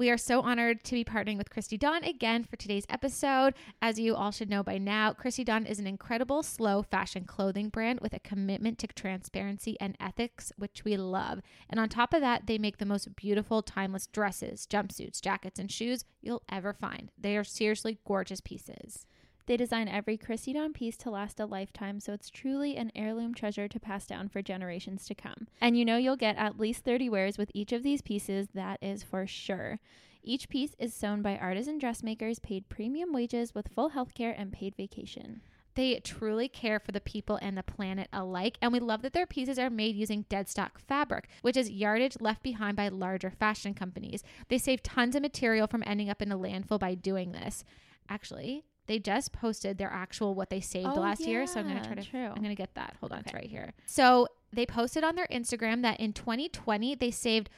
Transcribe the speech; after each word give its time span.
We 0.00 0.08
are 0.08 0.16
so 0.16 0.40
honored 0.40 0.82
to 0.84 0.94
be 0.94 1.04
partnering 1.04 1.36
with 1.36 1.50
Christy 1.50 1.76
Dawn 1.76 2.04
again 2.04 2.44
for 2.44 2.56
today's 2.56 2.86
episode. 2.88 3.52
As 3.82 4.00
you 4.00 4.14
all 4.16 4.30
should 4.30 4.48
know 4.48 4.62
by 4.62 4.78
now, 4.78 5.12
Christy 5.12 5.44
Dawn 5.44 5.66
is 5.66 5.78
an 5.78 5.86
incredible 5.86 6.42
slow 6.42 6.80
fashion 6.80 7.24
clothing 7.24 7.68
brand 7.68 8.00
with 8.00 8.14
a 8.14 8.18
commitment 8.18 8.78
to 8.78 8.86
transparency 8.86 9.76
and 9.78 9.98
ethics, 10.00 10.54
which 10.56 10.86
we 10.86 10.96
love. 10.96 11.42
And 11.68 11.78
on 11.78 11.90
top 11.90 12.14
of 12.14 12.22
that, 12.22 12.46
they 12.46 12.56
make 12.56 12.78
the 12.78 12.86
most 12.86 13.14
beautiful, 13.14 13.60
timeless 13.60 14.06
dresses, 14.06 14.66
jumpsuits, 14.66 15.20
jackets, 15.20 15.58
and 15.60 15.70
shoes 15.70 16.06
you'll 16.22 16.44
ever 16.50 16.72
find. 16.72 17.12
They 17.18 17.36
are 17.36 17.44
seriously 17.44 17.98
gorgeous 18.06 18.40
pieces. 18.40 19.04
They 19.50 19.56
design 19.56 19.88
every 19.88 20.16
Christy 20.16 20.52
Dawn 20.52 20.72
piece 20.72 20.96
to 20.98 21.10
last 21.10 21.40
a 21.40 21.44
lifetime, 21.44 21.98
so 21.98 22.12
it's 22.12 22.30
truly 22.30 22.76
an 22.76 22.92
heirloom 22.94 23.34
treasure 23.34 23.66
to 23.66 23.80
pass 23.80 24.06
down 24.06 24.28
for 24.28 24.42
generations 24.42 25.06
to 25.06 25.14
come. 25.16 25.48
And 25.60 25.76
you 25.76 25.84
know 25.84 25.96
you'll 25.96 26.14
get 26.14 26.36
at 26.36 26.60
least 26.60 26.84
30 26.84 27.08
wears 27.08 27.36
with 27.36 27.50
each 27.52 27.72
of 27.72 27.82
these 27.82 28.00
pieces, 28.00 28.46
that 28.54 28.78
is 28.80 29.02
for 29.02 29.26
sure. 29.26 29.80
Each 30.22 30.48
piece 30.48 30.76
is 30.78 30.94
sewn 30.94 31.20
by 31.20 31.36
artisan 31.36 31.78
dressmakers 31.78 32.38
paid 32.38 32.68
premium 32.68 33.12
wages 33.12 33.52
with 33.52 33.72
full 33.74 33.90
healthcare 33.90 34.32
and 34.38 34.52
paid 34.52 34.76
vacation. 34.76 35.40
They 35.74 35.98
truly 35.98 36.46
care 36.46 36.78
for 36.78 36.92
the 36.92 37.00
people 37.00 37.36
and 37.42 37.58
the 37.58 37.64
planet 37.64 38.06
alike, 38.12 38.56
and 38.62 38.72
we 38.72 38.78
love 38.78 39.02
that 39.02 39.14
their 39.14 39.26
pieces 39.26 39.58
are 39.58 39.68
made 39.68 39.96
using 39.96 40.26
dead 40.28 40.48
stock 40.48 40.78
fabric, 40.78 41.28
which 41.42 41.56
is 41.56 41.72
yardage 41.72 42.18
left 42.20 42.44
behind 42.44 42.76
by 42.76 42.86
larger 42.86 43.32
fashion 43.32 43.74
companies. 43.74 44.22
They 44.46 44.58
save 44.58 44.84
tons 44.84 45.16
of 45.16 45.22
material 45.22 45.66
from 45.66 45.82
ending 45.84 46.08
up 46.08 46.22
in 46.22 46.30
a 46.30 46.38
landfill 46.38 46.78
by 46.78 46.94
doing 46.94 47.32
this. 47.32 47.64
Actually, 48.08 48.64
they 48.90 48.98
just 48.98 49.32
posted 49.32 49.78
their 49.78 49.88
actual 49.92 50.34
what 50.34 50.50
they 50.50 50.60
saved 50.60 50.88
Oh, 50.88 50.94
last 51.00 51.20
year, 51.20 51.46
so 51.46 51.60
I'm 51.60 51.68
gonna 51.68 51.84
try 51.84 51.94
to. 51.94 52.02
true. 52.02 52.26
I'm 52.26 52.42
gonna 52.42 52.56
get 52.56 52.74
that. 52.74 52.96
Hold 52.98 53.12
on, 53.12 53.20
it's 53.20 53.32
right 53.32 53.46
here. 53.46 53.72
So 53.86 54.26
they 54.52 54.66
posted 54.66 55.04
on 55.04 55.14
their 55.14 55.28
Instagram 55.30 55.82
that 55.82 56.00
in 56.00 56.12
2020 56.12 56.96
they 56.96 57.12
saved 57.12 57.48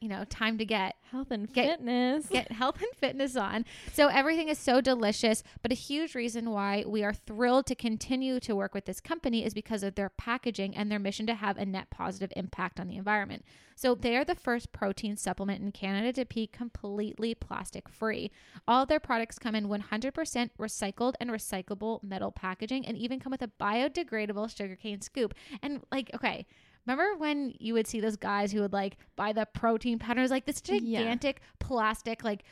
you 0.01 0.09
know, 0.09 0.23
time 0.25 0.57
to 0.57 0.65
get 0.65 0.95
Health 1.11 1.29
and 1.29 1.51
Get- 1.53 1.77
fitness. 1.77 2.25
get 2.27 2.51
health 2.51 2.77
and 2.81 2.89
fitness 2.95 3.35
on. 3.35 3.65
So 3.93 4.07
everything 4.07 4.47
is 4.49 4.57
so 4.57 4.81
delicious, 4.81 5.43
but 5.61 5.71
a 5.71 5.75
huge 5.75 6.15
reason 6.15 6.49
why 6.49 6.83
we 6.87 7.03
are 7.03 7.13
thrilled 7.13 7.67
to 7.67 7.75
continue 7.75 8.39
to 8.39 8.55
work 8.55 8.73
with 8.73 8.85
this 8.85 8.99
company 8.99 9.45
is 9.45 9.53
because 9.53 9.83
of 9.83 9.93
their 9.95 10.09
packaging 10.09 10.75
and 10.75 10.89
their 10.91 10.99
mission 10.99 11.27
to 11.27 11.35
have 11.35 11.57
a 11.57 11.65
net 11.65 11.89
positive 11.91 12.33
impact 12.35 12.79
on 12.79 12.87
the 12.87 12.95
environment. 12.97 13.45
So 13.75 13.93
they 13.93 14.15
are 14.17 14.23
the 14.25 14.35
first 14.35 14.71
protein 14.71 15.17
supplement 15.17 15.61
in 15.61 15.71
Canada 15.71 16.13
to 16.13 16.25
be 16.25 16.47
completely 16.47 17.35
plastic 17.35 17.87
free. 17.89 18.31
All 18.67 18.85
their 18.87 18.99
products 18.99 19.37
come 19.37 19.53
in 19.53 19.67
100% 19.67 20.49
recycled 20.59 21.13
and 21.19 21.29
recyclable 21.29 22.01
metal 22.03 22.31
packaging 22.31 22.85
and 22.87 22.97
even 22.97 23.19
come 23.19 23.31
with 23.31 23.41
a 23.43 23.51
biodegradable 23.59 24.55
sugarcane 24.55 25.01
scoop. 25.01 25.33
And 25.61 25.81
like, 25.91 26.09
okay, 26.15 26.45
Remember 26.85 27.15
when 27.17 27.53
you 27.59 27.73
would 27.73 27.87
see 27.87 27.99
those 27.99 28.15
guys 28.17 28.51
who 28.51 28.61
would 28.61 28.73
like 28.73 28.97
buy 29.15 29.33
the 29.33 29.45
protein 29.53 29.99
powders, 29.99 30.31
like 30.31 30.45
this 30.45 30.61
Yeah. 30.65 30.99
gigantic 30.99 31.41
plastic 31.59 32.23
like 32.23 32.43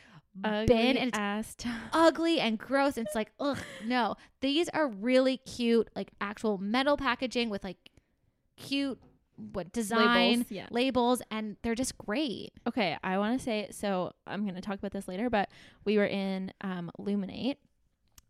Ugly 0.44 0.66
bin 0.68 0.98
and 0.98 1.10
it's 1.10 1.18
ass 1.18 1.56
t- 1.56 1.70
ugly 1.92 2.40
and 2.40 2.58
gross. 2.58 2.98
And 2.98 3.06
It's 3.08 3.16
like, 3.16 3.32
ugh, 3.40 3.58
no. 3.86 4.16
These 4.42 4.70
are 4.70 4.88
really 4.88 5.38
cute, 5.38 5.90
like 5.96 6.12
actual 6.22 6.58
metal 6.60 6.96
packaging 6.98 7.50
with 7.50 7.64
like 7.64 7.78
cute 8.58 9.00
what 9.54 9.72
design 9.72 10.40
labels. 10.40 10.52
Yeah. 10.52 10.68
labels, 10.70 11.22
and 11.32 11.56
they're 11.62 11.76
just 11.76 11.98
great. 11.98 12.52
Okay, 12.68 12.98
I 13.04 13.18
want 13.18 13.40
to 13.40 13.44
say 13.44 13.68
so. 13.72 14.12
I'm 14.28 14.44
going 14.44 14.56
to 14.56 14.62
talk 14.62 14.78
about 14.78 14.92
this 14.92 15.08
later, 15.08 15.30
but 15.30 15.50
we 15.86 15.98
were 15.98 16.06
in 16.06 16.52
um, 16.62 16.92
Luminate, 17.00 17.56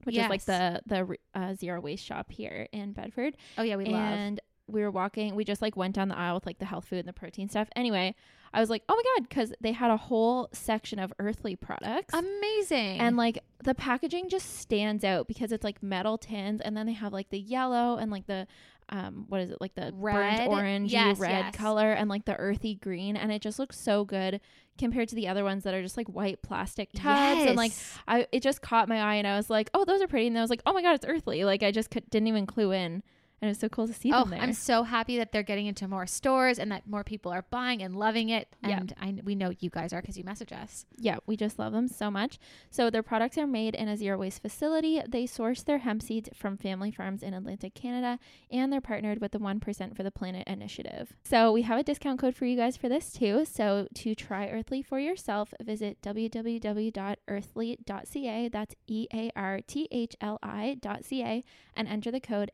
which 0.03 0.15
is 0.15 0.29
like 0.29 0.45
the 0.45 0.81
the 0.85 1.15
uh, 1.35 1.53
zero 1.55 1.81
waste 1.81 2.05
shop 2.05 2.31
here 2.31 2.67
in 2.71 2.93
Bedford. 2.93 3.35
Oh 3.57 3.63
yeah, 3.63 3.75
we 3.75 3.85
love. 3.85 3.95
and 3.95 4.39
we 4.71 4.81
were 4.81 4.91
walking 4.91 5.35
we 5.35 5.43
just 5.43 5.61
like 5.61 5.75
went 5.75 5.95
down 5.95 6.07
the 6.09 6.17
aisle 6.17 6.35
with 6.35 6.45
like 6.45 6.59
the 6.59 6.65
health 6.65 6.85
food 6.85 6.99
and 6.99 7.07
the 7.07 7.13
protein 7.13 7.49
stuff 7.49 7.67
anyway 7.75 8.13
i 8.53 8.59
was 8.59 8.69
like 8.69 8.83
oh 8.89 8.95
my 8.95 9.03
god 9.17 9.27
because 9.29 9.53
they 9.61 9.71
had 9.71 9.91
a 9.91 9.97
whole 9.97 10.47
section 10.51 10.99
of 10.99 11.11
earthly 11.19 11.55
products 11.55 12.13
Amazing. 12.13 12.99
and 12.99 13.17
like 13.17 13.43
the 13.63 13.75
packaging 13.75 14.29
just 14.29 14.59
stands 14.59 15.03
out 15.03 15.27
because 15.27 15.51
it's 15.51 15.63
like 15.63 15.81
metal 15.83 16.17
tins 16.17 16.61
and 16.61 16.75
then 16.75 16.85
they 16.85 16.93
have 16.93 17.13
like 17.13 17.29
the 17.29 17.39
yellow 17.39 17.97
and 17.97 18.11
like 18.11 18.27
the 18.27 18.47
um 18.91 19.25
what 19.27 19.39
is 19.41 19.51
it 19.51 19.61
like 19.61 19.75
the 19.75 19.91
Red? 19.95 20.47
orange 20.47 20.91
Yes, 20.91 21.19
red 21.19 21.29
yes. 21.45 21.55
color 21.55 21.91
and 21.91 22.09
like 22.09 22.25
the 22.25 22.35
earthy 22.35 22.73
green 22.75 23.15
and 23.15 23.31
it 23.31 23.41
just 23.41 23.59
looks 23.59 23.77
so 23.79 24.03
good 24.03 24.41
compared 24.79 25.09
to 25.09 25.15
the 25.15 25.27
other 25.27 25.43
ones 25.43 25.63
that 25.65 25.73
are 25.75 25.83
just 25.83 25.97
like 25.97 26.07
white 26.07 26.41
plastic 26.41 26.89
tubs 26.93 27.41
and 27.41 27.55
like 27.57 27.73
I 28.07 28.25
it 28.31 28.41
just 28.41 28.61
caught 28.63 28.87
my 28.89 28.99
eye 28.99 29.15
and 29.15 29.27
I 29.27 29.35
was 29.35 29.49
like, 29.49 29.69
oh, 29.73 29.83
those 29.85 30.01
are 30.01 30.07
pretty. 30.07 30.27
And 30.27 30.37
I 30.37 30.41
was 30.41 30.49
like, 30.49 30.61
oh 30.65 30.71
my 30.73 30.81
god, 30.81 30.95
it's 30.95 31.05
earthly. 31.05 31.43
Like 31.43 31.61
I 31.63 31.71
just 31.71 31.91
could, 31.91 32.09
didn't 32.09 32.29
even 32.29 32.45
clue 32.47 32.71
in, 32.71 33.03
and 33.41 33.49
it's 33.51 33.59
so 33.59 33.69
cool 33.69 33.87
to 33.87 33.93
see 33.93 34.11
Oh, 34.13 34.21
them 34.21 34.31
there. 34.31 34.41
I'm 34.41 34.53
so 34.53 34.83
happy 34.83 35.17
that 35.17 35.31
they're 35.31 35.43
getting 35.43 35.67
into 35.67 35.87
more 35.87 36.05
stores 36.07 36.59
and 36.59 36.71
that 36.71 36.87
more 36.87 37.03
people 37.03 37.31
are 37.31 37.45
buying 37.49 37.81
and 37.81 37.95
loving 37.95 38.29
it. 38.29 38.53
Yeah. 38.63 38.77
And 38.79 38.93
I, 38.99 39.15
we 39.23 39.35
know 39.35 39.51
you 39.59 39.69
guys 39.69 39.93
are 39.93 40.01
because 40.01 40.17
you 40.17 40.23
message 40.23 40.51
us. 40.51 40.85
yeah, 40.97 41.17
we 41.25 41.37
just 41.37 41.57
love 41.59 41.73
them 41.73 41.87
so 41.87 42.09
much. 42.11 42.39
So 42.69 42.89
their 42.89 43.03
products 43.03 43.37
are 43.37 43.47
made 43.47 43.75
in 43.75 43.87
a 43.87 43.95
zero 43.97 44.17
waste 44.17 44.41
facility. 44.41 45.01
They 45.07 45.25
source 45.25 45.63
their 45.63 45.77
hemp 45.79 46.01
seeds 46.01 46.29
from 46.35 46.57
family 46.57 46.91
farms 46.91 47.23
in 47.23 47.33
Atlantic 47.33 47.73
Canada, 47.75 48.19
and 48.51 48.71
they're 48.73 48.81
partnered 48.81 49.21
with 49.21 49.31
the 49.31 49.39
One 49.39 49.59
Percent 49.59 49.95
for 49.95 50.03
the 50.03 50.11
Planet 50.11 50.47
initiative. 50.47 51.13
So 51.23 51.51
we 51.51 51.61
have 51.63 51.79
a 51.79 51.83
discount 51.83 52.19
code 52.19 52.35
for 52.35 52.45
you 52.45 52.57
guys 52.57 52.77
for 52.77 52.89
this 52.89 53.11
too. 53.11 53.45
So 53.45 53.87
to 53.95 54.15
try 54.15 54.47
Earthly 54.49 54.81
for 54.81 54.99
yourself, 54.99 55.53
visit 55.61 56.01
www.earthly.ca. 56.01 58.49
That's 58.49 58.75
E 58.87 59.07
A 59.13 59.31
R 59.35 59.59
T 59.65 59.87
H 59.91 60.15
L 60.21 60.39
I.ca 60.43 61.43
and 61.75 61.87
enter 61.87 62.11
the 62.11 62.19
code 62.19 62.51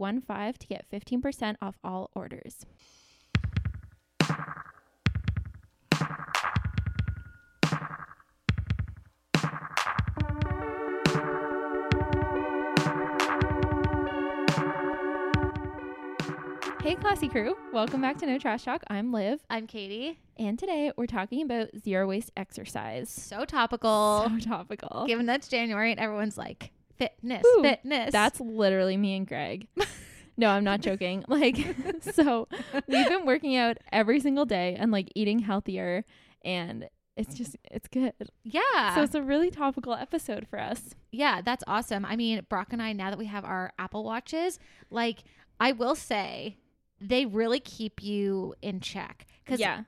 NTT15 0.00 0.58
to 0.58 0.66
get 0.66 0.86
15% 0.90 1.56
off 1.62 1.78
all 1.84 2.10
orders. 2.14 2.64
Hey, 16.82 16.94
classy 16.94 17.28
crew. 17.28 17.56
Welcome 17.74 18.00
back 18.00 18.16
to 18.18 18.26
No 18.26 18.38
Trash 18.38 18.64
Talk. 18.64 18.82
I'm 18.88 19.12
Liv, 19.12 19.40
I'm 19.50 19.66
Katie. 19.66 20.18
and 20.38 20.58
today 20.58 20.90
we're 20.96 21.06
talking 21.06 21.42
about 21.42 21.68
zero 21.78 22.08
waste 22.08 22.30
exercise. 22.38 23.10
So 23.10 23.44
topical. 23.44 24.26
So 24.30 24.38
topical. 24.38 25.04
Given 25.06 25.26
that's 25.26 25.46
January 25.48 25.90
and 25.90 26.00
everyone's 26.00 26.38
like 26.38 26.72
fitness, 27.00 27.42
Ooh, 27.46 27.62
fitness. 27.62 28.12
That's 28.12 28.40
literally 28.40 28.96
me 28.96 29.16
and 29.16 29.26
Greg. 29.26 29.66
no, 30.36 30.48
I'm 30.50 30.64
not 30.64 30.80
joking. 30.80 31.24
Like, 31.28 31.56
so 32.14 32.48
we've 32.86 33.08
been 33.08 33.26
working 33.26 33.56
out 33.56 33.78
every 33.92 34.20
single 34.20 34.44
day 34.44 34.76
and 34.78 34.90
like 34.92 35.10
eating 35.14 35.40
healthier, 35.40 36.04
and 36.44 36.88
it's 37.16 37.34
just, 37.34 37.56
it's 37.70 37.88
good. 37.88 38.12
yeah. 38.44 38.94
So 38.94 39.02
it's 39.02 39.14
a 39.14 39.22
really 39.22 39.50
topical 39.50 39.94
episode 39.94 40.46
for 40.48 40.58
us. 40.58 40.94
yeah, 41.12 41.40
that's 41.42 41.64
awesome. 41.66 42.04
I 42.04 42.16
mean, 42.16 42.46
Brock 42.48 42.68
and 42.72 42.80
I, 42.80 42.92
now 42.92 43.10
that 43.10 43.18
we 43.18 43.26
have 43.26 43.44
our 43.44 43.72
Apple 43.78 44.04
Watches, 44.04 44.58
like 44.90 45.24
I 45.58 45.72
will 45.72 45.94
say, 45.94 46.56
they 47.00 47.26
really 47.26 47.60
keep 47.60 48.02
you 48.02 48.54
in 48.62 48.80
check. 48.80 49.26
Because 49.44 49.60
Yeah. 49.60 49.82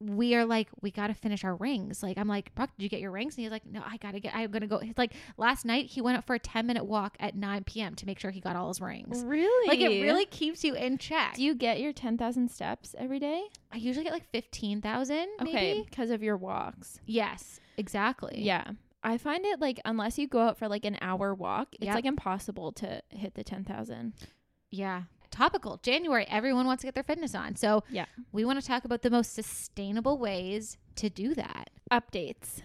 We 0.00 0.34
are 0.36 0.44
like, 0.44 0.68
we 0.80 0.90
got 0.92 1.08
to 1.08 1.14
finish 1.14 1.42
our 1.42 1.56
rings. 1.56 2.02
Like, 2.02 2.18
I'm 2.18 2.28
like, 2.28 2.54
Brock, 2.54 2.70
did 2.76 2.84
you 2.84 2.88
get 2.88 3.00
your 3.00 3.10
rings? 3.10 3.34
And 3.36 3.42
he's 3.42 3.50
like, 3.50 3.66
no, 3.66 3.82
I 3.84 3.96
got 3.96 4.12
to 4.12 4.20
get, 4.20 4.34
I'm 4.34 4.50
going 4.50 4.60
to 4.60 4.68
go. 4.68 4.78
He's 4.78 4.96
like, 4.96 5.12
last 5.36 5.64
night 5.64 5.86
he 5.86 6.00
went 6.00 6.16
out 6.16 6.24
for 6.24 6.34
a 6.34 6.38
10 6.38 6.66
minute 6.66 6.84
walk 6.84 7.16
at 7.18 7.34
9 7.34 7.64
p.m. 7.64 7.94
to 7.96 8.06
make 8.06 8.18
sure 8.20 8.30
he 8.30 8.40
got 8.40 8.54
all 8.54 8.68
his 8.68 8.80
rings. 8.80 9.24
Really? 9.24 9.68
Like, 9.68 9.80
it 9.80 10.02
really 10.02 10.24
keeps 10.26 10.62
you 10.62 10.74
in 10.74 10.98
check. 10.98 11.34
Do 11.34 11.42
you 11.42 11.54
get 11.54 11.80
your 11.80 11.92
10,000 11.92 12.48
steps 12.48 12.94
every 12.96 13.18
day? 13.18 13.42
I 13.72 13.78
usually 13.78 14.04
get 14.04 14.12
like 14.12 14.30
15,000, 14.30 15.28
maybe. 15.40 15.50
Okay. 15.50 15.84
Because 15.88 16.10
of 16.10 16.22
your 16.22 16.36
walks. 16.36 17.00
Yes, 17.04 17.58
exactly. 17.76 18.40
Yeah. 18.40 18.64
I 19.02 19.18
find 19.18 19.44
it 19.46 19.60
like, 19.60 19.80
unless 19.84 20.18
you 20.18 20.28
go 20.28 20.40
out 20.40 20.58
for 20.58 20.68
like 20.68 20.84
an 20.84 20.98
hour 21.00 21.34
walk, 21.34 21.68
it's 21.74 21.86
Yep. 21.86 21.94
like 21.94 22.04
impossible 22.04 22.72
to 22.72 23.02
hit 23.10 23.34
the 23.34 23.44
10,000. 23.44 24.12
Yeah. 24.70 25.02
Topical. 25.38 25.78
January, 25.84 26.26
everyone 26.28 26.66
wants 26.66 26.80
to 26.80 26.88
get 26.88 26.94
their 26.94 27.04
fitness 27.04 27.32
on. 27.32 27.54
So, 27.54 27.84
Yeah. 27.90 28.06
we 28.32 28.44
want 28.44 28.60
to 28.60 28.66
talk 28.66 28.84
about 28.84 29.02
the 29.02 29.10
most 29.10 29.32
sustainable 29.34 30.18
ways 30.18 30.78
to 30.96 31.08
do 31.08 31.32
that. 31.36 31.70
Updates. 31.92 32.62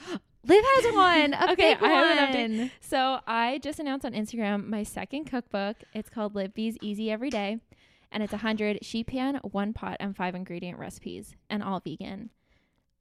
Liv 0.46 0.64
has 0.76 0.94
one. 0.94 1.34
A 1.34 1.48
Okay, 1.52 1.74
I 1.74 1.88
have 1.88 2.34
an 2.34 2.58
one. 2.58 2.70
So 2.80 3.20
I 3.26 3.58
just 3.58 3.78
announced 3.78 4.06
on 4.06 4.12
Instagram 4.14 4.66
my 4.66 4.82
second 4.84 5.24
cookbook. 5.26 5.76
It's 5.92 6.08
called 6.08 6.34
Liv 6.34 6.54
B's 6.54 6.78
Easy 6.80 7.10
Every 7.10 7.28
Day, 7.28 7.58
and 8.10 8.22
it's 8.22 8.32
a 8.32 8.38
hundred 8.38 8.78
sheet 8.84 9.08
pan, 9.08 9.40
one 9.42 9.74
pot, 9.74 9.98
and 10.00 10.16
five 10.16 10.34
ingredient 10.34 10.78
recipes, 10.78 11.34
and 11.50 11.62
all 11.62 11.80
vegan. 11.80 12.30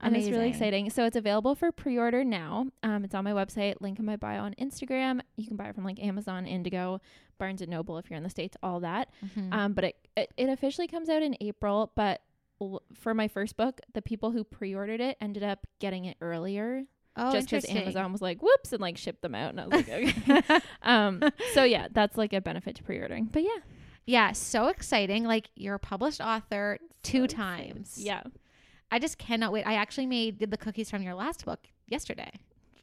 And 0.02 0.18
it's 0.18 0.28
really 0.30 0.50
exciting. 0.50 0.90
So 0.90 1.06
it's 1.06 1.16
available 1.16 1.56
for 1.56 1.72
pre-order 1.72 2.25
now. 2.25 2.68
Um, 2.84 3.06
it's 3.06 3.16
on 3.16 3.24
my 3.24 3.31
website, 3.31 3.75
link 3.80 4.00
in 4.00 4.06
my 4.06 4.18
bio 4.18 4.42
on 4.42 4.54
Instagram. 4.56 5.22
You 5.38 5.48
can 5.48 5.56
buy 5.56 5.70
it 5.70 5.75
from 5.75 5.86
like 5.86 5.98
Amazon, 6.04 6.46
Indigo, 6.46 7.00
Barnes 7.38 7.62
and 7.62 7.69
Noble 7.71 7.97
if 7.97 8.09
you're 8.09 8.18
in 8.18 8.24
the 8.24 8.30
states, 8.30 8.56
all 8.63 8.80
that. 8.81 9.09
Mhm. 9.25 9.53
Um, 9.53 9.74
but 9.74 9.83
it, 9.85 10.07
it 10.15 10.33
it 10.38 10.50
officially 10.50 10.88
comes 10.88 11.09
out 11.09 11.21
in 11.21 11.35
April. 11.41 11.91
But 11.95 12.21
l- 12.62 12.81
for 12.94 13.13
my 13.13 13.27
first 13.27 13.57
book, 13.57 13.81
the 13.94 14.01
people 14.01 14.31
who 14.31 14.44
pre-ordered 14.44 15.01
it 15.01 15.18
ended 15.21 15.44
up 15.44 15.65
getting 15.80 16.06
it 16.06 16.18
earlier 16.21 16.83
oh, 17.15 17.31
just 17.31 17.50
because. 17.50 17.65
Amazon 17.69 18.12
was 18.12 18.21
like, 18.21 18.41
whoops, 18.41 18.71
and 18.74 18.81
like 18.81 18.97
shipped 18.97 19.21
them 19.21 19.35
out. 19.35 19.50
And 19.50 19.62
I 19.62 19.68
was 19.68 19.74
like, 19.74 19.89
okay. 20.47 20.59
um, 20.81 21.21
so 21.53 21.63
yeah, 21.63 21.88
that's 21.91 22.18
like 22.18 22.33
a 22.33 22.41
benefit 22.41 22.75
to 22.77 22.83
pre-ordering. 22.83 23.25
But 23.25 23.44
yeah, 23.44 23.59
yeah, 24.06 24.31
so 24.33 24.68
exciting. 24.68 25.24
Like, 25.24 25.50
you're 25.56 25.75
a 25.75 25.79
published 25.79 26.19
author 26.21 26.77
two 27.03 27.19
So 27.19 27.24
exciting. 27.25 27.74
times. 27.74 27.97
yeah, 27.97 28.24
I 28.91 29.00
just 29.00 29.18
cannot 29.18 29.51
wait. 29.51 29.65
I 29.65 29.75
actually 29.75 30.06
made 30.07 30.39
the 30.39 30.57
cookies 30.57 30.89
from 30.89 31.01
your 31.01 31.13
last 31.15 31.45
book 31.45 31.68
yesterday. 31.88 32.31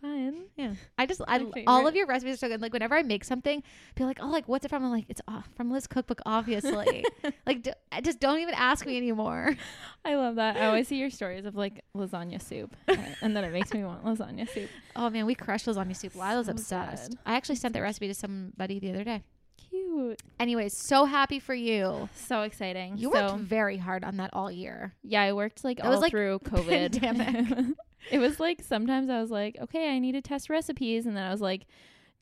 Fine. 0.01 0.45
Yeah. 0.57 0.75
I 0.99 1.07
just, 1.07 1.21
I, 1.29 1.45
all 1.67 1.87
of 1.87 1.95
your 1.95 2.07
recipes 2.07 2.35
are 2.35 2.39
so 2.39 2.49
good. 2.49 2.61
Like, 2.61 2.73
whenever 2.73 2.95
I 2.95 3.03
make 3.03 3.25
something, 3.25 3.63
be 3.95 4.05
like, 4.05 4.19
oh, 4.21 4.29
like, 4.29 4.49
what's 4.49 4.65
it 4.65 4.69
from? 4.69 4.85
I'm 4.85 4.91
like, 4.91 5.07
it's 5.09 5.21
off 5.29 5.49
from 5.57 5.71
Liz 5.71 5.87
Cookbook, 5.87 6.21
obviously. 6.27 7.05
like, 7.47 7.63
d- 7.63 7.73
I 7.93 8.01
just 8.01 8.21
don't 8.21 8.39
even 8.41 8.55
ask 8.55 8.87
me 8.87 8.97
anymore. 8.97 9.57
I 10.05 10.15
love 10.17 10.37
that. 10.37 10.57
I 10.57 10.67
always 10.67 10.89
see 10.89 10.97
your 10.97 11.11
stories 11.11 11.45
of 11.45 11.55
like 11.55 11.85
lasagna 11.97 12.41
soup, 12.41 12.75
uh, 12.89 12.97
and 13.23 13.37
then 13.37 13.45
it 13.45 13.53
makes 13.53 13.73
me 13.75 13.85
want 13.85 14.05
lasagna 14.05 14.49
soup. 14.49 14.71
Oh 14.97 15.09
man, 15.09 15.25
we 15.27 15.35
crushed 15.35 15.67
lasagna 15.67 15.95
soup. 15.97 16.15
Lila's 16.17 16.47
So 16.47 16.53
obsessed. 16.53 17.11
good. 17.11 17.19
I 17.25 17.35
actually 17.35 17.55
sent 17.57 17.75
that 17.75 17.81
recipe 17.81 18.09
to 18.09 18.15
somebody 18.15 18.79
the 18.81 18.91
other 18.91 19.05
day. 19.05 19.23
Cute. 19.71 20.21
Anyways, 20.41 20.77
so 20.77 21.05
happy 21.05 21.39
for 21.39 21.55
you. 21.55 22.09
So 22.15 22.43
exciting. 22.43 22.97
You 22.99 23.13
so, 23.13 23.33
worked 23.35 23.41
very 23.45 23.77
hard 23.77 24.05
on 24.05 24.17
that 24.17 24.31
all 24.33 24.51
year. 24.51 24.95
Yeah, 25.03 25.23
I 25.23 25.33
worked 25.33 25.63
like 25.65 25.77
That 25.79 25.85
all 25.87 25.91
was, 25.93 26.01
like, 26.01 26.11
through 26.11 26.41
COVID. 26.41 27.01
pandemic. 27.01 27.77
It 28.11 28.19
was 28.19 28.41
like 28.41 28.63
sometimes 28.63 29.11
I 29.11 29.21
was 29.21 29.31
like, 29.31 29.57
okay, 29.61 29.91
I 29.95 29.99
need 29.99 30.13
to 30.13 30.23
test 30.23 30.49
recipes, 30.51 31.07
and 31.07 31.17
then 31.17 31.25
I 31.25 31.31
was 31.31 31.41
like, 31.41 31.67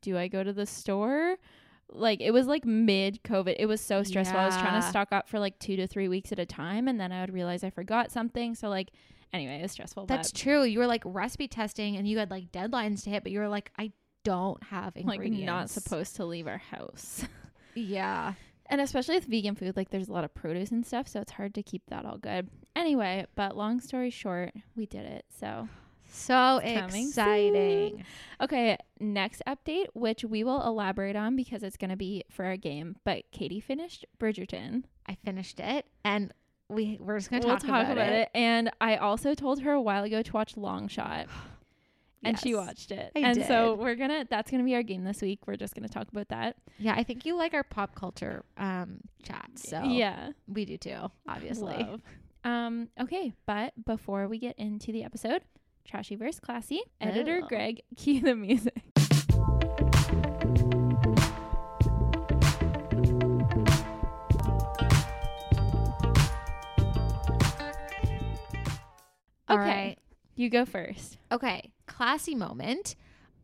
do 0.02 0.16
I 0.16 0.28
go 0.28 0.42
to 0.42 0.52
the 0.52 0.66
store? 0.66 1.36
Like 1.90 2.20
it 2.20 2.32
was 2.32 2.46
like 2.46 2.64
mid 2.66 3.22
COVID. 3.24 3.56
It 3.58 3.66
was 3.66 3.80
so 3.80 4.02
stressful. 4.02 4.38
I 4.38 4.46
was 4.46 4.56
trying 4.56 4.80
to 4.80 4.86
stock 4.86 5.08
up 5.10 5.28
for 5.28 5.38
like 5.38 5.58
two 5.58 5.76
to 5.76 5.86
three 5.86 6.08
weeks 6.08 6.32
at 6.32 6.38
a 6.38 6.46
time, 6.46 6.86
and 6.88 7.00
then 7.00 7.12
I 7.12 7.20
would 7.22 7.32
realize 7.32 7.64
I 7.64 7.70
forgot 7.70 8.12
something. 8.12 8.54
So 8.54 8.68
like, 8.68 8.90
anyway, 9.32 9.58
it 9.58 9.62
was 9.62 9.72
stressful. 9.72 10.06
That's 10.06 10.30
true. 10.30 10.64
You 10.64 10.78
were 10.80 10.86
like 10.86 11.02
recipe 11.06 11.48
testing 11.48 11.96
and 11.96 12.06
you 12.06 12.18
had 12.18 12.30
like 12.30 12.52
deadlines 12.52 13.04
to 13.04 13.10
hit, 13.10 13.22
but 13.22 13.32
you 13.32 13.38
were 13.40 13.48
like, 13.48 13.70
I 13.78 13.92
don't 14.24 14.62
have 14.64 14.94
ingredients. 14.96 15.38
like 15.38 15.46
not 15.46 15.70
supposed 15.70 16.16
to 16.16 16.24
leave 16.26 16.46
our 16.46 16.58
house. 16.58 17.24
Yeah. 17.74 18.32
And 18.66 18.80
especially 18.80 19.14
with 19.14 19.26
vegan 19.26 19.54
food, 19.54 19.76
like 19.76 19.90
there's 19.90 20.08
a 20.08 20.12
lot 20.12 20.24
of 20.24 20.34
produce 20.34 20.72
and 20.72 20.84
stuff, 20.84 21.06
so 21.08 21.20
it's 21.20 21.32
hard 21.32 21.54
to 21.54 21.62
keep 21.62 21.82
that 21.88 22.04
all 22.04 22.18
good. 22.18 22.48
Anyway, 22.78 23.26
but 23.34 23.56
long 23.56 23.80
story 23.80 24.08
short, 24.08 24.52
we 24.76 24.86
did 24.86 25.04
it. 25.04 25.24
So 25.36 25.68
So 26.08 26.58
exciting. 26.58 28.04
Okay, 28.40 28.78
next 29.00 29.42
update, 29.48 29.88
which 29.94 30.24
we 30.24 30.44
will 30.44 30.62
elaborate 30.64 31.16
on 31.16 31.34
because 31.34 31.64
it's 31.64 31.76
going 31.76 31.90
to 31.90 31.96
be 31.96 32.22
for 32.30 32.44
our 32.44 32.56
game. 32.56 32.96
But 33.04 33.24
Katie 33.32 33.60
finished 33.60 34.06
Bridgerton. 34.20 34.84
I 35.08 35.16
finished 35.24 35.58
it 35.58 35.86
and 36.04 36.32
we 36.68 36.98
we're 37.00 37.18
just 37.18 37.30
gonna 37.30 37.46
we'll 37.46 37.56
talk, 37.56 37.88
about, 37.88 37.96
it. 37.98 38.28
And 38.34 38.70
I 38.80 38.96
also 38.96 39.34
told 39.34 39.62
her 39.62 39.72
a 39.72 39.80
while 39.80 40.04
ago 40.04 40.22
to 40.22 40.32
watch 40.32 40.56
Long 40.56 40.88
Shot. 40.88 41.26
And 42.24 42.36
she 42.36 42.52
watched 42.52 42.90
it. 42.90 43.12
I 43.14 43.20
and 43.20 43.44
so 43.46 43.74
we're 43.74 43.94
gonna 43.94 44.26
that's 44.28 44.50
gonna 44.50 44.64
be 44.64 44.74
our 44.74 44.82
game 44.82 45.04
this 45.04 45.22
week. 45.22 45.38
We're 45.46 45.54
just 45.54 45.76
gonna 45.76 45.88
talk 45.88 46.08
about 46.10 46.30
that. 46.30 46.56
Yeah, 46.76 46.94
I 46.96 47.04
think 47.04 47.24
you 47.24 47.36
like 47.36 47.54
our 47.54 47.62
pop 47.62 47.94
culture 47.94 48.44
um 48.56 49.02
chat. 49.22 49.48
So 49.54 49.84
Yeah. 49.84 50.32
we 50.48 50.64
do 50.64 50.76
too, 50.76 51.12
obviously. 51.28 51.86
Um, 52.48 52.88
okay, 53.00 53.32
but 53.46 53.72
before 53.84 54.26
we 54.28 54.38
get 54.38 54.58
into 54.58 54.90
the 54.92 55.04
episode, 55.04 55.42
Trashy 55.84 56.16
versus 56.16 56.40
Classy, 56.40 56.82
editor 57.00 57.40
Oh. 57.44 57.46
Greg, 57.48 57.82
cue 57.96 58.20
the 58.20 58.34
music. 58.34 58.82
Okay. 69.50 69.56
right. 69.58 69.96
You 70.36 70.50
go 70.50 70.64
first. 70.64 71.18
Okay, 71.32 71.70
classy 71.86 72.34
moment. 72.34 72.94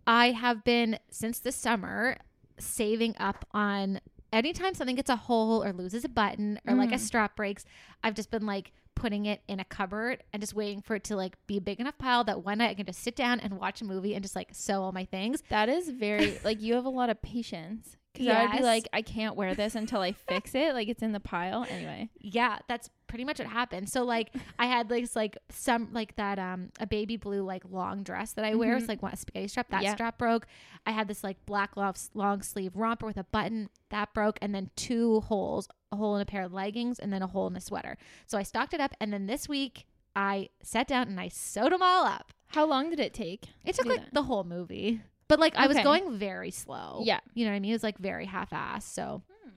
I 0.06 0.32
have 0.32 0.64
been 0.64 0.98
since 1.10 1.38
the 1.40 1.50
summer 1.50 2.18
saving 2.58 3.14
up 3.18 3.44
on 3.52 4.00
anytime 4.32 4.74
something 4.74 4.96
gets 4.96 5.08
a 5.10 5.16
hole 5.16 5.64
or 5.64 5.72
loses 5.72 6.04
a 6.04 6.08
button 6.08 6.60
or 6.66 6.74
like 6.74 6.92
a 6.92 6.96
Mm. 6.96 7.00
strap 7.00 7.36
breaks, 7.36 7.64
I've 8.02 8.14
just 8.14 8.30
been 8.30 8.46
like 8.46 8.72
putting 8.94 9.26
it 9.26 9.42
in 9.48 9.60
a 9.60 9.64
cupboard 9.64 10.22
and 10.32 10.40
just 10.40 10.54
waiting 10.54 10.80
for 10.80 10.96
it 10.96 11.04
to 11.04 11.16
like 11.16 11.34
be 11.46 11.56
a 11.56 11.60
big 11.60 11.80
enough 11.80 11.98
pile 11.98 12.24
that 12.24 12.44
one 12.44 12.58
night 12.58 12.70
I 12.70 12.74
can 12.74 12.86
just 12.86 13.02
sit 13.02 13.16
down 13.16 13.40
and 13.40 13.58
watch 13.58 13.80
a 13.80 13.84
movie 13.84 14.14
and 14.14 14.22
just 14.22 14.36
like 14.36 14.48
sew 14.52 14.82
all 14.82 14.92
my 14.92 15.04
things. 15.04 15.42
That 15.48 15.68
is 15.68 15.88
very 15.88 16.38
like 16.44 16.60
you 16.60 16.74
have 16.74 16.84
a 16.84 16.90
lot 16.90 17.10
of 17.10 17.20
patience. 17.22 17.96
Because 18.14 18.28
I 18.28 18.42
would 18.44 18.52
be 18.58 18.62
like, 18.62 18.88
I 18.92 19.02
can't 19.02 19.36
wear 19.36 19.54
this 19.54 19.74
until 19.74 20.00
I 20.00 20.12
fix 20.12 20.54
it. 20.54 20.72
Like 20.74 20.88
it's 20.88 21.02
in 21.02 21.12
the 21.12 21.20
pile 21.20 21.66
anyway. 21.68 22.08
Yeah, 22.18 22.58
that's 22.68 22.88
pretty 23.06 23.24
much 23.24 23.38
what 23.38 23.48
happened. 23.48 23.88
So 23.90 24.04
like 24.04 24.34
I 24.58 24.66
had 24.66 24.88
this 24.88 25.14
like 25.14 25.36
some 25.50 25.88
like 25.92 26.16
that 26.16 26.38
um 26.38 26.70
a 26.80 26.86
baby 26.86 27.16
blue 27.16 27.42
like 27.42 27.64
long 27.68 28.02
dress 28.02 28.32
that 28.32 28.44
I 28.44 28.54
wear. 28.54 28.76
It's 28.76 28.86
Mhm. 28.86 28.88
like 28.88 29.02
one 29.02 29.12
a 29.12 29.16
spaghetti 29.16 29.48
strap. 29.48 29.68
That 29.70 29.82
strap 29.92 30.16
broke. 30.18 30.46
I 30.86 30.92
had 30.92 31.08
this 31.08 31.22
like 31.24 31.44
black 31.44 31.76
long, 31.76 31.94
long 32.14 32.40
sleeve 32.42 32.76
romper 32.76 33.06
with 33.06 33.16
a 33.16 33.24
button 33.24 33.68
that 33.90 34.14
broke, 34.14 34.38
and 34.42 34.54
then 34.54 34.70
two 34.76 35.20
holes, 35.20 35.68
a 35.92 35.96
hole 35.96 36.14
in 36.16 36.22
a 36.22 36.26
pair 36.26 36.42
of 36.42 36.52
leggings, 36.52 36.98
and 36.98 37.12
then 37.12 37.22
a 37.22 37.26
hole 37.26 37.46
in 37.46 37.56
a 37.56 37.60
sweater. 37.60 37.96
So 38.26 38.38
I 38.38 38.42
stocked 38.42 38.74
it 38.74 38.80
up, 38.80 38.94
and 39.00 39.12
then 39.12 39.26
this 39.26 39.48
week 39.48 39.86
I 40.16 40.50
sat 40.62 40.86
down 40.86 41.08
and 41.08 41.18
I 41.20 41.28
sewed 41.28 41.72
them 41.72 41.82
all 41.82 42.04
up. 42.04 42.32
How 42.48 42.64
long 42.66 42.90
did 42.90 43.00
it 43.00 43.12
take? 43.14 43.46
It 43.64 43.74
took 43.74 43.86
like 43.86 44.00
that? 44.00 44.14
the 44.14 44.22
whole 44.24 44.44
movie. 44.44 45.00
But 45.28 45.40
like 45.40 45.56
I 45.56 45.66
was 45.66 45.76
Okay. 45.76 45.84
going 45.84 46.18
very 46.18 46.50
slow. 46.50 47.02
Yeah. 47.04 47.20
You 47.34 47.44
know 47.44 47.50
what 47.52 47.56
I 47.56 47.60
mean? 47.60 47.70
It 47.70 47.74
was 47.74 47.82
like 47.82 47.98
very 47.98 48.26
half 48.26 48.50
assed. 48.50 48.92
So 48.94 49.22
Hmm. 49.42 49.50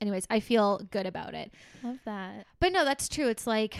anyways, 0.00 0.26
I 0.30 0.40
feel 0.40 0.80
good 0.90 1.06
about 1.06 1.34
it. 1.34 1.52
Love 1.82 1.98
that. 2.04 2.46
But 2.60 2.72
no, 2.72 2.84
that's 2.84 3.08
true. 3.08 3.28
It's 3.28 3.46
like, 3.46 3.76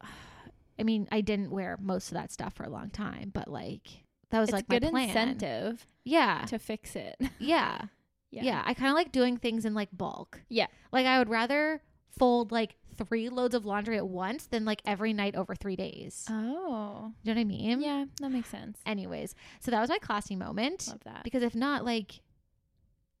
I 0.78 0.82
mean, 0.82 1.08
I 1.12 1.20
didn't 1.20 1.50
wear 1.50 1.76
most 1.80 2.08
of 2.08 2.14
that 2.14 2.32
stuff 2.32 2.54
for 2.54 2.64
a 2.64 2.70
long 2.70 2.90
time, 2.90 3.30
but 3.34 3.48
like 3.48 3.86
that 4.30 4.40
was 4.40 4.48
it's 4.48 4.52
like 4.54 4.68
good 4.68 4.82
my 4.84 4.90
plan. 4.90 5.08
incentive 5.08 5.86
Yeah, 6.04 6.44
to 6.46 6.58
fix 6.58 6.96
it. 6.96 7.16
yeah, 7.38 7.82
yeah, 8.30 8.62
I 8.64 8.72
kind 8.74 8.88
of 8.90 8.94
like 8.94 9.12
doing 9.12 9.36
things 9.36 9.64
in 9.66 9.74
like 9.74 9.90
bulk. 9.92 10.40
Yeah. 10.48 10.68
like 10.92 11.04
I 11.06 11.18
would 11.18 11.28
rather 11.28 11.82
fold 12.18 12.52
like 12.52 12.76
three 13.08 13.28
loads 13.30 13.54
of 13.54 13.64
laundry 13.64 13.96
at 13.96 14.06
once 14.06 14.46
than 14.46 14.64
like 14.64 14.82
every 14.84 15.12
night 15.12 15.34
over 15.34 15.54
three 15.54 15.76
days. 15.76 16.26
Oh. 16.28 17.12
you 17.22 17.32
know 17.32 17.38
what 17.38 17.40
I 17.40 17.44
mean? 17.44 17.80
Yeah, 17.80 18.04
that 18.20 18.30
makes 18.30 18.48
sense. 18.50 18.78
Anyways, 18.84 19.34
so 19.60 19.70
that 19.70 19.80
was 19.80 19.88
my 19.88 19.98
classy 19.98 20.36
moment 20.36 20.86
Love 20.88 21.00
that. 21.04 21.24
because 21.24 21.42
if 21.42 21.54
not, 21.54 21.84
like, 21.84 22.20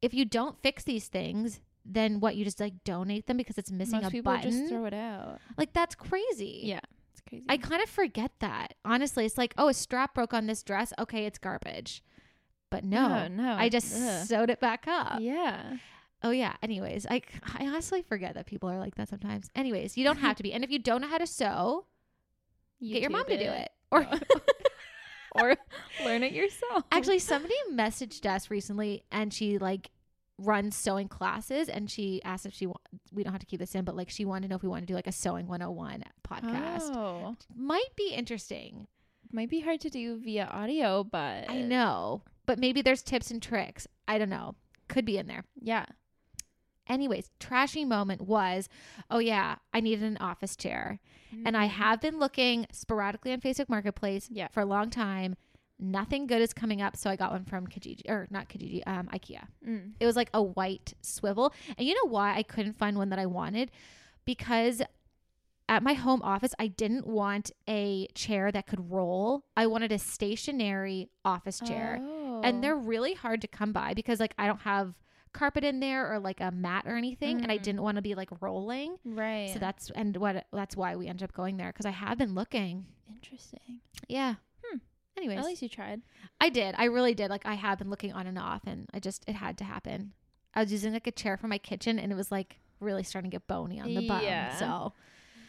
if 0.02 0.12
you 0.14 0.24
don't 0.24 0.60
fix 0.62 0.84
these 0.84 1.08
things, 1.08 1.60
then 1.84 2.20
what? 2.20 2.36
You 2.36 2.44
just 2.44 2.60
like 2.60 2.84
donate 2.84 3.26
them 3.26 3.36
because 3.38 3.56
it's 3.58 3.70
missing 3.70 4.00
Most 4.00 4.08
a 4.08 4.10
people 4.10 4.32
button. 4.32 4.50
just 4.50 4.68
throw 4.68 4.84
it 4.84 4.94
out. 4.94 5.38
like 5.56 5.72
that's 5.72 5.94
crazy. 5.94 6.60
Yeah, 6.64 6.80
it's 7.12 7.22
crazy. 7.26 7.44
I 7.48 7.56
kind 7.56 7.82
of 7.82 7.88
forget 7.88 8.32
that. 8.40 8.74
Honestly, 8.84 9.24
it's 9.24 9.38
like, 9.38 9.54
oh, 9.56 9.68
a 9.68 9.74
strap 9.74 10.14
broke 10.14 10.34
on 10.34 10.46
this 10.46 10.62
dress. 10.62 10.92
Okay, 10.98 11.24
it's 11.26 11.38
garbage. 11.38 12.02
But 12.70 12.84
no, 12.84 13.26
no, 13.28 13.54
I 13.58 13.68
just 13.68 13.94
ugh. 14.00 14.26
sewed 14.26 14.50
it 14.50 14.60
back 14.60 14.84
up. 14.86 15.20
yeah. 15.20 15.76
Oh 16.22 16.30
yeah. 16.30 16.54
Anyways, 16.62 17.06
I 17.08 17.22
I 17.58 17.66
honestly 17.66 18.02
forget 18.02 18.34
that 18.34 18.46
people 18.46 18.68
are 18.68 18.78
like 18.78 18.94
that 18.96 19.08
sometimes. 19.08 19.48
Anyways, 19.54 19.96
you 19.96 20.04
don't 20.04 20.18
have 20.18 20.36
to 20.36 20.42
be. 20.42 20.52
And 20.52 20.62
if 20.64 20.70
you 20.70 20.78
don't 20.78 21.00
know 21.00 21.08
how 21.08 21.18
to 21.18 21.26
sew, 21.26 21.86
get 22.80 23.00
your 23.00 23.10
mom 23.10 23.24
to 23.26 23.38
do 23.38 23.44
it. 23.50 23.70
Or 23.90 24.06
or 25.34 25.56
learn 26.04 26.22
it 26.22 26.32
yourself. 26.32 26.84
actually, 26.92 27.18
somebody 27.20 27.54
messaged 27.72 28.26
us 28.26 28.50
recently, 28.50 29.04
and 29.12 29.32
she 29.32 29.58
like 29.58 29.90
runs 30.38 30.74
sewing 30.76 31.08
classes, 31.08 31.68
and 31.68 31.90
she 31.90 32.20
asked 32.24 32.46
if 32.46 32.54
she 32.54 32.66
wa- 32.66 32.74
we 33.12 33.22
don't 33.22 33.32
have 33.32 33.40
to 33.40 33.46
keep 33.46 33.60
this 33.60 33.74
in, 33.74 33.84
but 33.84 33.96
like 33.96 34.10
she 34.10 34.24
wanted 34.24 34.42
to 34.42 34.48
know 34.48 34.56
if 34.56 34.62
we 34.62 34.68
want 34.68 34.82
to 34.82 34.86
do 34.86 34.94
like 34.94 35.06
a 35.06 35.12
sewing 35.12 35.46
101 35.46 36.02
podcast. 36.28 36.94
Oh, 36.94 37.36
Might 37.56 37.94
be 37.96 38.12
interesting. 38.12 38.86
might 39.32 39.50
be 39.50 39.60
hard 39.60 39.80
to 39.82 39.90
do 39.90 40.18
via 40.18 40.46
audio, 40.46 41.04
but 41.04 41.48
I 41.48 41.62
know, 41.62 42.22
but 42.46 42.58
maybe 42.58 42.82
there's 42.82 43.02
tips 43.02 43.30
and 43.30 43.40
tricks. 43.42 43.86
I 44.08 44.18
don't 44.18 44.30
know. 44.30 44.54
Could 44.88 45.04
be 45.04 45.18
in 45.18 45.26
there. 45.28 45.44
Yeah. 45.60 45.86
Anyways, 46.90 47.30
trashy 47.38 47.84
moment 47.86 48.20
was, 48.22 48.68
oh 49.10 49.20
yeah, 49.20 49.56
I 49.72 49.80
needed 49.80 50.02
an 50.04 50.16
office 50.18 50.56
chair. 50.56 50.98
And 51.46 51.56
I 51.56 51.66
Mm. 51.68 51.70
have 51.70 52.00
been 52.00 52.18
looking 52.18 52.66
sporadically 52.72 53.32
on 53.32 53.40
Facebook 53.40 53.68
Marketplace 53.68 54.28
Yeah. 54.30 54.48
for 54.48 54.60
a 54.60 54.66
long 54.66 54.90
time. 54.90 55.36
Nothing 55.78 56.26
good 56.26 56.42
is 56.42 56.52
coming 56.52 56.82
up, 56.82 56.96
so 56.96 57.08
I 57.08 57.14
got 57.16 57.30
one 57.30 57.44
from 57.44 57.66
Kijiji 57.68 58.02
or 58.10 58.26
not 58.30 58.48
Kijiji, 58.48 58.82
um, 58.86 59.06
IKEA. 59.12 59.46
Mm. 59.66 59.92
It 60.00 60.04
was 60.06 60.16
like 60.16 60.28
a 60.34 60.42
white 60.42 60.92
swivel, 61.00 61.54
and 61.78 61.86
you 61.86 61.94
know 61.94 62.10
why 62.10 62.34
I 62.34 62.42
couldn't 62.42 62.76
find 62.76 62.98
one 62.98 63.08
that 63.10 63.18
I 63.20 63.26
wanted? 63.26 63.70
Because 64.24 64.82
at 65.68 65.82
my 65.84 65.92
home 65.94 66.20
office, 66.22 66.52
I 66.58 66.66
didn't 66.66 67.06
want 67.06 67.52
a 67.68 68.08
chair 68.14 68.50
that 68.50 68.66
could 68.66 68.90
roll. 68.90 69.44
I 69.56 69.68
wanted 69.68 69.92
a 69.92 69.98
stationary 70.00 71.08
office 71.24 71.60
chair, 71.60 71.98
Oh. 72.02 72.40
and 72.42 72.62
they're 72.62 72.76
really 72.76 73.14
hard 73.14 73.40
to 73.42 73.48
come 73.48 73.72
by 73.72 73.94
because 73.94 74.18
like 74.20 74.34
I 74.36 74.48
don't 74.48 74.62
have 74.62 74.94
carpet 75.32 75.64
in 75.64 75.80
there 75.80 76.12
or 76.12 76.18
like 76.18 76.40
a 76.40 76.50
mat 76.50 76.84
or 76.86 76.96
anything, 76.96 77.42
and 77.42 77.50
I 77.52 77.58
Mm. 77.58 77.62
didn't 77.62 77.82
want 77.82 77.96
to 77.96 78.02
be 78.02 78.14
like 78.14 78.30
rolling. 78.40 78.96
right. 79.04 79.50
So 79.52 79.58
that's 79.58 79.90
and 79.90 80.16
what 80.16 80.46
that's 80.52 80.76
why 80.76 80.96
we 80.96 81.06
ended 81.06 81.24
up 81.24 81.32
going 81.32 81.56
there 81.56 81.68
because 81.72 81.86
I 81.86 81.90
have 81.90 82.18
been 82.18 82.34
looking. 82.34 82.86
interesting. 83.08 83.80
Yeah. 84.08 84.34
Hmm. 84.64 84.78
Anyways, 85.16 85.38
At 85.38 85.44
least 85.44 85.62
you 85.62 85.68
tried. 85.68 86.00
I 86.40 86.48
did. 86.48 86.74
I 86.78 86.84
really 86.84 87.14
did. 87.14 87.30
Like 87.30 87.44
I 87.46 87.54
have 87.54 87.78
been 87.78 87.90
looking 87.90 88.12
on 88.12 88.26
and 88.26 88.38
off, 88.38 88.62
and 88.66 88.88
I 88.94 89.00
just 89.00 89.24
it 89.28 89.34
had 89.34 89.58
to 89.58 89.64
happen. 89.64 90.12
I 90.54 90.62
was 90.62 90.72
using 90.72 90.92
like 90.92 91.06
a 91.06 91.12
chair 91.12 91.36
for 91.36 91.46
my 91.48 91.58
kitchen, 91.58 91.98
and 91.98 92.10
it 92.10 92.14
was 92.16 92.32
like 92.32 92.58
really 92.80 93.02
starting 93.02 93.30
to 93.30 93.34
get 93.36 93.46
bony 93.46 93.80
on 93.80 93.92
the 93.94 94.06
bum. 94.06 94.22
Yeah. 94.22 94.56
So 94.56 94.92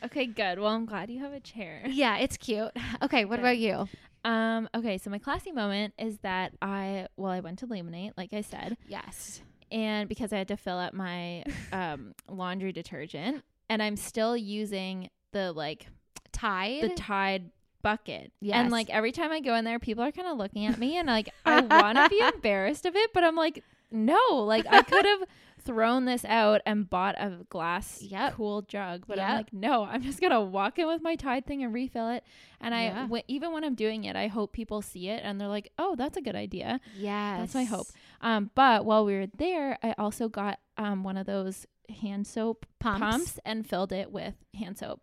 Okay, 0.04 0.26
good. 0.26 0.58
Well, 0.60 0.72
I'm 0.74 0.86
glad 0.86 1.10
you 1.12 1.20
have 1.20 1.32
a 1.34 1.40
chair. 1.40 1.84
yeah, 1.88 2.18
it's 2.18 2.38
cute. 2.38 2.72
Okay, 3.04 3.24
what 3.26 3.38
Good. 3.38 3.42
about 3.42 3.58
you? 3.58 3.88
Um, 4.26 4.68
okay, 4.76 4.98
so 5.00 5.10
my 5.10 5.18
classy 5.20 5.52
moment 5.52 5.94
is 5.98 6.18
that 6.20 6.54
I 6.62 7.08
well, 7.18 7.32
I 7.32 7.40
went 7.40 7.60
to 7.60 7.68
Laminate, 7.68 8.12
like 8.18 8.34
I 8.34 8.42
said, 8.42 8.78
Yes. 8.88 9.42
And 9.72 10.10
because 10.10 10.34
I 10.34 10.38
had 10.38 10.48
to 10.50 10.58
fill 10.58 10.78
up 10.78 10.94
my 10.94 11.44
um 11.72 12.14
laundry 12.30 12.72
detergent, 12.72 13.44
and 13.70 13.82
I'm 13.82 13.96
still 13.96 14.36
using 14.36 15.10
the 15.32 15.52
like 15.52 15.88
Tide. 16.32 16.84
the 16.84 16.90
Tide 16.90 17.52
bucket. 17.82 18.32
Yes. 18.40 18.58
And 18.58 18.72
like 18.72 18.90
every 18.90 19.12
time 19.12 19.32
I 19.32 19.40
go 19.40 19.56
in 19.56 19.66
there, 19.66 19.80
people 19.80 20.04
are 20.04 20.12
kind 20.12 20.28
of 20.28 20.38
looking 20.38 20.66
at 20.66 20.78
me 20.78 20.98
and 20.98 21.08
like 21.08 21.30
I 21.46 21.62
want 21.62 21.98
to 21.98 22.10
be 22.10 22.20
embarrassed 22.20 22.86
of 22.86 22.96
it, 22.96 23.12
but 23.14 23.24
I'm 23.24 23.36
like, 23.36 23.64
no, 23.92 24.20
like 24.46 24.66
I 24.70 24.82
could 24.84 25.06
have 25.06 25.24
thrown 25.64 26.06
this 26.06 26.26
out 26.26 26.62
and 26.66 26.90
bought 26.90 27.16
a 27.18 27.46
glass 27.50 28.02
Yep. 28.02 28.34
cool 28.34 28.62
jug, 28.64 29.06
but 29.08 29.18
Yep. 29.18 29.28
I'm 29.30 29.36
like, 29.38 29.54
no, 29.54 29.84
I'm 29.84 30.02
just 30.02 30.20
going 30.20 30.32
to 30.32 30.42
walk 30.42 30.80
in 30.80 30.88
with 30.88 31.02
my 31.02 31.16
Tide 31.16 31.46
thing 31.46 31.64
and 31.64 31.74
refill 31.74 32.10
it. 32.10 32.24
And 32.60 32.74
I 32.76 32.84
Yeah. 32.86 33.02
w- 33.04 33.24
even 33.28 33.52
when 33.52 33.64
I'm 33.64 33.76
doing 33.76 34.04
it, 34.04 34.16
I 34.16 34.28
hope 34.28 34.54
people 34.54 34.82
see 34.82 35.08
it 35.10 35.22
and 35.24 35.40
they're 35.40 35.48
like, 35.48 35.72
"Oh, 35.78 35.96
that's 35.96 36.18
a 36.18 36.22
good 36.22 36.36
idea." 36.36 36.80
Yeah, 36.98 37.38
That's 37.40 37.54
my 37.54 37.64
hope. 37.64 37.88
Um, 38.22 38.52
but 38.56 38.86
while 38.86 39.06
we 39.06 39.14
were 39.16 39.28
there, 39.28 39.78
I 39.84 39.94
also 39.98 40.28
got 40.30 40.60
um 40.78 41.04
one 41.04 41.18
of 41.18 41.26
those 41.26 41.66
hand 42.02 42.26
soap 42.26 42.66
Pumps. 42.80 43.00
pumps 43.00 43.40
and 43.46 43.68
filled 43.68 43.92
it 43.92 44.12
with 44.12 44.36
hand 44.58 44.78
soap 44.78 45.02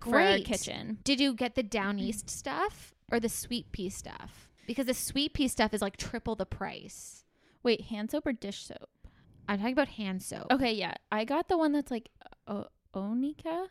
for 0.00 0.12
Great. 0.12 0.32
our 0.32 0.38
kitchen. 0.38 0.98
Did 1.02 1.18
you 1.20 1.34
get 1.34 1.54
the 1.56 1.62
down 1.62 1.98
east 1.98 2.30
stuff 2.30 2.94
or 3.10 3.18
the 3.18 3.28
sweet 3.28 3.72
pea 3.72 3.90
stuff? 3.90 4.48
Because 4.66 4.86
the 4.86 4.94
sweet 4.94 5.32
pea 5.34 5.48
stuff 5.48 5.72
is 5.74 5.82
like 5.82 5.96
triple 5.96 6.36
the 6.36 6.46
price. 6.46 7.24
Wait, 7.62 7.86
hand 7.86 8.10
soap 8.12 8.26
or 8.26 8.32
dish 8.32 8.62
soap? 8.66 8.88
I'm 9.48 9.58
talking 9.58 9.72
about 9.72 9.88
hand 9.88 10.22
soap. 10.22 10.46
Okay, 10.52 10.72
yeah. 10.74 10.94
I 11.10 11.24
got 11.24 11.48
the 11.48 11.56
one 11.56 11.72
that's 11.72 11.90
like 11.90 12.10
o- 12.46 12.66
Oneka. 12.94 13.66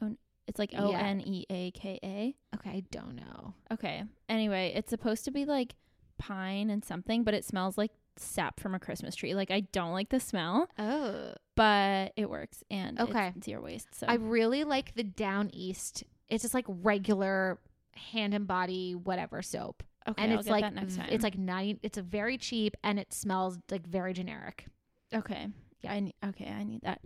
On- 0.00 0.18
it's 0.46 0.58
like. 0.58 0.70
O 0.76 0.92
N 0.92 1.20
E 1.26 1.44
A 1.50 1.70
K 1.72 1.98
A. 2.04 2.36
Okay, 2.54 2.70
I 2.70 2.82
don't 2.90 3.16
know. 3.16 3.54
Okay. 3.72 4.04
Anyway, 4.28 4.72
it's 4.76 4.90
supposed 4.90 5.24
to 5.24 5.30
be 5.30 5.44
like 5.44 5.74
pine 6.18 6.70
and 6.70 6.84
something, 6.84 7.24
but 7.24 7.34
it 7.34 7.44
smells 7.44 7.76
like 7.76 7.90
sap 8.16 8.60
from 8.60 8.74
a 8.74 8.78
Christmas 8.78 9.14
tree. 9.14 9.34
Like 9.34 9.50
I 9.50 9.60
don't 9.60 9.92
like 9.92 10.08
the 10.10 10.20
smell, 10.20 10.68
Oh. 10.78 11.32
but 11.56 12.12
it 12.16 12.30
works 12.30 12.62
and 12.70 12.98
Okay. 13.00 13.32
it's 13.36 13.44
zero 13.44 13.62
waste. 13.62 13.88
So 13.94 14.06
I 14.08 14.14
really 14.14 14.64
like 14.64 14.94
the 14.94 15.02
down 15.04 15.50
east. 15.52 16.04
It's 16.28 16.42
just 16.42 16.54
like 16.54 16.64
regular 16.68 17.58
hand 17.94 18.32
and 18.34 18.46
body 18.46 18.94
whatever 18.94 19.42
soap. 19.42 19.82
okay, 20.08 20.22
and 20.22 20.32
I'll 20.32 20.38
it's 20.38 20.46
get 20.48 20.52
like 20.52 20.62
that 20.64 20.74
next 20.74 20.96
time. 20.96 21.08
it's 21.10 21.24
like 21.24 21.36
nine 21.36 21.78
it's 21.82 21.98
a 21.98 22.02
very 22.02 22.38
cheap 22.38 22.76
and 22.84 22.98
it 22.98 23.12
smells 23.12 23.58
like 23.70 23.86
very 23.86 24.12
generic. 24.12 24.66
Okay. 25.14 25.48
Yeah, 25.82 25.92
I 25.92 26.00
need, 26.00 26.14
okay, 26.24 26.48
I 26.50 26.64
need 26.64 26.80
that. 26.82 27.00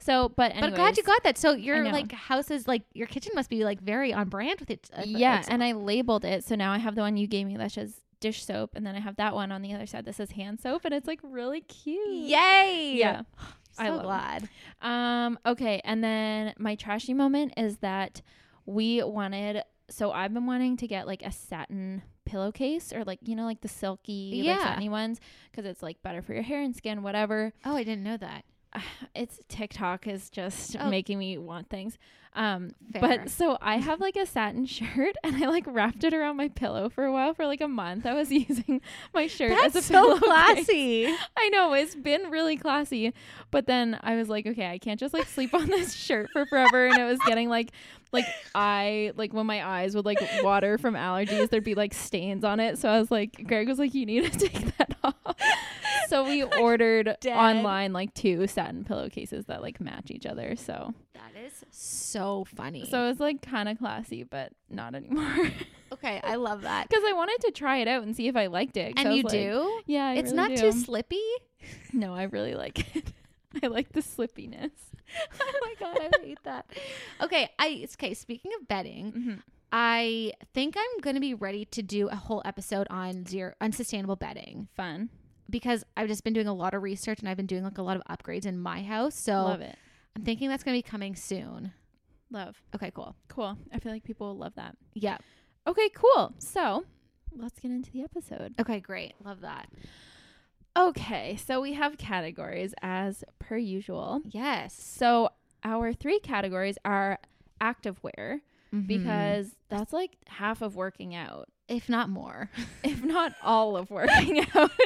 So, 0.00 0.28
but 0.28 0.50
anyways, 0.52 0.70
but 0.72 0.76
glad 0.76 0.96
you 0.96 1.02
got 1.04 1.22
that. 1.22 1.38
So 1.38 1.52
your 1.52 1.82
like 1.92 2.10
house 2.12 2.50
is 2.50 2.66
like 2.66 2.82
your 2.92 3.06
kitchen 3.06 3.32
must 3.34 3.48
be 3.48 3.64
like 3.64 3.80
very 3.80 4.12
on 4.12 4.28
brand 4.28 4.60
with 4.60 4.70
it. 4.70 4.90
uh, 4.92 5.02
yeah, 5.06 5.44
and 5.48 5.62
I 5.62 5.72
labeled 5.72 6.24
it. 6.24 6.44
So 6.44 6.54
now 6.56 6.72
I 6.72 6.78
have 6.78 6.94
the 6.96 7.02
one 7.02 7.16
you 7.16 7.26
gave 7.28 7.46
me 7.46 7.56
that 7.56 7.72
says 7.72 8.00
dish 8.20 8.44
soap, 8.44 8.70
and 8.74 8.84
then 8.84 8.96
I 8.96 9.00
have 9.00 9.16
that 9.16 9.34
one 9.34 9.52
on 9.52 9.62
the 9.62 9.72
other 9.74 9.86
side 9.86 10.04
that 10.06 10.16
says 10.16 10.32
hand 10.32 10.60
soap, 10.60 10.84
and 10.84 10.92
it's 10.92 11.06
like 11.06 11.20
really 11.22 11.60
cute. 11.60 12.28
yay. 12.28 12.94
Yeah. 12.96 13.22
So 13.72 13.82
I 13.82 13.88
love 13.90 13.98
'em. 14.00 14.04
glad. 14.06 14.48
Um, 14.80 15.38
okay, 15.44 15.82
and 15.84 16.02
then 16.02 16.54
my 16.58 16.76
trashy 16.76 17.12
moment 17.12 17.52
is 17.58 17.76
that 17.78 18.22
we 18.64 19.02
wanted 19.02 19.62
so 19.90 20.12
I've 20.12 20.32
been 20.32 20.46
wanting 20.46 20.78
to 20.78 20.86
get 20.88 21.06
like 21.06 21.22
a 21.22 21.30
satin 21.30 22.02
pillowcase 22.26 22.92
or 22.92 23.04
like 23.04 23.20
you 23.22 23.34
know 23.34 23.44
like 23.44 23.62
the 23.62 23.68
silky 23.68 24.32
like 24.36 24.44
Yeah. 24.44 24.58
satiny 24.64 24.88
ones 24.90 25.18
because 25.50 25.64
it's 25.64 25.82
like 25.82 26.02
better 26.02 26.20
for 26.20 26.34
your 26.34 26.42
hair 26.42 26.60
and 26.60 26.76
skin 26.76 27.02
whatever. 27.02 27.52
Oh, 27.64 27.74
I 27.76 27.84
didn't 27.84 28.04
know 28.04 28.18
that. 28.18 28.44
It's 29.14 29.40
TikTok 29.48 30.06
is 30.06 30.28
just 30.28 30.76
Oh. 30.78 30.90
making 30.90 31.18
me 31.18 31.38
want 31.38 31.70
things. 31.70 31.96
Um, 32.36 32.74
Fair. 32.92 33.00
but 33.00 33.30
so 33.30 33.56
I 33.62 33.78
have 33.78 33.98
like 33.98 34.14
a 34.14 34.26
satin 34.26 34.66
shirt 34.66 35.16
and 35.24 35.42
I 35.42 35.48
like 35.48 35.64
wrapped 35.66 36.04
it 36.04 36.12
around 36.12 36.36
my 36.36 36.48
pillow 36.48 36.88
for 36.90 37.04
a 37.04 37.10
while 37.12 37.32
for 37.34 37.46
like 37.46 37.62
a 37.62 37.66
month. 37.68 38.04
I 38.06 38.12
was 38.14 38.30
using 38.48 38.80
my 39.14 39.26
shirt 39.26 39.50
That's 39.50 39.74
as 39.74 39.84
a 39.84 39.86
so 39.88 40.18
pillowcase. 40.18 40.24
classy. 40.66 41.06
I 41.38 41.48
know 41.48 41.72
it's 41.72 41.94
been 41.94 42.30
really 42.30 42.56
classy, 42.58 43.12
but 43.50 43.66
then 43.66 43.98
I 44.02 44.16
was 44.16 44.28
like, 44.28 44.46
okay, 44.46 44.66
I 44.70 44.78
can't 44.78 45.00
just 45.00 45.14
like 45.14 45.26
sleep 45.26 45.54
on 45.54 45.66
this 45.66 45.94
shirt 45.94 46.28
for 46.32 46.44
forever, 46.46 46.86
and 46.86 46.98
it 46.98 47.04
was 47.04 47.18
getting 47.26 47.48
like, 47.48 47.70
like 48.12 48.26
I 48.54 49.12
like 49.16 49.32
when 49.32 49.46
my 49.46 49.66
eyes 49.66 49.94
would 49.96 50.04
like 50.04 50.20
water 50.42 50.78
from 50.78 50.94
allergies, 50.94 51.48
there'd 51.50 51.64
be 51.64 51.74
like 51.74 51.94
stains 51.94 52.44
on 52.44 52.60
it. 52.60 52.78
So 52.78 52.88
I 52.88 53.00
was 53.00 53.10
like, 53.10 53.46
Greg 53.46 53.66
was 53.68 53.78
like, 53.78 53.94
you 53.94 54.04
need 54.06 54.30
to 54.32 54.38
take 54.48 54.76
that 54.76 54.94
off. 55.02 55.14
So 56.08 56.24
we 56.24 56.42
ordered 56.44 57.16
dead. 57.20 57.36
online 57.36 57.92
like 57.92 58.14
two 58.14 58.46
satin 58.46 58.84
pillowcases 58.84 59.46
that 59.46 59.60
like 59.62 59.80
match 59.80 60.10
each 60.10 60.24
other. 60.26 60.54
So 60.54 60.94
That 61.16 61.40
is 61.40 61.64
so 61.70 62.44
funny. 62.54 62.86
so 62.90 63.04
it 63.04 63.08
was 63.08 63.20
like 63.20 63.42
kind 63.42 63.68
of 63.68 63.78
classy, 63.78 64.22
but 64.24 64.52
not 64.70 64.94
anymore. 64.94 65.50
okay, 65.92 66.20
I 66.22 66.36
love 66.36 66.62
that. 66.62 66.88
Because 66.88 67.04
I 67.06 67.12
wanted 67.12 67.38
to 67.46 67.52
try 67.52 67.78
it 67.78 67.88
out 67.88 68.02
and 68.02 68.14
see 68.14 68.28
if 68.28 68.36
I 68.36 68.46
liked 68.46 68.76
it. 68.76 68.94
And 68.96 69.14
you 69.14 69.22
like, 69.22 69.32
do? 69.32 69.80
Yeah, 69.86 70.06
I 70.06 70.14
it's 70.14 70.32
really 70.32 70.36
not 70.36 70.48
do. 70.50 70.56
too 70.56 70.72
slippy. 70.72 71.22
No, 71.92 72.14
I 72.14 72.24
really 72.24 72.54
like 72.54 72.94
it. 72.96 73.12
I 73.62 73.66
like 73.66 73.90
the 73.92 74.00
slippiness. 74.00 74.70
oh 75.40 75.52
my 75.62 75.74
god, 75.80 75.98
I 76.00 76.10
hate 76.24 76.38
that. 76.44 76.66
Okay, 77.20 77.48
I 77.58 77.86
okay. 77.94 78.14
Speaking 78.14 78.52
of 78.60 78.68
bedding, 78.68 79.12
Mm-hmm. 79.12 79.34
I 79.72 80.32
think 80.54 80.76
I'm 80.78 81.00
going 81.00 81.14
to 81.16 81.20
be 81.20 81.34
ready 81.34 81.64
to 81.66 81.82
do 81.82 82.08
a 82.08 82.14
whole 82.14 82.40
episode 82.44 82.86
on 82.88 83.26
zero 83.26 83.52
unsustainable 83.60 84.14
bedding 84.14 84.68
Fun. 84.76 85.08
because 85.50 85.82
I've 85.96 86.06
just 86.08 86.22
been 86.22 86.34
doing 86.34 86.46
a 86.46 86.54
lot 86.54 86.72
of 86.72 86.82
research 86.82 87.18
and 87.18 87.28
I've 87.28 87.36
been 87.36 87.46
doing 87.46 87.64
like 87.64 87.78
a 87.78 87.82
lot 87.82 87.96
of 87.96 88.02
upgrades 88.08 88.46
in 88.46 88.58
my 88.60 88.82
house. 88.84 89.16
So 89.16 89.32
Love 89.42 89.60
it. 89.62 89.76
I'm 90.16 90.22
thinking 90.22 90.48
that's 90.48 90.64
going 90.64 90.76
to 90.76 90.82
be 90.84 90.88
coming 90.90 91.14
soon. 91.14 91.72
Love. 92.30 92.60
Okay, 92.74 92.90
cool. 92.92 93.14
Cool. 93.28 93.56
I 93.72 93.78
feel 93.78 93.92
like 93.92 94.02
people 94.02 94.28
will 94.28 94.38
love 94.38 94.54
that. 94.56 94.76
Yeah. 94.94 95.18
Okay, 95.66 95.88
cool. 95.90 96.34
So 96.38 96.84
let's 97.36 97.60
get 97.60 97.70
into 97.70 97.92
the 97.92 98.02
episode. 98.02 98.54
Okay, 98.58 98.80
great. 98.80 99.14
Love 99.24 99.42
that. 99.42 99.68
Okay, 100.76 101.36
so 101.36 101.60
we 101.60 101.72
have 101.74 101.96
categories 101.96 102.74
as 102.82 103.24
per 103.38 103.56
usual. 103.56 104.20
Yes. 104.24 104.74
So 104.74 105.30
our 105.64 105.92
three 105.92 106.18
categories 106.20 106.76
are 106.84 107.18
activewear 107.60 108.40
Mhm. 108.72 108.86
because 108.86 109.56
that's 109.68 109.92
like 109.92 110.16
half 110.26 110.60
of 110.62 110.76
working 110.76 111.14
out, 111.14 111.48
if 111.68 111.88
not 111.88 112.08
more, 112.08 112.50
if 112.84 113.02
not 113.02 113.34
all 113.42 113.76
of 113.76 113.90
working 113.90 114.44
out. 114.54 114.70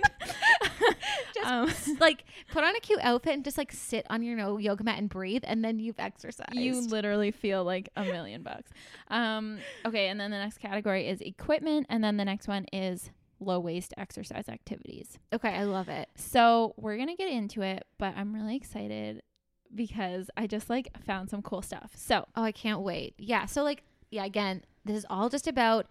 just 1.34 1.46
Um, 1.46 1.96
like 2.00 2.24
put 2.50 2.64
on 2.64 2.74
a 2.74 2.80
cute 2.80 3.00
outfit 3.02 3.34
and 3.34 3.44
just 3.44 3.58
like 3.58 3.72
sit 3.72 4.06
on 4.10 4.22
your 4.22 4.36
no 4.36 4.58
yoga 4.58 4.84
mat 4.84 4.98
and 4.98 5.08
breathe, 5.08 5.42
and 5.46 5.64
then 5.64 5.78
you've 5.78 5.98
exercised. 6.00 6.54
you 6.54 6.80
literally 6.88 7.30
feel 7.30 7.64
like 7.64 7.88
a 7.96 8.04
million 8.04 8.42
bucks. 8.42 8.70
Um, 9.08 9.58
okay, 9.86 10.08
and 10.08 10.18
then 10.20 10.30
the 10.30 10.38
next 10.38 10.58
category 10.58 11.08
is 11.08 11.20
equipment, 11.20 11.86
and 11.90 12.02
then 12.02 12.16
the 12.16 12.24
next 12.24 12.48
one 12.48 12.66
is 12.72 13.10
low 13.42 13.58
waste 13.58 13.94
exercise 13.96 14.48
activities. 14.48 15.18
okay, 15.32 15.50
I 15.50 15.64
love 15.64 15.88
it. 15.88 16.08
So 16.14 16.74
we're 16.76 16.96
gonna 16.98 17.16
get 17.16 17.30
into 17.30 17.62
it, 17.62 17.86
but 17.98 18.14
I'm 18.16 18.34
really 18.34 18.56
excited 18.56 19.22
because 19.74 20.30
I 20.36 20.46
just 20.46 20.68
like 20.68 20.88
found 21.06 21.30
some 21.30 21.42
cool 21.42 21.62
stuff. 21.62 21.92
So 21.94 22.26
Oh, 22.36 22.42
I 22.42 22.52
can't 22.52 22.80
wait. 22.80 23.14
Yeah. 23.18 23.46
So 23.46 23.62
like, 23.62 23.82
yeah. 24.10 24.24
Again, 24.24 24.62
this 24.84 24.96
is 24.96 25.06
all 25.08 25.28
just 25.28 25.46
about. 25.46 25.86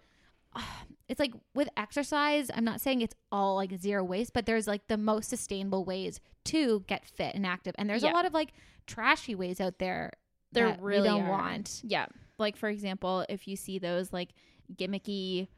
it's 1.08 1.20
like 1.20 1.32
with 1.54 1.68
exercise. 1.76 2.50
I'm 2.54 2.64
not 2.64 2.80
saying 2.80 3.00
it's 3.02 3.14
all 3.32 3.56
like 3.56 3.76
zero 3.78 4.02
waste, 4.04 4.32
but 4.32 4.46
there's 4.46 4.66
like 4.66 4.86
the 4.88 4.96
most 4.96 5.28
sustainable 5.28 5.84
ways 5.84 6.20
to 6.46 6.84
get 6.86 7.04
fit 7.06 7.34
and 7.34 7.44
active, 7.46 7.74
and 7.78 7.88
there's 7.88 8.02
Yeah. 8.02 8.12
a 8.12 8.14
lot 8.14 8.24
of 8.26 8.32
like 8.34 8.52
trashy 8.86 9.34
ways 9.34 9.60
out 9.60 9.78
there. 9.78 10.12
there 10.52 10.68
that 10.70 10.82
really 10.82 11.02
we 11.02 11.06
don't 11.08 11.22
are. 11.26 11.30
want. 11.30 11.80
Yeah. 11.84 12.06
Like 12.38 12.56
for 12.56 12.68
example, 12.68 13.24
if 13.28 13.46
you 13.46 13.54
see 13.56 13.78
those 13.78 14.12
like 14.12 14.30
gimmicky 14.74 15.48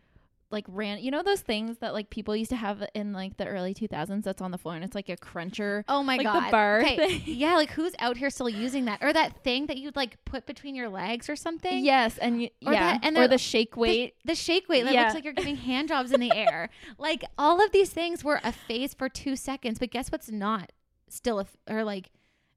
like 0.52 0.64
ran 0.68 0.98
you 0.98 1.10
know 1.10 1.22
those 1.22 1.40
things 1.40 1.78
that 1.78 1.92
like 1.94 2.10
people 2.10 2.36
used 2.36 2.50
to 2.50 2.56
have 2.56 2.82
in 2.94 3.12
like 3.12 3.36
the 3.38 3.46
early 3.46 3.74
2000s 3.74 4.22
that's 4.22 4.42
on 4.42 4.50
the 4.50 4.58
floor 4.58 4.74
and 4.74 4.84
it's 4.84 4.94
like 4.94 5.08
a 5.08 5.16
cruncher 5.16 5.84
Oh 5.88 6.02
my 6.02 6.16
like 6.16 6.24
god. 6.26 6.46
the 6.46 6.50
bar 6.50 6.80
Okay. 6.82 7.22
Yeah, 7.26 7.54
like 7.56 7.70
who's 7.70 7.92
out 7.98 8.16
here 8.16 8.28
still 8.30 8.48
using 8.48 8.84
that? 8.84 8.98
Or 9.02 9.12
that 9.12 9.42
thing 9.42 9.66
that 9.66 9.78
you'd 9.78 9.96
like 9.96 10.22
put 10.24 10.46
between 10.46 10.74
your 10.74 10.88
legs 10.88 11.28
or 11.30 11.36
something? 11.36 11.84
yes 11.84 12.18
and 12.18 12.42
you, 12.42 12.48
Or 12.66 12.72
yeah 12.72 12.92
that- 12.92 13.00
and 13.04 13.16
or 13.16 13.26
the 13.26 13.38
shake 13.38 13.76
weight 13.76 14.14
The, 14.24 14.34
shake 14.34 14.68
weight 14.68 14.84
that 14.84 14.92
Yeah. 14.94 15.02
looks 15.02 15.14
like 15.14 15.24
you're 15.24 15.32
giving 15.32 15.56
hand 15.70 15.88
jobs 15.88 16.12
in 16.12 16.20
the 16.20 16.32
air. 16.32 16.68
Like 16.98 17.24
all 17.38 17.64
of 17.64 17.72
these 17.72 17.90
things 17.90 18.22
were 18.22 18.40
a 18.44 18.52
phase 18.52 18.94
for 18.94 19.08
two 19.08 19.34
seconds, 19.36 19.78
but 19.78 19.90
guess 19.90 20.10
what's 20.12 20.30
not 20.30 20.70
still 21.08 21.38
a 21.38 21.42
f- 21.42 21.56
or 21.68 21.82
like 21.84 22.10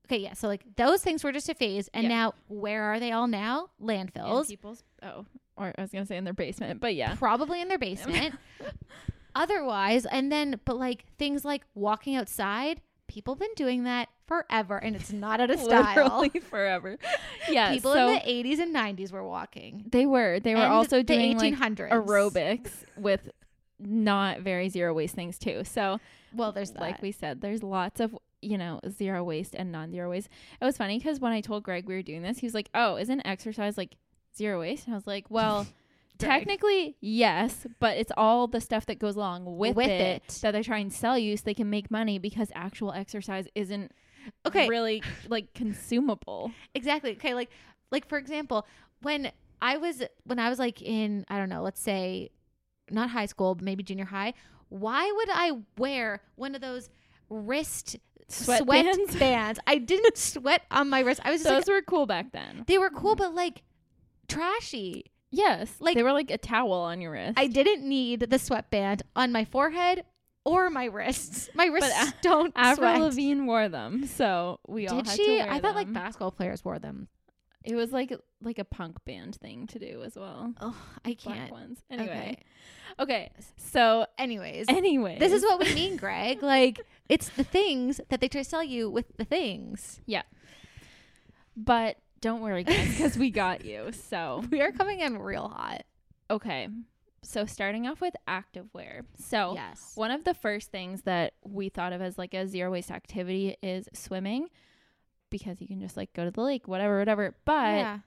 okay, 0.06 0.18
yeah. 0.18 0.34
So 0.34 0.48
like 0.48 0.64
those 0.75 1.02
things 1.02 1.24
were 1.24 1.32
just 1.32 1.50
a 1.50 1.56
phase, 1.56 1.90
and 1.94 2.04
Yeah. 2.04 2.10
now 2.10 2.34
where 2.48 2.84
are 2.84 3.00
they 3.00 3.12
all 3.12 3.28
now? 3.28 3.70
Landfills, 3.82 4.48
people's 4.48 4.84
oh 5.02 5.25
or 5.57 5.74
I 5.77 5.81
was 5.81 5.91
gonna 5.91 6.05
say 6.05 6.17
in 6.17 6.24
their 6.24 6.33
basement 6.33 6.79
but 6.79 6.95
yeah 6.95 7.15
probably 7.15 7.62
in 7.62 7.67
their 7.67 7.77
basement. 7.79 8.35
Otherwise, 9.38 10.05
and 10.05 10.31
then 10.31 10.59
but 10.63 10.77
like 10.77 11.05
things 11.17 11.43
like 11.43 11.63
walking 11.74 12.15
outside, 12.15 12.79
people 13.07 13.33
have 13.33 13.39
been 13.39 13.53
doing 13.57 13.83
that 13.83 14.07
forever, 14.27 14.77
and 14.77 14.95
it's 14.95 15.12
not 15.12 15.41
out 15.41 15.50
of 15.51 15.59
style. 15.62 16.19
literally 16.21 16.39
forever 16.50 16.97
yeah 17.50 17.74
people 17.74 17.91
so 17.93 18.07
in 18.07 18.13
the 18.13 18.19
80s 18.53 18.59
and 18.59 18.74
90s 18.75 19.12
were 19.12 19.24
walking. 19.27 19.83
they 19.91 20.05
were 20.05 20.39
they 20.39 20.55
were 20.55 20.62
And 20.62 20.71
also 20.71 20.97
the 20.97 21.03
doing 21.03 21.38
like 21.38 21.53
aerobics 21.53 22.71
with 22.97 23.29
not 23.77 24.39
very 24.39 24.69
zero 24.69 24.93
waste 24.93 25.15
things 25.15 25.38
too 25.38 25.63
so 25.65 26.00
Well, 26.33 26.53
there's 26.53 26.71
that. 26.71 26.81
like 26.81 27.01
we 27.01 27.12
said, 27.12 27.41
there's 27.41 27.62
lots 27.62 28.00
of 28.00 28.17
you 28.41 28.57
know 28.57 28.79
zero 28.89 29.21
waste 29.24 29.53
and 29.55 29.69
non-zero 29.71 30.09
waste. 30.09 30.29
It 30.62 30.65
was 30.65 30.77
funny 30.77 30.97
because 30.97 31.19
when 31.19 31.33
I 31.33 31.41
told 31.41 31.63
Greg 31.63 31.88
we 31.88 31.95
were 31.95 32.01
doing 32.03 32.21
this, 32.21 32.38
he 32.39 32.45
was 32.45 32.53
like, 32.53 32.69
"Oh, 32.74 32.95
isn't 32.95 33.21
exercise 33.25 33.77
like 33.77 33.95
zero 34.38 34.60
waste?" 34.60 34.86
And 34.86 34.94
I 34.94 34.98
was 34.98 35.08
like, 35.08 35.25
"Well." 35.30 35.68
Technically, 36.18 36.96
yes, 37.01 37.68
but 37.82 37.98
it's 37.98 38.12
all 38.15 38.48
the 38.48 38.62
stuff 38.62 38.86
that 38.86 39.00
goes 39.00 39.18
along 39.18 39.58
with, 39.58 39.75
With 39.75 39.89
it, 39.89 40.24
it. 40.25 40.39
that 40.42 40.51
they 40.51 40.63
try 40.63 40.77
and 40.77 40.92
sell 40.94 41.18
you 41.18 41.36
so 41.36 41.44
they 41.46 41.54
can 41.54 41.70
make 41.70 41.92
money 41.92 42.20
because 42.20 42.50
actual 42.56 42.94
exercise 42.94 43.48
isn't 43.54 43.92
okay, 44.46 44.70
really 44.70 45.04
like 45.27 45.54
consumable. 45.54 46.51
exactly. 46.74 47.12
Okay, 47.18 47.34
like 47.34 47.50
like 47.92 48.08
for 48.08 48.18
example, 48.18 48.65
when 49.01 49.30
I 49.62 49.75
was 49.75 50.04
when 50.24 50.39
I 50.39 50.50
was 50.50 50.58
like 50.58 50.82
in 50.82 51.25
I 51.27 51.38
don't 51.38 51.50
know, 51.50 51.62
let's 51.62 51.82
say 51.82 52.30
not 52.89 53.10
high 53.10 53.25
school, 53.25 53.54
but 53.56 53.65
maybe 53.65 53.84
junior 53.84 54.06
high, 54.06 54.36
why 54.70 55.12
would 55.13 55.30
I 55.30 55.51
wear 55.77 56.22
one 56.36 56.56
of 56.56 56.62
those 56.62 56.89
wrist 57.30 57.98
Sweat 58.30 58.63
sweat, 58.63 58.86
bands? 58.86 59.15
bands? 59.18 59.60
I 59.68 59.80
didn't 59.80 60.18
sweat 60.18 60.62
on 60.72 60.89
my 60.89 61.01
wrist. 61.01 61.20
I 61.25 61.32
was 61.32 61.44
just 61.44 61.50
Those 61.54 61.68
like, 61.68 61.75
were 61.75 61.82
cool 61.82 62.06
back 62.06 62.32
then. 62.32 62.63
they 62.68 62.77
were 62.77 62.89
cool, 62.89 63.15
but 63.18 63.36
like 63.36 63.63
trashy. 64.27 65.12
Yes, 65.32 65.75
Like- 65.79 65.96
they 65.96 66.03
were 66.03 66.13
like 66.13 66.32
a 66.32 66.38
towel 66.38 66.72
on 66.74 67.01
your 67.01 67.12
wrist. 67.12 67.34
I 67.38 67.48
didn't 67.48 67.88
need 67.88 68.22
the 68.22 68.39
sweatband 68.39 69.03
on 69.15 69.32
my 69.32 69.44
forehead 69.46 70.03
or 70.46 70.70
my 70.70 70.86
wrists. 70.86 71.50
My 71.53 71.65
wrists 71.65 71.91
A- 71.91 72.13
don't 72.22 72.53
Avril 72.55 72.89
sweat. 72.91 73.01
Lavigne 73.01 73.46
wore 73.46 73.67
them, 73.67 74.05
so 74.05 74.60
we 74.67 74.88
all 74.88 74.98
Did 74.98 75.08
had 75.08 75.15
she? 75.17 75.25
to 75.25 75.36
wear 75.44 75.51
I 75.51 75.60
thought 75.60 75.75
like 75.75 75.91
basketball 75.91 76.31
players 76.31 76.64
wore 76.64 76.79
them. 76.79 77.07
It 77.66 77.75
was 77.75 77.92
like 77.92 78.14
like 78.42 78.59
a 78.59 78.64
punk 78.64 79.03
band 79.05 79.35
thing 79.38 79.66
to 79.68 79.79
do 79.79 80.03
as 80.03 80.16
well. 80.16 80.53
Oh, 80.61 80.77
I 81.03 81.18
Black 81.24 81.38
can't. 81.38 81.51
ones. 81.51 81.79
Anyway. 81.90 82.38
Okay. 82.38 82.44
Okay. 83.00 83.31
So 83.57 84.05
Anyways, 84.20 84.68
anyway. 84.70 85.18
this 85.20 85.33
is 85.33 85.42
what 85.42 85.59
we 85.59 85.74
mean, 85.74 85.98
Greg. 86.03 86.44
Like 86.44 86.79
it's 87.09 87.27
the 87.29 87.44
things 87.44 88.00
that 88.09 88.22
they 88.22 88.27
try 88.29 88.44
to 88.44 88.48
sell 88.50 88.64
you 88.64 88.88
with 88.90 89.18
the 89.18 89.25
things. 89.25 90.00
Yeah. 90.05 90.22
But 91.57 91.98
don't 92.25 92.42
worry 92.42 92.64
guys 92.64 92.90
because 92.90 93.18
we 93.20 93.29
got 93.29 93.64
you. 93.64 93.92
So 93.92 94.44
We 94.51 94.59
are 94.59 94.72
coming 94.72 95.00
in 95.00 95.20
real 95.20 95.48
hot. 95.48 95.83
okay. 96.31 96.68
So 97.22 97.46
starting 97.46 97.88
off 97.88 98.01
with 98.01 98.16
activewear. 98.27 99.01
So 99.18 99.53
yes. 99.53 99.92
one 99.94 100.09
of 100.11 100.24
the 100.24 100.33
first 100.33 100.72
things 100.72 101.03
that 101.03 101.33
we 101.44 101.70
thought 101.70 101.94
of 101.94 102.01
as 102.01 102.18
like 102.18 102.33
a 102.33 102.48
zero 102.48 102.72
waste 102.72 102.92
activity 102.92 103.57
is 103.61 103.88
swimming 103.94 104.48
because 105.29 105.61
you 105.61 105.68
can 105.68 105.79
just 105.79 105.98
like 105.98 106.14
go 106.14 106.25
to 106.25 106.31
the 106.31 106.42
lake, 106.42 106.68
whatever, 106.68 106.98
whatever. 106.98 107.35
But 107.46 107.77
yeah. 107.77 108.00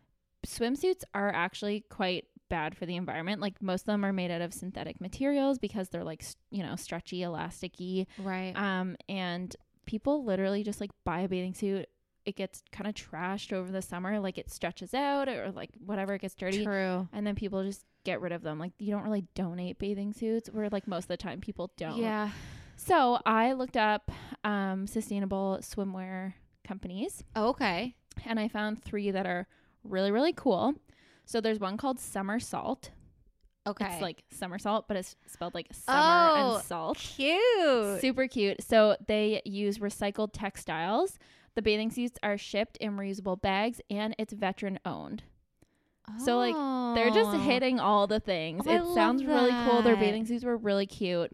swimsuits 0.46 1.02
are 1.14 1.32
actually 1.32 1.84
quite 1.88 2.26
bad 2.48 2.76
for 2.76 2.86
the 2.86 2.96
environment. 2.96 3.40
Like 3.40 3.62
most 3.62 3.82
of 3.82 3.86
them 3.86 4.04
are 4.04 4.12
made 4.12 4.32
out 4.32 4.40
of 4.40 4.52
synthetic 4.52 5.00
materials 5.00 5.58
because 5.58 5.90
they're 5.90 6.04
like, 6.04 6.24
you 6.50 6.64
know, 6.64 6.74
stretchy, 6.74 7.20
elasticy. 7.20 8.06
Right. 8.18 8.52
Um, 8.56 8.96
and 9.08 9.54
people 9.86 10.24
literally 10.24 10.62
just 10.64 10.80
like 10.80 10.90
buy 11.04 11.20
a 11.20 11.28
bathing 11.28 11.54
suit. 11.54 11.88
It 12.28 12.36
gets 12.36 12.62
kind 12.72 12.86
of 12.86 12.94
trashed 12.94 13.54
over 13.54 13.72
the 13.72 13.80
summer, 13.80 14.20
like 14.20 14.36
it 14.36 14.50
stretches 14.50 14.92
out 14.92 15.28
or 15.28 15.50
like 15.50 15.70
whatever, 15.84 16.12
it 16.14 16.20
gets 16.20 16.34
dirty. 16.34 16.62
True. 16.62 17.08
And 17.12 17.26
then 17.26 17.34
people 17.34 17.64
just 17.64 17.84
get 18.04 18.20
rid 18.20 18.32
of 18.32 18.42
them. 18.42 18.58
Like 18.58 18.72
you 18.78 18.90
don't 18.92 19.02
really 19.02 19.24
donate 19.34 19.78
bathing 19.78 20.12
suits, 20.12 20.50
where 20.52 20.68
like 20.68 20.86
most 20.86 21.04
of 21.04 21.08
the 21.08 21.16
time 21.16 21.40
people 21.40 21.70
don't. 21.78 21.96
Yeah. 21.96 22.28
So 22.76 23.18
I 23.24 23.52
looked 23.54 23.76
up 23.78 24.10
um, 24.44 24.86
sustainable 24.86 25.58
swimwear 25.62 26.34
companies 26.64 27.24
Oh, 27.34 27.48
okay. 27.48 27.96
and 28.26 28.38
I 28.38 28.48
found 28.48 28.84
three 28.84 29.10
that 29.10 29.26
are 29.26 29.46
really, 29.82 30.10
really 30.10 30.34
cool. 30.34 30.74
So 31.24 31.40
there's 31.40 31.58
one 31.58 31.76
called 31.78 31.98
Summer 31.98 32.38
Salt. 32.38 32.90
Okay. 33.66 33.86
It's 33.92 34.00
like 34.02 34.22
somersault, 34.30 34.86
but 34.88 34.96
it's 34.96 35.16
spelled 35.26 35.54
like 35.54 35.66
summer 35.72 35.98
Oh, 36.36 36.54
and 36.56 36.64
salt. 36.64 36.96
cute. 36.98 38.00
Super 38.00 38.26
cute. 38.26 38.62
So 38.62 38.96
they 39.06 39.42
use 39.44 39.78
recycled 39.78 40.30
textiles. 40.32 41.18
The 41.58 41.62
bathing 41.62 41.90
suits 41.90 42.16
are 42.22 42.38
shipped 42.38 42.76
in 42.76 42.92
reusable 42.96 43.40
bags 43.40 43.80
and 43.90 44.14
it's 44.16 44.32
veteran 44.32 44.78
owned. 44.84 45.24
So, 46.24 46.36
like, 46.38 46.54
They're 46.94 47.10
just 47.10 47.30
Oh. 47.36 47.40
hitting 47.40 47.80
all 47.80 48.06
the 48.06 48.20
things. 48.20 48.64
Oh, 48.64 48.70
I 48.70 48.76
it 48.76 48.94
sounds 48.94 49.24
really 49.24 49.50
cool. 49.64 49.82
Their 49.82 49.96
bathing 49.96 50.24
suits 50.24 50.44
were 50.44 50.56
really 50.56 50.86
cute. 50.86 51.32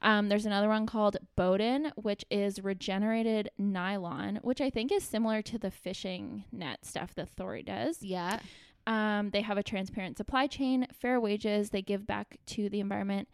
Um, 0.00 0.28
there's 0.28 0.46
another 0.46 0.68
one 0.68 0.86
called 0.86 1.16
Bowden, 1.34 1.90
which 1.96 2.24
is 2.30 2.62
regenerated 2.62 3.50
nylon, 3.58 4.36
which 4.42 4.60
I 4.60 4.70
think 4.70 4.92
is 4.92 5.02
similar 5.02 5.42
to 5.42 5.58
the 5.58 5.72
fishing 5.72 6.44
net 6.52 6.84
stuff 6.84 7.12
that 7.16 7.34
Thori 7.34 7.64
does. 7.64 8.00
Yeah. 8.00 8.38
Um, 8.86 9.30
they 9.30 9.40
have 9.40 9.58
a 9.58 9.62
transparent 9.64 10.18
supply 10.18 10.46
chain, 10.46 10.86
fair 10.92 11.20
wages, 11.20 11.70
they 11.70 11.82
give 11.82 12.06
back 12.06 12.38
to 12.46 12.68
the 12.68 12.78
environment, 12.78 13.28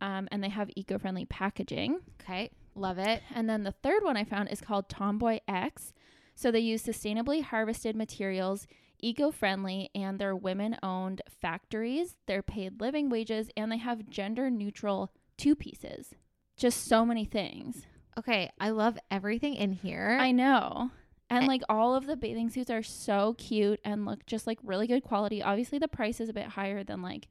um, 0.00 0.28
and 0.30 0.44
they 0.44 0.48
have 0.50 0.70
eco 0.76 0.96
friendly 0.96 1.24
packaging. 1.24 1.98
Okay. 2.20 2.50
Love 2.74 2.98
it. 2.98 3.22
And 3.34 3.48
then 3.48 3.64
the 3.64 3.72
third 3.72 4.02
one 4.02 4.16
I 4.16 4.24
found 4.24 4.50
is 4.50 4.60
called 4.60 4.88
Tomboy 4.88 5.40
X. 5.46 5.92
So 6.34 6.50
they 6.50 6.60
use 6.60 6.82
sustainably 6.82 7.42
harvested 7.42 7.94
materials, 7.94 8.66
eco 9.00 9.30
friendly, 9.30 9.90
and 9.94 10.18
they're 10.18 10.36
women 10.36 10.76
owned 10.82 11.22
factories. 11.28 12.16
They're 12.26 12.42
paid 12.42 12.80
living 12.80 13.10
wages, 13.10 13.50
and 13.56 13.70
they 13.70 13.76
have 13.76 14.08
gender 14.08 14.50
neutral 14.50 15.12
two 15.36 15.54
pieces. 15.54 16.14
Just 16.56 16.86
so 16.86 17.04
many 17.04 17.24
things. 17.24 17.86
Okay. 18.18 18.50
I 18.60 18.70
love 18.70 18.98
everything 19.10 19.54
in 19.54 19.72
here. 19.72 20.16
I 20.20 20.32
know. 20.32 20.90
And 21.30 21.46
like 21.46 21.62
all 21.68 21.94
of 21.94 22.06
the 22.06 22.16
bathing 22.16 22.50
suits 22.50 22.70
are 22.70 22.82
so 22.82 23.34
cute 23.38 23.80
and 23.86 24.04
look 24.04 24.26
just 24.26 24.46
like 24.46 24.58
really 24.62 24.86
good 24.86 25.02
quality. 25.02 25.42
Obviously, 25.42 25.78
the 25.78 25.88
price 25.88 26.20
is 26.20 26.28
a 26.28 26.34
bit 26.34 26.46
higher 26.46 26.84
than 26.84 27.00
like 27.00 27.26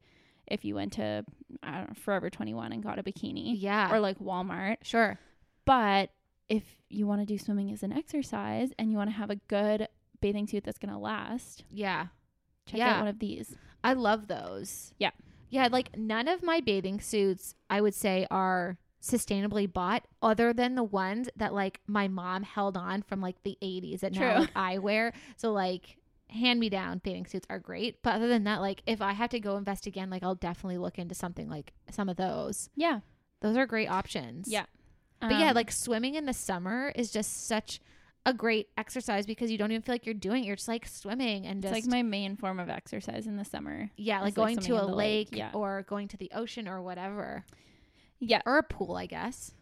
if 0.48 0.66
you 0.66 0.74
went 0.74 0.94
to 0.94 1.24
I 1.62 1.78
don't 1.78 1.90
know, 1.90 1.94
Forever 1.96 2.30
21 2.30 2.74
and 2.74 2.84
got 2.84 2.98
a 2.98 3.04
bikini 3.04 3.56
yeah. 3.58 3.94
or 3.94 4.00
like 4.00 4.18
Walmart. 4.20 4.78
sure. 4.82 5.20
But 5.66 6.12
if 6.50 6.64
you 6.90 7.08
want 7.08 7.22
to 7.22 7.26
do 7.26 7.38
swimming 7.38 7.72
as 7.72 7.84
an 7.84 7.94
exercise 7.94 8.72
and 8.78 8.92
you 8.92 8.98
want 8.98 9.10
to 9.10 9.16
have 9.16 9.30
a 9.30 9.36
good 9.48 9.88
bathing 10.20 10.48
suit 10.48 10.64
that's 10.64 10.78
going 10.78 10.92
to 10.94 10.98
last, 11.00 11.64
Yeah. 11.72 12.08
check 12.66 12.80
Yeah. 12.80 12.94
out 12.96 13.00
one 13.00 13.08
of 13.08 13.20
these. 13.20 13.56
I 13.84 13.94
love 13.94 14.28
those. 14.28 14.94
Yeah. 15.00 15.12
Yeah, 15.50 15.68
like 15.72 15.98
none 15.98 16.28
of 16.28 16.44
my 16.44 16.62
bathing 16.62 17.00
suits 17.02 17.56
I 17.70 17.82
would 17.82 17.94
say 17.96 18.28
are 18.32 18.78
sustainably 19.02 19.72
bought 19.72 20.08
other 20.22 20.54
than 20.54 20.76
the 20.76 20.84
ones 20.84 21.28
that 21.36 21.54
like 21.54 21.82
my 21.88 22.08
mom 22.08 22.44
held 22.44 22.78
on 22.78 23.02
from 23.02 23.20
like 23.20 23.42
the 23.44 23.58
80s 23.62 24.02
that 24.02 24.14
now 24.14 24.40
like 24.40 24.52
I 24.56 24.78
wear. 24.78 25.14
So 25.38 25.52
like 25.52 25.98
hand 26.30 26.60
me 26.60 26.70
down 26.70 27.00
bathing 27.04 27.26
suits 27.26 27.48
are 27.50 27.60
great, 27.60 28.02
but 28.04 28.14
other 28.14 28.28
than 28.28 28.44
that 28.46 28.62
like 28.62 28.84
if 28.86 29.02
I 29.02 29.14
have 29.14 29.32
to 29.32 29.40
go 29.40 29.58
invest 29.58 29.88
again 29.88 30.10
like 30.10 30.24
I'll 30.24 30.36
definitely 30.36 30.78
look 30.78 31.00
into 31.00 31.16
something 31.16 31.50
like 31.50 31.74
some 31.90 32.08
of 32.10 32.18
those. 32.18 32.70
Yeah. 32.76 33.00
Those 33.42 33.58
are 33.58 33.66
great 33.66 33.88
options. 33.90 34.48
Yeah. 34.48 34.66
But 35.22 35.32
yeah, 35.40 35.50
Um, 35.50 35.56
like 35.56 35.72
swimming 35.72 36.16
in 36.16 36.26
the 36.26 36.34
summer 36.34 36.92
is 36.96 37.12
just 37.12 37.48
such 37.48 37.80
a 38.26 38.34
great 38.34 38.70
exercise 38.78 39.26
because 39.26 39.50
you 39.52 39.58
don't 39.58 39.72
even 39.72 39.82
feel 39.82 39.94
like 39.96 40.06
you're 40.06 40.14
doing 40.14 40.44
it. 40.44 40.48
You're 40.48 40.56
just 40.56 40.68
like 40.68 40.88
swimming 40.88 41.48
and 41.48 41.64
it's 41.64 41.72
just 41.74 41.86
like 41.88 41.92
my 41.92 42.04
main 42.04 42.36
form 42.36 42.60
of 42.60 42.70
exercise 42.70 43.26
in 43.28 43.36
the 43.38 43.46
summer. 43.46 43.90
yeah, 43.98 44.20
like 44.22 44.30
it's 44.30 44.38
like 44.38 44.56
going 44.56 44.58
to 44.66 44.74
a 44.82 44.86
lake, 44.86 45.30
lake, 45.32 45.38
yeah. 45.38 45.50
or 45.54 45.84
going 45.88 46.08
to 46.10 46.18
the 46.18 46.32
ocean 46.36 46.68
or 46.68 46.82
whatever. 46.82 47.46
Yeah. 48.20 48.42
Or 48.46 48.58
a 48.58 48.64
pool, 48.64 48.96
I 48.96 49.06
guess. 49.08 49.54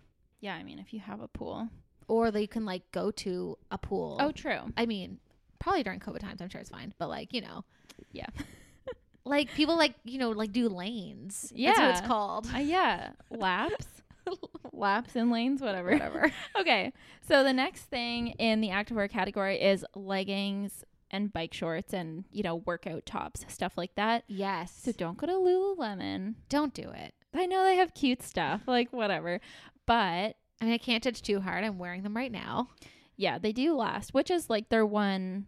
Yeah, 0.41 0.55
I 0.55 0.63
mean, 0.63 0.79
if 0.79 0.93
you 0.93 0.99
have 0.99 1.21
a 1.21 1.27
pool. 1.27 1.69
Or 2.07 2.31
they 2.31 2.47
can 2.47 2.65
like 2.65 2.89
go 2.91 3.11
to 3.11 3.57
a 3.71 3.77
pool. 3.77 4.17
Oh, 4.19 4.31
true. 4.31 4.59
I 4.75 4.85
mean, 4.85 5.19
probably 5.59 5.83
during 5.83 5.99
COVID 5.99 6.19
times, 6.19 6.41
I'm 6.41 6.49
sure 6.49 6.59
it's 6.59 6.69
fine. 6.69 6.93
But 6.97 7.07
like, 7.09 7.33
you 7.33 7.41
know, 7.41 7.63
Yeah. 8.11 8.27
like 9.25 9.53
people 9.53 9.77
like, 9.77 9.93
you 10.03 10.17
know, 10.17 10.31
like 10.31 10.51
do 10.51 10.67
lanes. 10.69 11.51
Yeah. 11.55 11.69
That's 11.69 11.79
what 11.79 11.89
it's 11.91 12.07
called. 12.07 12.47
Uh, 12.53 12.59
yeah. 12.59 13.11
Laps. 13.29 13.85
Laps 14.73 15.15
and 15.15 15.31
lanes, 15.31 15.61
whatever. 15.61 15.91
Whatever. 15.91 16.31
Okay. 16.59 16.93
So 17.27 17.43
the 17.43 17.53
next 17.53 17.83
thing 17.83 18.27
in 18.39 18.61
the 18.61 18.69
activewear 18.69 19.09
category 19.09 19.61
is 19.61 19.85
leggings 19.95 20.83
and 21.11 21.31
bike 21.33 21.53
shorts 21.53 21.93
and, 21.93 22.25
you 22.31 22.43
know, 22.43 22.55
workout 22.55 23.05
tops, 23.05 23.45
stuff 23.47 23.77
like 23.77 23.95
that. 23.95 24.23
yes. 24.27 24.71
So 24.83 24.91
don't 24.91 25.17
go 25.17 25.25
to 25.27 25.33
Lululemon. 25.33 26.35
don't 26.49 26.73
do 26.73 26.89
it. 26.89 27.13
I 27.33 27.45
know 27.45 27.63
they 27.63 27.75
have 27.75 27.93
cute 27.93 28.21
stuff, 28.23 28.61
like 28.67 28.91
whatever. 28.91 29.39
But 29.85 30.35
I 30.61 30.65
mean, 30.65 30.73
I 30.73 30.77
can't 30.77 31.03
judge 31.03 31.21
too 31.21 31.39
hard. 31.41 31.63
I'm 31.63 31.77
wearing 31.79 32.03
them 32.03 32.15
right 32.15 32.31
now. 32.31 32.69
yeah, 33.17 33.37
they 33.37 33.51
do 33.53 33.75
last, 33.75 34.13
which 34.13 34.29
is 34.31 34.49
like 34.49 34.69
their 34.69 34.85
one 34.85 35.45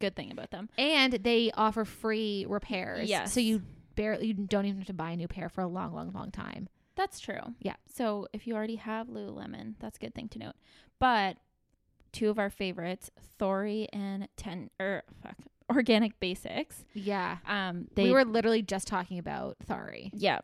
good 0.00 0.14
thing 0.16 0.30
about 0.32 0.50
them. 0.50 0.68
And 0.78 1.12
they 1.12 1.50
offer 1.54 1.84
free 1.84 2.46
repairs. 2.48 3.08
Yes. 3.08 3.32
So 3.32 3.40
you 3.40 3.62
barely 3.94 4.28
you 4.28 4.34
don't 4.34 4.64
even 4.66 4.78
have 4.78 4.86
to 4.86 4.92
buy 4.94 5.10
a 5.12 5.16
new 5.16 5.28
pair 5.28 5.48
for 5.48 5.60
a 5.60 5.66
long, 5.68 5.94
long, 5.94 6.12
long 6.12 6.30
time. 6.30 6.68
That's 6.96 7.20
true. 7.20 7.40
Yeah. 7.60 7.76
So 7.86 8.26
if 8.32 8.46
you 8.46 8.54
already 8.54 8.76
have 8.76 9.08
Lululemon, 9.08 9.74
that's 9.80 9.96
a 9.96 10.00
good 10.00 10.14
thing 10.14 10.28
to 10.30 10.38
note. 10.38 10.54
But 10.98 11.36
two 12.12 12.28
of 12.28 12.38
our 12.38 12.50
favorites, 12.50 13.10
Thori 13.38 13.86
and 13.92 14.28
Ten 14.36 14.70
or 14.78 15.02
fuck, 15.22 15.36
Organic 15.70 16.18
Basics. 16.20 16.84
Yeah. 16.94 17.38
Um, 17.46 17.88
they 17.94 18.04
we 18.04 18.12
were 18.12 18.24
literally 18.24 18.62
just 18.62 18.86
talking 18.86 19.18
about 19.18 19.56
Thari. 19.66 20.10
yeah, 20.12 20.40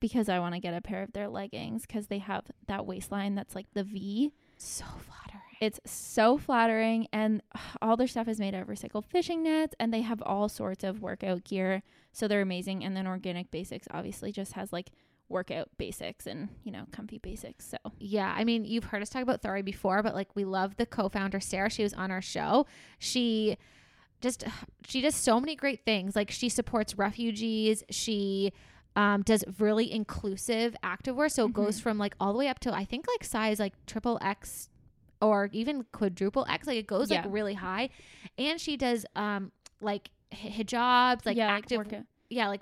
because 0.00 0.28
I 0.28 0.38
want 0.40 0.54
to 0.54 0.60
get 0.60 0.74
a 0.74 0.80
pair 0.80 1.02
of 1.02 1.12
their 1.12 1.28
leggings 1.28 1.82
because 1.86 2.08
they 2.08 2.18
have 2.18 2.44
that 2.66 2.86
waistline 2.86 3.34
that's 3.36 3.54
like 3.54 3.66
the 3.74 3.84
V. 3.84 4.32
So 4.58 4.84
flattering. 4.84 5.40
It's 5.60 5.80
so 5.86 6.36
flattering, 6.36 7.06
and 7.12 7.40
all 7.82 7.96
their 7.96 8.08
stuff 8.08 8.26
is 8.28 8.40
made 8.40 8.54
out 8.54 8.62
of 8.62 8.68
recycled 8.68 9.04
fishing 9.06 9.44
nets, 9.44 9.74
and 9.78 9.94
they 9.94 10.02
have 10.02 10.20
all 10.22 10.48
sorts 10.48 10.82
of 10.82 11.00
workout 11.00 11.44
gear. 11.44 11.82
So 12.12 12.26
they're 12.28 12.42
amazing. 12.42 12.84
And 12.84 12.96
then 12.96 13.06
Organic 13.06 13.50
Basics 13.50 13.86
obviously 13.92 14.32
just 14.32 14.52
has 14.54 14.72
like 14.72 14.90
workout 15.34 15.68
basics 15.76 16.26
and 16.26 16.48
you 16.64 16.72
know 16.72 16.86
comfy 16.92 17.18
basics. 17.18 17.66
So 17.68 17.76
Yeah, 17.98 18.32
I 18.34 18.44
mean, 18.44 18.64
you've 18.64 18.84
heard 18.84 19.02
us 19.02 19.10
talk 19.10 19.22
about 19.22 19.42
Thori 19.42 19.62
before, 19.64 20.02
but 20.02 20.14
like 20.14 20.28
we 20.34 20.44
love 20.46 20.76
the 20.76 20.86
co-founder 20.86 21.40
Sarah. 21.40 21.68
She 21.68 21.82
was 21.82 21.92
on 21.92 22.10
our 22.10 22.22
show. 22.22 22.66
She 22.98 23.58
just 24.22 24.44
she 24.86 25.02
does 25.02 25.14
so 25.14 25.38
many 25.38 25.54
great 25.56 25.84
things. 25.84 26.16
Like 26.16 26.30
she 26.30 26.48
supports 26.48 26.96
refugees. 26.96 27.84
She 27.90 28.52
um, 28.96 29.22
does 29.22 29.44
really 29.58 29.92
inclusive 29.92 30.74
activewear, 30.82 31.30
so 31.30 31.46
it 31.46 31.52
goes 31.52 31.78
Mhm. 31.78 31.82
from 31.82 31.98
like 31.98 32.14
all 32.20 32.32
the 32.32 32.38
way 32.38 32.48
up 32.48 32.60
to 32.60 32.72
I 32.72 32.84
think 32.84 33.06
like 33.08 33.24
size 33.24 33.58
like 33.58 33.74
triple 33.86 34.18
X 34.22 34.70
or 35.20 35.50
even 35.52 35.84
quadruple 35.92 36.46
X. 36.48 36.66
Like 36.66 36.78
it 36.78 36.86
goes 36.86 37.10
Yeah. 37.10 37.22
like 37.22 37.32
really 37.34 37.54
high, 37.54 37.90
and 38.38 38.60
she 38.60 38.76
does 38.76 39.04
um 39.16 39.50
like 39.80 40.10
hijabs, 40.32 41.26
like 41.26 41.36
yeah, 41.36 41.48
active, 41.48 41.78
workout, 41.78 42.04
yeah, 42.30 42.48
like 42.48 42.60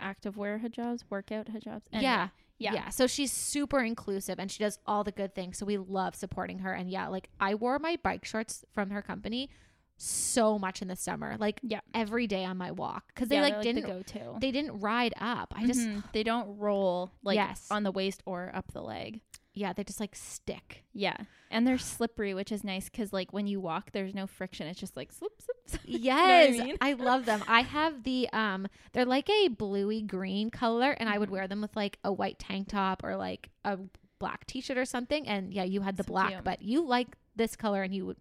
active 0.00 0.36
wear 0.36 0.58
hijabs, 0.58 1.02
workout 1.10 1.46
hijabs. 1.46 1.82
Anyway, 1.92 2.02
yeah. 2.02 2.28
yeah, 2.58 2.74
Yeah. 2.74 2.88
So 2.90 3.06
she's 3.06 3.32
super 3.32 3.80
inclusive 3.80 4.38
and 4.38 4.50
she 4.50 4.62
does 4.62 4.78
all 4.86 5.04
the 5.04 5.12
good 5.12 5.34
things. 5.34 5.58
So 5.58 5.66
we 5.66 5.76
love 5.78 6.14
supporting 6.14 6.60
her. 6.60 6.72
And 6.72 6.90
yeah, 6.90 7.08
like 7.08 7.28
I 7.40 7.54
wore 7.54 7.78
my 7.78 7.98
bike 8.02 8.24
shorts 8.24 8.64
from 8.72 8.90
her 8.90 9.02
company 9.02 9.50
so 9.96 10.58
much 10.58 10.82
in 10.82 10.88
the 10.88 10.96
summer, 10.96 11.36
like 11.38 11.60
Yeah. 11.62 11.80
every 11.94 12.26
day 12.26 12.44
on 12.44 12.56
my 12.56 12.70
walk 12.72 13.04
because 13.14 13.28
they 13.28 13.36
Yeah, 13.36 13.42
like 13.42 13.54
they're, 13.54 13.62
didn't 13.74 13.86
go-to. 13.86 14.36
they 14.40 14.50
didn't 14.50 14.80
ride 14.80 15.14
up. 15.20 15.52
I 15.56 15.66
just 15.66 15.80
Mhm. 15.80 16.02
they 16.12 16.22
don't 16.24 16.58
roll 16.58 17.12
like 17.22 17.36
Yes. 17.36 17.68
on 17.70 17.82
the 17.84 17.92
waist 17.92 18.22
or 18.26 18.50
up 18.54 18.72
the 18.72 18.82
leg. 18.82 19.20
Yeah, 19.54 19.72
they 19.72 19.84
just 19.84 20.00
like 20.00 20.14
stick. 20.16 20.84
Yeah, 20.92 21.16
and 21.50 21.66
they're 21.66 21.78
slippery, 21.78 22.34
which 22.34 22.50
is 22.52 22.64
nice 22.64 22.88
because 22.88 23.12
like 23.12 23.32
when 23.32 23.46
you 23.46 23.60
walk, 23.60 23.92
there's 23.92 24.14
no 24.14 24.26
friction. 24.26 24.66
It's 24.66 24.80
just 24.80 24.96
like 24.96 25.12
slip, 25.12 25.40
slip. 25.40 25.56
slip. 25.66 25.80
You 25.86 25.98
know 25.98 26.34
I 26.34 26.46
Yes, 26.50 26.58
mean? 26.58 26.76
I 26.80 26.92
love 26.94 27.24
them. 27.24 27.42
I 27.48 27.60
have 27.78 28.02
the 28.04 28.28
um, 28.32 28.66
they're 28.92 29.04
like 29.04 29.28
a 29.30 29.48
bluey 29.48 30.02
green 30.02 30.50
color, 30.50 30.92
and 30.92 31.08
I 31.08 31.18
would 31.18 31.28
Mhm. 31.28 31.32
wear 31.32 31.48
them 31.48 31.60
with 31.60 31.74
like 31.76 31.98
a 32.04 32.12
white 32.12 32.38
tank 32.38 32.68
top 32.68 33.02
or 33.04 33.16
like 33.16 33.50
a 33.64 33.78
black 34.18 34.46
T-shirt 34.46 34.78
or 34.78 34.84
something. 34.84 35.26
And 35.26 35.52
yeah, 35.52 35.64
you 35.64 35.80
had 35.82 35.96
the 35.96 36.04
So 36.04 36.08
black, 36.12 36.30
cute. 36.30 36.44
but 36.44 36.62
you 36.62 36.84
like 36.86 37.08
this 37.36 37.56
color, 37.56 37.82
and 37.82 37.94
you 37.94 38.06
would 38.06 38.18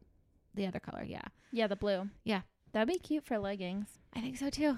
the 0.54 0.66
other 0.68 0.80
color. 0.80 1.04
Yeah, 1.04 1.22
Yeah, 1.52 1.68
the 1.68 1.76
blue. 1.76 2.10
Yeah. 2.24 2.42
That'd 2.72 2.88
be 2.88 3.00
cute 3.00 3.26
for 3.26 3.38
leggings. 3.38 3.88
I 4.14 4.22
think 4.22 4.38
so 4.38 4.50
too. 4.50 4.78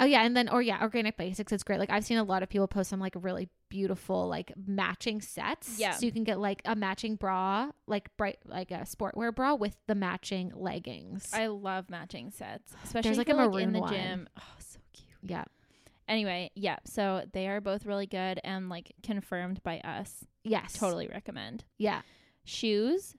Oh 0.00 0.04
yeah, 0.04 0.22
and 0.22 0.36
then 0.36 0.48
or 0.48 0.60
yeah, 0.60 0.82
organic 0.82 1.16
basics. 1.16 1.52
It's 1.52 1.62
great. 1.62 1.78
Like 1.78 1.90
I've 1.90 2.04
seen 2.04 2.18
a 2.18 2.24
lot 2.24 2.42
of 2.42 2.48
people 2.48 2.66
post 2.66 2.90
some 2.90 3.00
like 3.00 3.14
really 3.16 3.48
beautiful 3.68 4.28
like 4.28 4.52
matching 4.66 5.20
sets. 5.20 5.78
Yeah. 5.78 5.92
So 5.92 6.06
you 6.06 6.12
can 6.12 6.24
get 6.24 6.38
like 6.38 6.62
a 6.64 6.74
matching 6.74 7.16
bra, 7.16 7.70
like 7.86 8.14
bright 8.16 8.38
like 8.44 8.70
a 8.70 8.80
sportwear 8.80 9.34
bra 9.34 9.54
with 9.54 9.76
the 9.86 9.94
matching 9.94 10.52
leggings. 10.54 11.30
I 11.32 11.46
love 11.46 11.90
matching 11.90 12.30
sets, 12.30 12.72
especially 12.84 13.14
like 13.14 13.28
a 13.28 13.32
you're, 13.32 13.46
like, 13.46 13.62
in 13.62 13.70
maroon 13.70 13.72
the 13.72 13.80
one. 13.80 13.92
gym. 13.92 14.28
Oh, 14.38 14.42
so 14.58 14.78
cute. 14.92 15.08
yeah. 15.22 15.44
Anyway, 16.06 16.50
yeah. 16.54 16.76
So 16.84 17.24
they 17.32 17.48
are 17.48 17.60
both 17.60 17.86
really 17.86 18.06
good 18.06 18.38
and 18.44 18.68
like 18.68 18.92
confirmed 19.02 19.62
by 19.62 19.78
us. 19.80 20.24
Yes. 20.42 20.74
Totally 20.74 21.08
recommend. 21.08 21.64
Yeah. 21.78 22.02
Shoes, 22.44 23.14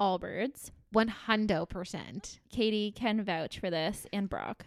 Allbirds. 0.00 0.70
One 0.92 1.08
hundred 1.08 1.66
percent. 1.66 2.38
Katie 2.50 2.92
can 2.92 3.22
vouch 3.22 3.58
for 3.58 3.70
this, 3.70 4.06
and 4.12 4.28
Brock. 4.28 4.66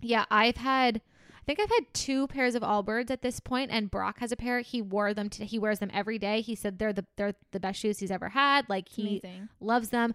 Yeah, 0.00 0.24
I've 0.30 0.56
had. 0.56 1.00
I 1.36 1.44
think 1.46 1.60
I've 1.60 1.70
had 1.70 1.94
two 1.94 2.26
pairs 2.26 2.54
of 2.54 2.62
Allbirds 2.62 3.10
at 3.10 3.22
this 3.22 3.40
point, 3.40 3.70
and 3.70 3.90
Brock 3.90 4.18
has 4.18 4.32
a 4.32 4.36
pair. 4.36 4.60
He 4.60 4.82
wore 4.82 5.14
them. 5.14 5.30
To, 5.30 5.44
he 5.44 5.58
wears 5.58 5.78
them 5.78 5.90
every 5.94 6.18
day. 6.18 6.40
He 6.40 6.54
said 6.54 6.78
they're 6.78 6.92
the 6.92 7.06
they're 7.16 7.34
the 7.52 7.60
best 7.60 7.80
shoes 7.80 7.98
he's 7.98 8.10
ever 8.10 8.30
had. 8.30 8.68
Like 8.68 8.88
he 8.88 9.20
amazing. 9.22 9.48
loves 9.60 9.88
them. 9.90 10.14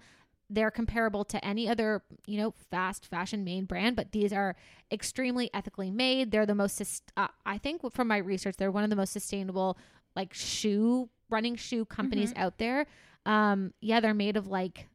They're 0.50 0.72
comparable 0.72 1.24
to 1.26 1.44
any 1.44 1.68
other, 1.68 2.04
you 2.28 2.38
know, 2.38 2.54
fast 2.70 3.08
fashion 3.08 3.44
main 3.44 3.66
brand, 3.66 3.96
but 3.96 4.12
these 4.12 4.32
are 4.32 4.56
extremely 4.92 5.50
ethically 5.52 5.90
made. 5.90 6.30
They're 6.30 6.46
the 6.46 6.54
most, 6.54 6.82
uh, 7.18 7.28
I 7.44 7.58
think, 7.58 7.82
from 7.92 8.08
my 8.08 8.18
research, 8.18 8.58
they're 8.58 8.70
one 8.70 8.84
of 8.84 8.92
the 8.92 8.96
most 8.96 9.14
sustainable, 9.14 9.78
like 10.16 10.32
shoe 10.34 11.10
running 11.30 11.56
shoe 11.56 11.86
companies 11.86 12.34
out 12.36 12.60
there. 12.60 12.86
Um, 13.26 13.74
yeah, 13.82 14.00
they're 14.00 14.14
made 14.14 14.38
of 14.38 14.46
like, 14.46 14.90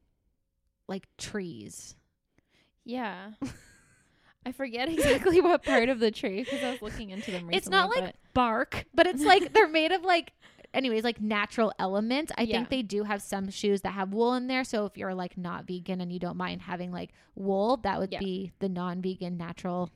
like 0.89 1.07
trees. 1.19 1.95
Yeah. 2.85 3.33
I 4.47 4.53
forget 4.53 4.89
exactly 4.89 5.41
what 5.41 5.65
part 5.65 5.89
of 5.91 6.01
the 6.01 6.11
tree 6.11 6.41
because 6.43 6.63
I 6.63 6.71
was 6.71 6.81
looking 6.81 7.11
into 7.11 7.31
them 7.31 7.47
recently. 7.47 7.59
It's 7.59 7.69
not 7.69 7.91
like 7.91 8.15
bark, 8.35 8.87
but 8.95 9.07
it's 9.07 9.23
like 9.25 9.53
they're 9.53 9.69
made 9.69 9.93
of 9.93 10.03
like 10.03 10.33
anyways, 10.73 11.05
like 11.05 11.21
natural 11.21 11.73
elements. 11.79 12.33
I 12.39 12.43
Yeah. 12.43 12.57
think 12.59 12.71
they 12.71 12.83
do 12.83 13.03
have 13.05 13.21
some 13.21 13.51
shoes 13.51 13.83
that 13.83 13.91
have 13.91 14.13
wool 14.15 14.35
in 14.35 14.47
there. 14.47 14.65
So 14.65 14.87
if 14.87 14.97
you're 14.97 15.15
like 15.15 15.37
not 15.37 15.67
vegan 15.67 16.01
and 16.01 16.11
you 16.13 16.19
don't 16.19 16.37
mind 16.37 16.63
having 16.63 16.93
like 16.93 17.11
wool, 17.35 17.77
that 17.79 17.99
would 17.99 18.13
Yeah. 18.13 18.21
be 18.21 18.53
the 18.59 18.69
non-vegan 18.69 19.37
natural 19.37 19.91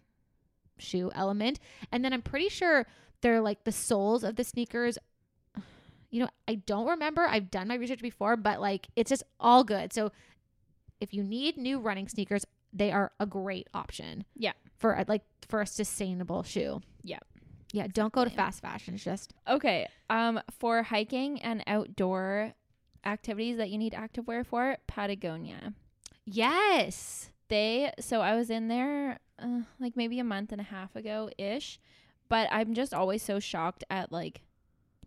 shoe 0.79 1.11
element. 1.15 1.59
And 1.91 2.05
then 2.05 2.13
I'm 2.13 2.23
pretty 2.23 2.49
sure 2.49 2.87
they're 3.23 3.41
like 3.41 3.65
the 3.65 3.73
soles 3.73 4.25
of 4.25 4.37
the 4.37 4.45
sneakers. 4.45 4.99
You 6.11 6.21
know, 6.21 6.29
I 6.47 6.57
don't 6.57 6.87
remember. 6.87 7.23
I've 7.23 7.51
done 7.51 7.69
my 7.69 7.77
research 7.77 8.03
before, 8.03 8.37
but 8.37 8.61
like 8.61 8.89
it's 8.97 9.09
just 9.09 9.23
all 9.41 9.65
good. 9.65 9.95
So 9.95 10.13
if 11.03 11.13
you 11.13 11.23
need 11.23 11.57
new 11.57 11.79
running 11.79 12.09
sneakers, 12.09 12.45
they 12.73 12.91
are 12.93 13.13
a 13.21 13.27
great 13.27 13.69
option. 13.75 14.25
Yeah. 14.37 14.53
For 14.79 14.93
a- 14.95 15.05
like 15.09 15.23
for 15.49 15.61
a 15.61 15.67
sustainable 15.67 16.43
shoe. 16.43 16.81
Yeah. 17.03 17.19
Yeah, 17.73 17.87
don't 17.93 18.13
go 18.13 18.25
to 18.25 18.31
fast 18.31 18.61
fashion. 18.63 18.95
It's 18.95 19.05
just 19.05 19.33
Okay. 19.49 19.89
Um, 20.11 20.41
for 20.59 20.83
hiking 20.83 21.41
and 21.43 21.63
outdoor 21.67 22.53
activities 23.05 23.57
that 23.57 23.71
you 23.71 23.79
need 23.79 23.95
activewear 23.95 24.45
for, 24.47 24.77
Patagonia. 24.87 25.73
yes. 26.25 27.31
They 27.49 27.93
so 28.01 28.21
I 28.23 28.35
was 28.35 28.49
in 28.49 28.69
there 28.69 29.19
uh, 29.39 29.61
like 29.79 29.95
maybe 29.97 30.19
a 30.19 30.25
month 30.25 30.53
and 30.53 30.61
a 30.61 30.65
half 30.65 30.97
ago 30.97 31.29
ish, 31.37 31.79
but 32.31 32.49
I'm 32.51 32.73
just 32.73 32.95
always 32.95 33.23
so 33.23 33.41
shocked 33.41 33.85
at 33.91 34.11
like 34.11 34.41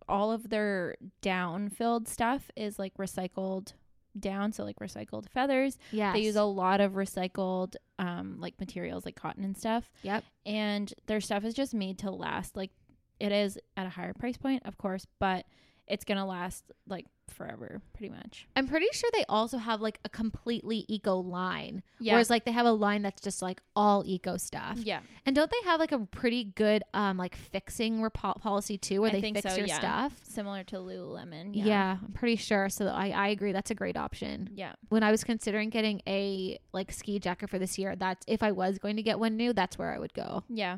all 0.07 0.31
of 0.31 0.49
their 0.49 0.95
down 1.21 1.69
filled 1.69 2.07
stuff 2.07 2.51
is 2.55 2.77
like 2.77 2.93
recycled 2.97 3.73
down, 4.19 4.51
so 4.51 4.63
like 4.63 4.79
recycled 4.79 5.29
feathers. 5.29 5.77
yeah 5.91 6.13
They 6.13 6.19
use 6.19 6.35
a 6.35 6.43
lot 6.43 6.81
of 6.81 6.93
recycled 6.93 7.75
um 7.99 8.37
like 8.39 8.59
materials 8.59 9.05
like 9.05 9.15
cotton 9.15 9.43
and 9.43 9.57
stuff. 9.57 9.89
Yep. 10.03 10.23
And 10.45 10.93
their 11.07 11.21
stuff 11.21 11.43
is 11.43 11.53
just 11.53 11.73
made 11.73 11.99
to 11.99 12.11
last. 12.11 12.55
Like 12.55 12.71
it 13.19 13.31
is 13.31 13.57
at 13.77 13.85
a 13.85 13.89
higher 13.89 14.13
price 14.13 14.37
point, 14.37 14.63
of 14.65 14.77
course, 14.77 15.05
but 15.19 15.45
it's 15.87 16.03
gonna 16.03 16.25
last 16.25 16.71
like 16.87 17.05
forever, 17.29 17.81
pretty 17.93 18.09
much. 18.09 18.47
I'm 18.55 18.67
pretty 18.67 18.87
sure 18.91 19.09
they 19.13 19.25
also 19.27 19.57
have 19.57 19.81
like 19.81 19.99
a 20.05 20.09
completely 20.09 20.85
eco 20.87 21.17
line. 21.17 21.83
Yeah. 21.99 22.13
Whereas 22.13 22.29
like 22.29 22.45
they 22.45 22.51
have 22.51 22.65
a 22.65 22.71
line 22.71 23.01
that's 23.01 23.21
just 23.21 23.41
like 23.41 23.61
all 23.75 24.03
eco 24.05 24.37
stuff. 24.37 24.77
yeah. 24.77 25.01
And 25.25 25.35
don't 25.35 25.49
they 25.49 25.69
have 25.69 25.79
like 25.79 25.91
a 25.91 25.99
pretty 25.99 26.43
good 26.43 26.83
um 26.93 27.17
like 27.17 27.35
fixing 27.35 28.01
repo- 28.01 28.39
policy 28.39 28.77
too 28.77 29.01
where 29.01 29.09
I 29.09 29.13
they 29.13 29.21
think 29.21 29.37
fix 29.37 29.51
so, 29.51 29.57
your 29.57 29.67
yeah. 29.67 29.79
stuff? 29.79 30.13
Similar 30.23 30.63
to 30.65 30.77
Lululemon. 30.77 31.51
Yeah. 31.53 31.65
Yeah. 31.65 31.97
I'm 32.05 32.13
pretty 32.13 32.35
sure. 32.35 32.69
So 32.69 32.87
I, 32.87 33.09
I 33.09 33.27
agree 33.29 33.51
that's 33.51 33.71
a 33.71 33.75
great 33.75 33.97
option. 33.97 34.49
Yeah. 34.53 34.73
When 34.89 35.03
I 35.03 35.11
was 35.11 35.23
considering 35.23 35.69
getting 35.69 36.01
a 36.07 36.59
like 36.73 36.91
ski 36.91 37.19
jacket 37.19 37.49
for 37.49 37.59
this 37.59 37.77
year, 37.77 37.95
that's 37.95 38.23
if 38.27 38.43
I 38.43 38.51
was 38.51 38.77
going 38.77 38.95
to 38.97 39.03
get 39.03 39.19
one 39.19 39.35
new, 39.37 39.53
that's 39.53 39.77
where 39.77 39.93
I 39.93 39.99
would 39.99 40.13
go. 40.13 40.43
Yeah. 40.49 40.77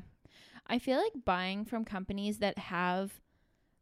I 0.67 0.79
feel 0.79 0.97
like 0.97 1.13
buying 1.23 1.63
from 1.63 1.85
companies 1.85 2.39
that 2.39 2.57
have 2.57 3.13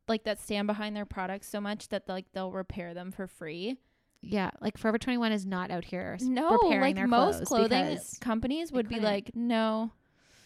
like 0.07 0.23
that 0.25 0.39
stand 0.39 0.67
behind 0.67 0.95
their 0.95 1.05
products 1.05 1.47
so 1.47 1.59
much 1.61 1.89
that 1.89 2.07
like 2.07 2.25
they'll 2.33 2.51
repair 2.51 2.93
them 2.93 3.11
for 3.11 3.27
free. 3.27 3.77
Yeah, 4.21 4.49
like 4.59 4.77
Forever 4.77 4.97
21 4.97 5.31
is 5.31 5.45
not 5.45 5.69
out 5.69 5.85
here 5.85 6.17
No, 6.21 6.51
repairing 6.51 6.95
like 6.95 7.07
most 7.07 7.45
clothing 7.45 7.99
companies 8.21 8.71
would 8.71 8.89
be 8.89 8.99
like, 8.99 9.31
no, 9.35 9.91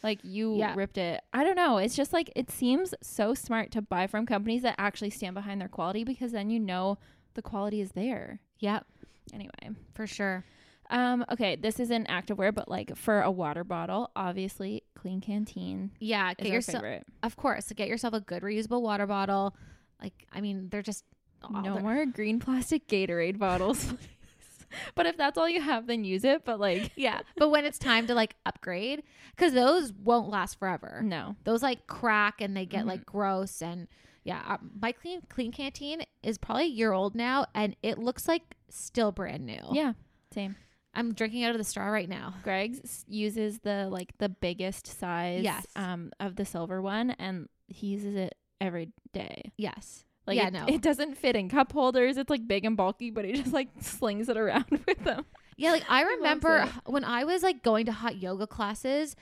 like 0.04 0.19
you 0.24 0.56
Yeah. 0.58 0.74
ripped 0.76 0.98
it. 0.98 1.22
I 1.32 1.43
don't 1.45 1.56
know. 1.56 1.78
It's 1.78 1.95
just 1.95 2.12
like 2.12 2.30
it 2.36 2.52
seems 2.52 2.93
so 3.02 3.34
smart 3.34 3.72
to 3.72 3.82
buy 3.82 4.08
from 4.08 4.26
companies 4.26 4.63
that 4.63 4.76
actually 4.78 5.12
stand 5.12 5.34
behind 5.34 5.62
their 5.62 5.69
quality 5.69 6.04
because 6.04 6.34
then 6.34 6.50
you 6.50 6.60
know 6.60 6.98
the 7.36 7.41
quality 7.41 7.80
is 7.80 7.91
there. 7.93 8.41
Yep, 8.60 8.86
Anyway, 9.34 9.69
for 9.93 10.06
sure. 10.08 10.43
um, 10.89 11.24
okay, 11.32 11.56
this 11.56 11.80
isn't 11.80 12.08
activewear, 12.10 12.54
but 12.54 12.67
like 12.67 12.98
for 12.98 13.22
a 13.22 13.32
water 13.32 13.63
bottle, 13.63 14.12
obviously, 14.15 14.84
Klean 15.00 15.22
Kanteen 15.22 15.90
Yeah, 16.00 16.34
get 16.34 16.48
yourself 16.48 16.84
of 17.24 17.36
course, 17.38 17.72
get 17.76 17.88
yourself 17.88 18.14
a 18.14 18.20
good 18.22 18.44
reusable 18.44 18.82
water 18.82 19.08
bottle. 19.08 19.56
Like 20.02 20.28
I 20.34 20.42
mean, 20.42 20.70
they're 20.70 20.82
just 20.82 21.04
oh, 21.44 21.62
no 21.62 21.74
they're- 21.76 21.82
more 21.84 22.06
green 22.06 22.40
plastic 22.40 22.88
Gatorade 22.88 23.38
bottles. 23.40 23.94
but 24.96 25.06
if 25.06 25.18
that's 25.18 25.38
all 25.38 25.50
you 25.50 25.62
have, 25.62 25.88
then 25.88 26.04
use 26.04 26.24
it. 26.24 26.46
But 26.46 26.60
like, 26.60 26.92
Yeah, 26.98 27.22
but 27.38 27.50
when 27.50 27.66
it's 27.66 27.80
time 27.80 28.08
to 28.08 28.14
like 28.14 28.36
upgrade, 28.46 29.04
because 29.36 29.54
those 29.54 29.92
won't 29.94 30.30
last 30.30 30.60
forever. 30.60 31.02
no. 31.04 31.36
Those 31.44 31.64
like 31.64 31.88
crack 31.88 32.42
and 32.42 32.56
they 32.56 32.66
get 32.66 32.84
Mhm. 32.84 32.88
like 32.88 33.06
gross 33.06 33.62
and 33.62 33.88
yeah. 34.24 34.42
uh, 34.48 34.58
My 34.80 34.92
clean 34.92 35.22
Klean 35.30 35.52
Kanteen 35.52 36.04
is 36.22 36.38
probably 36.38 36.66
a 36.66 36.68
year 36.68 36.92
old 36.92 37.16
now, 37.16 37.46
and 37.56 37.76
it 37.82 37.98
looks 37.98 38.28
like 38.28 38.44
still 38.70 39.12
brand 39.12 39.46
new. 39.46 39.62
Yeah, 39.72 39.94
same. 40.34 40.56
I'm 41.00 41.14
drinking 41.14 41.44
out 41.46 41.52
of 41.52 41.58
the 41.58 41.64
straw 41.64 41.88
right 41.88 42.10
now. 42.10 42.36
Greg's 42.44 43.06
uses 43.08 43.60
the 43.60 43.88
like 43.90 44.18
the 44.18 44.30
biggest 44.30 44.86
size 45.00 45.44
Yes. 45.44 45.66
um 45.76 46.12
of 46.20 46.36
the 46.36 46.46
silver 46.46 46.82
one 46.82 47.12
and 47.12 47.48
he 47.68 47.88
uses 47.88 48.16
it 48.16 48.36
every 48.60 48.90
day. 49.14 49.52
Yes. 49.58 50.04
Like 50.28 50.38
yeah, 50.38 50.48
it, 50.48 50.54
no. 50.54 50.66
it 50.68 50.82
doesn't 50.82 51.18
fit 51.18 51.36
in 51.36 51.50
cup 51.50 51.72
holders. 51.72 52.18
It's 52.18 52.30
like 52.30 52.48
big 52.48 52.66
and 52.66 52.76
bulky, 52.78 53.10
but 53.12 53.26
he 53.26 53.34
just 53.42 53.54
like 53.54 53.70
slings 53.82 54.30
it 54.30 54.38
around 54.38 54.66
with 54.88 55.04
them. 55.04 55.26
Yeah, 55.58 55.72
like 55.72 55.86
I 55.90 56.04
remember 56.04 56.58
it. 56.68 56.92
when 56.92 57.04
I 57.04 57.24
was 57.24 57.44
like 57.44 57.64
going 57.64 57.86
to 57.88 57.92
hot 57.92 58.18
yoga 58.22 58.46
classes, 58.48 59.16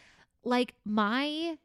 like 0.44 0.74
my 0.86 1.58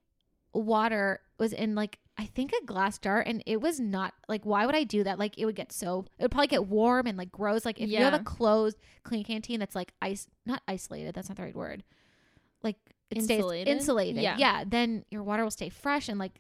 water 0.53 1.21
was 1.39 1.53
in 1.53 1.75
like 1.75 1.99
I 2.19 2.27
think 2.27 2.53
a 2.53 2.65
glass 2.67 2.99
jar 2.99 3.21
and 3.21 3.43
it 3.47 3.61
was 3.61 3.81
not 3.81 4.13
like 4.29 4.45
why 4.45 4.67
would 4.67 4.75
I 4.75 4.85
do 4.85 5.03
that? 5.05 5.19
Like 5.19 5.39
it 5.39 5.47
would 5.47 5.57
get 5.57 5.73
so 5.73 6.05
it 6.19 6.23
would 6.25 6.31
probably 6.31 6.47
get 6.49 6.67
warm 6.67 7.07
and 7.07 7.17
like 7.17 7.33
gross. 7.33 7.65
Like 7.65 7.81
if 7.81 7.89
you 7.89 7.99
have 7.99 8.15
a 8.15 8.19
closed 8.21 8.77
Klean 9.03 9.25
Kanteen 9.25 9.59
that's 9.59 9.75
like 9.75 9.93
ice 10.03 10.27
not 10.47 10.63
isolated, 10.69 11.15
that's 11.15 11.29
not 11.29 11.37
the 11.37 11.43
right 11.43 11.57
word. 11.57 11.83
Like 12.63 12.77
it 13.11 13.23
stays 13.23 13.39
Insulated? 13.39 13.69
insulated. 13.69 14.23
Yeah. 14.23 14.37
Yeah. 14.39 14.65
then 14.67 15.05
your 15.11 15.23
water 15.23 15.43
will 15.43 15.51
stay 15.51 15.69
fresh 15.71 16.09
and 16.09 16.19
like 16.19 16.33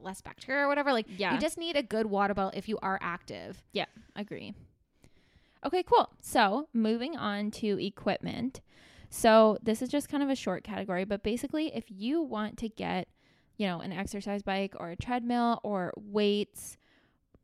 less 0.00 0.20
bacteria 0.20 0.64
or 0.64 0.68
whatever. 0.68 0.92
Like 0.92 1.06
Yeah. 1.16 1.34
you 1.34 1.40
just 1.40 1.58
need 1.58 1.76
a 1.76 1.82
good 1.82 2.06
water 2.06 2.34
bottle 2.34 2.52
if 2.54 2.68
you 2.68 2.78
are 2.82 2.98
active. 3.00 3.62
Yeah, 3.72 3.86
agree. 4.16 4.52
Okay, 5.64 5.82
cool. 5.82 6.10
So 6.20 6.68
moving 6.74 7.16
on 7.16 7.50
to 7.52 7.82
equipment. 7.84 8.60
So 9.10 9.58
this 9.62 9.80
is 9.80 9.88
just 9.88 10.08
kind 10.08 10.22
of 10.22 10.28
a 10.28 10.34
short 10.34 10.64
category, 10.64 11.04
but 11.04 11.22
basically, 11.22 11.74
if 11.74 11.84
you 11.88 12.20
want 12.20 12.58
to 12.58 12.68
get, 12.68 13.08
you 13.56 13.66
know, 13.66 13.80
an 13.80 13.92
exercise 13.92 14.42
bike 14.42 14.74
or 14.76 14.90
a 14.90 14.96
treadmill 14.96 15.60
or 15.62 15.92
weights, 15.96 16.76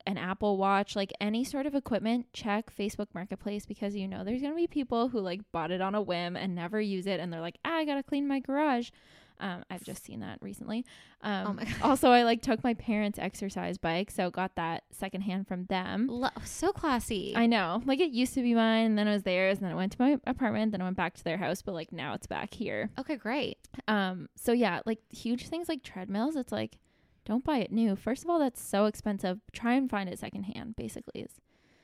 an 0.07 0.19
Apple 0.19 0.57
Watch, 0.57 0.97
like 0.97 1.13
any 1.21 1.45
sort 1.45 1.67
of 1.67 1.75
equipment, 1.75 2.33
check 2.33 2.75
Facebook 2.75 3.09
Marketplace 3.15 3.67
because 3.67 3.95
you 3.95 4.09
know 4.09 4.25
there's 4.25 4.43
gonna 4.43 4.55
be 4.55 4.67
people 4.67 5.09
who 5.09 5.21
like 5.21 5.41
bought 5.53 5.71
it 5.71 5.81
on 5.81 5.95
a 5.95 6.03
whim 6.03 6.37
and 6.37 6.55
never 6.55 6.81
use 6.81 7.07
it, 7.07 7.21
and 7.21 7.33
they're 7.33 7.41
like, 7.41 7.59
ah, 7.65 7.77
I 7.77 7.85
gotta 7.85 8.03
clean 8.03 8.27
my 8.27 8.41
garage. 8.41 8.91
Um, 9.41 9.65
I've 9.71 9.83
just 9.83 10.05
seen 10.05 10.21
that 10.21 10.39
recently. 10.43 10.85
Um, 11.23 11.47
Oh 11.49 11.53
my 11.55 11.65
God. 11.65 11.75
also, 11.83 12.11
I 12.11 12.23
like 12.23 12.43
took 12.43 12.63
my 12.63 12.75
parents' 12.75 13.19
exercise 13.19 13.79
bike, 13.79 14.11
so 14.11 14.31
got 14.31 14.55
that 14.57 14.85
secondhand 14.93 15.49
from 15.49 15.65
them. 15.67 16.07
Lo- 16.09 16.29
so 16.45 16.73
classy. 16.73 17.33
I 17.35 17.47
know. 17.47 17.83
Like 17.87 18.01
it 18.01 18.11
used 18.11 18.35
to 18.35 18.43
be 18.43 18.55
mine, 18.55 18.87
and 18.87 18.99
then 18.99 19.09
it 19.09 19.13
was 19.13 19.23
theirs, 19.23 19.59
and 19.59 19.65
then 19.65 19.73
it 19.73 19.77
went 19.77 19.93
to 19.93 20.01
my 20.01 20.19
apartment, 20.27 20.73
then 20.73 20.81
it 20.81 20.85
went 20.85 20.97
back 20.97 21.15
to 21.15 21.25
their 21.25 21.39
house, 21.39 21.63
but 21.63 21.73
like 21.75 21.91
now 21.93 22.15
it's 22.15 22.27
back 22.27 22.55
here. 22.55 22.91
okay, 22.99 23.17
great. 23.17 23.59
Um, 23.89 24.29
so 24.37 24.53
yeah, 24.53 24.81
like 24.87 25.01
huge 25.11 25.49
things 25.49 25.69
like 25.69 25.83
treadmills, 25.83 26.37
it's 26.37 26.53
like 26.53 26.79
don't 27.25 27.45
buy 27.45 27.59
it 27.59 27.73
new. 27.73 27.97
First 27.97 28.25
of 28.25 28.31
all, 28.31 28.39
that's 28.39 28.63
so 28.63 28.87
expensive. 28.87 29.41
Try 29.53 29.75
and 29.75 29.89
find 29.91 30.09
it 30.09 30.19
secondhand, 30.19 30.77
basically. 30.77 31.23
Is 31.23 31.33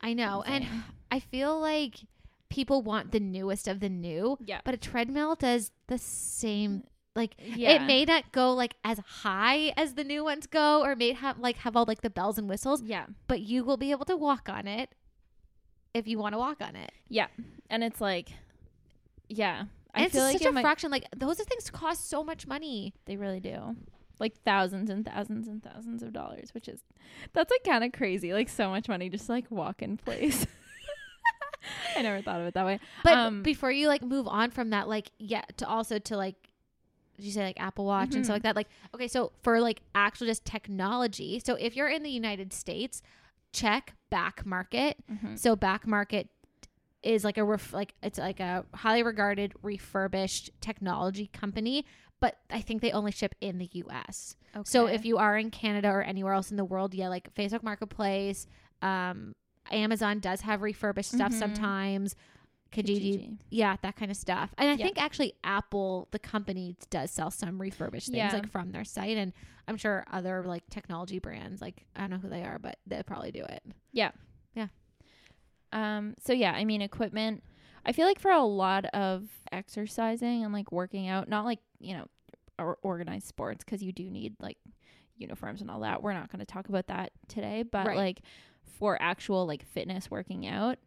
I 0.00 0.12
know. 0.12 0.42
And. 0.46 0.66
I 1.10 1.20
feel 1.20 1.58
like 1.60 2.00
people 2.48 2.82
want 2.82 3.12
the 3.12 3.20
newest 3.20 3.68
of 3.68 3.78
the 3.78 3.88
new, 3.88 4.36
yeah, 4.44 4.60
but 4.64 4.74
a 4.74 4.76
treadmill 4.76 5.36
does 5.36 5.70
the 5.86 5.98
same. 5.98 6.82
Like 7.16 7.34
yeah, 7.42 7.70
it 7.72 7.82
may 7.86 8.04
not 8.04 8.30
go 8.30 8.52
like 8.54 8.74
as 8.84 8.98
high 9.00 9.72
as 9.76 9.94
the 9.94 10.04
new 10.04 10.22
ones 10.22 10.46
go, 10.46 10.82
or 10.84 10.94
may 10.94 11.12
have 11.12 11.38
like 11.38 11.56
have 11.58 11.74
all 11.74 11.86
like 11.88 12.02
the 12.02 12.10
bells 12.10 12.36
and 12.38 12.48
whistles, 12.48 12.82
yeah, 12.82 13.06
but 13.26 13.40
you 13.40 13.64
will 13.64 13.78
be 13.78 13.90
able 13.90 14.04
to 14.04 14.16
walk 14.16 14.48
on 14.48 14.68
it 14.68 14.90
if 15.94 16.06
you 16.06 16.18
want 16.18 16.34
to 16.34 16.38
walk 16.38 16.58
on 16.60 16.76
it. 16.76 16.92
yeah, 17.08 17.28
and 17.70 17.82
it's 17.82 18.00
like, 18.02 18.28
yeah, 19.28 19.60
And 19.60 19.68
I 19.94 20.02
it's 20.04 20.14
feel 20.14 20.24
like 20.24 20.34
such 20.34 20.42
it 20.42 20.48
a 20.50 20.52
might- 20.52 20.60
fraction. 20.62 20.90
Like 20.90 21.06
those 21.16 21.40
are 21.40 21.44
things 21.44 21.70
cost 21.70 22.08
so 22.10 22.22
much 22.22 22.46
money. 22.46 22.92
They 23.06 23.16
really 23.16 23.40
do. 23.40 23.74
Like 24.20 24.34
thousands 24.44 24.88
and 24.90 25.04
thousands 25.04 25.46
and 25.48 25.62
thousands 25.62 26.02
of 26.02 26.12
dollars, 26.12 26.54
which 26.54 26.68
is 26.68 26.80
that's 27.32 27.50
like 27.50 27.64
kind 27.64 27.82
of 27.84 27.92
crazy. 27.92 28.32
Like 28.34 28.48
so 28.48 28.68
much 28.70 28.88
money 28.88 29.08
just 29.08 29.28
like 29.28 29.50
walk 29.50 29.80
in 29.82 29.96
place. 29.96 30.46
I 31.96 32.02
never 32.02 32.22
thought 32.22 32.40
of 32.40 32.46
it 32.46 32.54
that 32.54 32.64
way. 32.64 32.78
But 33.02 33.14
Um, 33.14 33.42
before 33.42 33.70
you 33.72 33.88
like 33.88 34.02
move 34.02 34.28
on 34.28 34.50
from 34.50 34.70
that, 34.70 34.88
like 34.88 35.10
yeah, 35.18 35.42
to 35.58 35.66
also 35.68 35.98
to 35.98 36.16
like 36.16 36.36
you 37.24 37.32
say 37.32 37.44
like 37.44 37.60
Apple 37.60 37.84
Watch 37.86 38.14
and 38.14 38.22
Mhm. 38.22 38.24
stuff 38.24 38.34
like 38.36 38.42
that? 38.42 38.56
Like 38.56 38.68
okay, 38.94 39.08
so 39.08 39.32
for 39.42 39.60
like 39.60 39.80
actual 39.94 40.26
just 40.26 40.44
technology. 40.44 41.40
So 41.44 41.54
if 41.54 41.74
you're 41.76 41.88
in 41.88 42.02
the 42.02 42.10
United 42.10 42.52
States, 42.52 43.02
check 43.52 43.94
back 44.10 44.44
market. 44.44 44.96
Mhm. 45.10 45.38
So 45.38 45.56
back 45.56 45.86
market 45.86 46.28
is 47.02 47.24
like 47.24 47.38
a 47.38 47.44
ref- 47.44 47.72
like 47.72 47.94
it's 48.02 48.18
like 48.18 48.40
a 48.40 48.64
highly 48.74 49.02
regarded 49.02 49.52
refurbished 49.62 50.50
technology 50.60 51.28
company, 51.28 51.84
but 52.20 52.38
I 52.50 52.60
think 52.60 52.82
they 52.82 52.92
only 52.92 53.12
ship 53.12 53.34
in 53.40 53.58
the 53.58 53.70
US. 53.74 54.36
So 54.64 54.86
if 54.86 55.04
you 55.04 55.18
are 55.18 55.36
in 55.36 55.50
Canada 55.50 55.88
or 55.90 56.02
anywhere 56.02 56.32
else 56.32 56.50
in 56.50 56.56
the 56.56 56.64
world, 56.64 56.94
yeah, 56.94 57.08
like 57.08 57.32
Facebook 57.34 57.62
Marketplace, 57.62 58.46
um, 58.82 59.34
Amazon 59.70 60.18
does 60.20 60.40
have 60.42 60.62
refurbished 60.62 61.10
stuff 61.12 61.32
Mhm. 61.32 61.38
sometimes. 61.38 62.16
Kijiji, 62.72 63.14
Kijiji. 63.18 63.38
yeah, 63.50 63.76
that 63.82 63.96
kind 63.96 64.10
of 64.10 64.16
stuff. 64.16 64.54
And 64.58 64.68
I 64.68 64.74
Yeah. 64.74 64.84
think 64.84 65.00
actually 65.00 65.34
Apple, 65.44 66.08
the 66.10 66.18
company, 66.18 66.76
does 66.90 67.10
sell 67.10 67.30
some 67.30 67.60
refurbished 67.60 68.08
things 68.08 68.32
Yeah. 68.32 68.32
like 68.32 68.48
from 68.50 68.72
their 68.72 68.84
site, 68.84 69.16
and 69.16 69.32
I'm 69.68 69.76
sure 69.76 70.04
other 70.10 70.42
like 70.44 70.68
technology 70.68 71.18
brands, 71.18 71.60
like 71.60 71.86
I 71.96 72.00
don't 72.02 72.10
know 72.10 72.18
who 72.18 72.28
they 72.28 72.42
are, 72.44 72.58
but 72.58 72.78
they 72.86 73.02
probably 73.02 73.30
do 73.32 73.44
it. 73.44 73.62
Yeah, 73.92 74.10
yeah. 74.54 74.68
Um, 75.72 76.14
so 76.24 76.32
yeah, 76.32 76.52
I 76.52 76.64
mean, 76.64 76.82
equipment. 76.82 77.42
I 77.84 77.92
feel 77.92 78.06
like 78.06 78.18
for 78.18 78.30
a 78.30 78.42
lot 78.42 78.84
of 78.86 79.28
exercising 79.52 80.42
and 80.44 80.52
like 80.52 80.72
working 80.72 81.08
out, 81.08 81.28
not 81.28 81.44
like 81.44 81.60
you 81.78 81.96
know, 81.96 82.06
or 82.58 82.78
organized 82.82 83.26
sports, 83.26 83.64
because 83.64 83.82
you 83.82 83.92
do 83.92 84.10
need 84.10 84.34
like 84.40 84.58
uniforms 85.16 85.60
and 85.60 85.70
all 85.70 85.80
that. 85.80 86.02
We're 86.02 86.12
not 86.14 86.30
going 86.30 86.40
to 86.40 86.46
talk 86.46 86.68
about 86.68 86.88
that 86.88 87.12
today, 87.28 87.62
but 87.62 87.86
Right. 87.86 87.96
like 87.96 88.20
for 88.64 89.00
actual 89.00 89.46
like 89.46 89.64
fitness 89.64 90.10
working 90.10 90.46
out, 90.46 90.78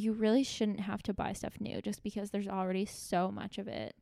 you 0.00 0.12
really 0.12 0.42
shouldn't 0.42 0.80
have 0.80 1.02
to 1.04 1.12
buy 1.14 1.32
stuff 1.32 1.60
new 1.60 1.80
just 1.82 2.02
because 2.02 2.30
there's 2.30 2.48
already 2.48 2.84
so 2.84 3.30
much 3.30 3.58
of 3.58 3.68
it. 3.68 3.94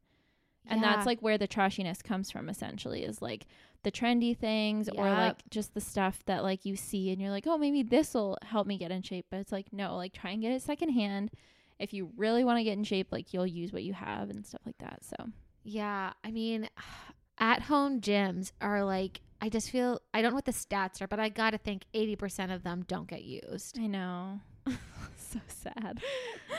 And 0.71 0.83
Yeah. 0.83 0.93
that's 0.95 1.07
like 1.07 1.21
where 1.21 1.39
the 1.39 1.49
trashiness 1.49 2.03
comes 2.03 2.31
from 2.31 2.49
essentially 2.49 3.03
is 3.03 3.23
like 3.23 3.47
the 3.85 3.91
trendy 3.93 4.37
things 4.37 4.89
or 4.91 5.09
like 5.09 5.37
just 5.51 5.73
the 5.75 5.81
stuff 5.81 6.23
that 6.27 6.43
like 6.43 6.65
you 6.65 6.77
see 6.77 7.11
and 7.11 7.21
you're 7.23 7.31
like, 7.31 7.47
"Oh, 7.47 7.57
maybe 7.59 7.83
this 7.83 8.13
will 8.15 8.37
help 8.43 8.67
me 8.67 8.77
get 8.77 8.91
in 8.91 9.03
shape." 9.03 9.27
But 9.31 9.41
it's 9.41 9.53
like, 9.53 9.73
"No, 9.73 9.97
like 9.97 10.13
try 10.13 10.31
and 10.33 10.43
get 10.43 10.53
it 10.53 10.63
secondhand. 10.63 11.31
If 11.79 11.93
you 11.95 12.11
really 12.17 12.45
want 12.45 12.59
to 12.59 12.65
get 12.65 12.77
in 12.77 12.85
shape, 12.85 13.09
like 13.13 13.33
you'll 13.33 13.47
use 13.47 13.73
what 13.73 13.85
you 13.85 13.95
have 13.95 14.29
and 14.31 14.45
stuff 14.47 14.61
like 14.67 14.79
that." 14.79 15.05
So, 15.05 15.17
Yeah, 15.65 16.13
I 16.25 16.31
mean, 16.31 16.69
at 17.39 17.63
home 17.63 18.01
gyms 18.01 18.53
are 18.61 18.85
like 18.85 19.21
I 19.41 19.49
just 19.49 19.71
feel 19.71 20.01
I 20.13 20.21
don't 20.21 20.33
know 20.33 20.37
what 20.37 20.45
the 20.45 20.53
stats 20.53 21.01
are, 21.01 21.07
but 21.07 21.21
I 21.21 21.29
gotta 21.31 21.57
think 21.59 21.85
eighty 21.95 22.17
percent 22.17 22.53
of 22.53 22.63
them 22.63 22.85
don't 22.87 23.09
get 23.09 23.23
used. 23.25 23.79
I 23.79 23.87
know. 23.87 24.41
so 25.33 25.41
sad. 25.49 26.01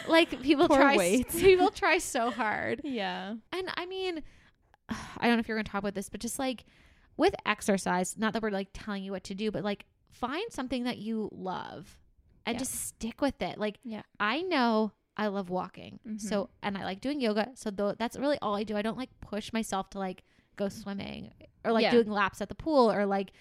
Like 0.08 0.42
people 0.42 0.68
Poor 0.68 0.78
try, 0.78 0.98
weights. 0.98 1.36
people 1.40 1.70
try 1.84 1.98
so 1.98 2.32
hard, 2.32 2.82
Yeah. 2.84 3.36
and 3.52 3.70
I 3.76 3.86
mean, 3.86 4.24
I 4.90 5.28
don't 5.28 5.34
know 5.36 5.40
if 5.40 5.48
you're 5.48 5.58
gonna 5.58 5.64
talk 5.66 5.80
about 5.80 5.96
this, 5.96 6.10
but 6.10 6.20
just 6.20 6.40
like 6.40 6.66
with 7.18 7.36
exercise, 7.46 8.16
not 8.18 8.34
that 8.34 8.42
we're 8.42 8.50
like 8.52 8.70
telling 8.74 9.04
you 9.04 9.12
what 9.12 9.24
to 9.26 9.36
do, 9.36 9.52
but 9.52 9.64
like 9.64 9.86
find 10.12 10.52
something 10.52 10.84
that 10.86 10.98
you 10.98 11.30
love 11.32 12.00
and 12.46 12.56
Yeah. 12.56 12.60
just 12.60 12.74
stick 12.88 13.22
with 13.22 13.42
it. 13.42 13.58
Like 13.58 13.78
Yeah. 13.84 14.04
I 14.20 14.42
know 14.42 14.94
I 15.18 15.28
love 15.28 15.50
walking. 15.50 16.00
Mhm. 16.08 16.22
So 16.22 16.50
and 16.64 16.78
I 16.78 16.84
like 16.84 17.02
doing 17.02 17.20
yoga. 17.20 17.50
So 17.56 17.70
though 17.72 17.94
that's 17.94 18.18
really 18.18 18.38
all 18.42 18.56
I 18.56 18.64
do. 18.64 18.78
I 18.78 18.82
don't 18.82 18.98
like 18.98 19.10
push 19.22 19.52
myself 19.52 19.90
to 19.92 20.00
like 20.00 20.24
go 20.56 20.70
swimming 20.70 21.32
or 21.66 21.72
like 21.74 21.84
Yeah. 21.84 21.92
doing 21.92 22.10
laps 22.10 22.42
at 22.42 22.48
the 22.50 22.56
pool 22.56 22.90
or 22.92 23.06
like 23.06 23.32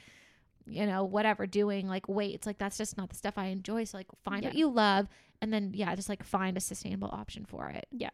you 0.68 0.86
know 0.86 1.04
whatever 1.04 1.46
doing 1.46 1.88
like 1.88 2.08
weights. 2.08 2.46
Like 2.46 2.58
that's 2.58 2.78
just 2.78 2.96
not 2.96 3.08
the 3.10 3.16
stuff 3.16 3.34
I 3.36 3.46
enjoy. 3.46 3.84
So 3.84 3.98
like 3.98 4.06
find 4.24 4.44
what 4.44 4.54
you 4.54 4.68
love 4.70 5.08
and 5.40 5.52
then 5.52 5.72
yeah, 5.74 5.94
just 5.94 6.08
like 6.08 6.22
find 6.24 6.56
a 6.56 6.60
sustainable 6.60 7.08
option 7.12 7.44
for 7.44 7.68
it. 7.68 7.86
Yeah. 7.92 8.10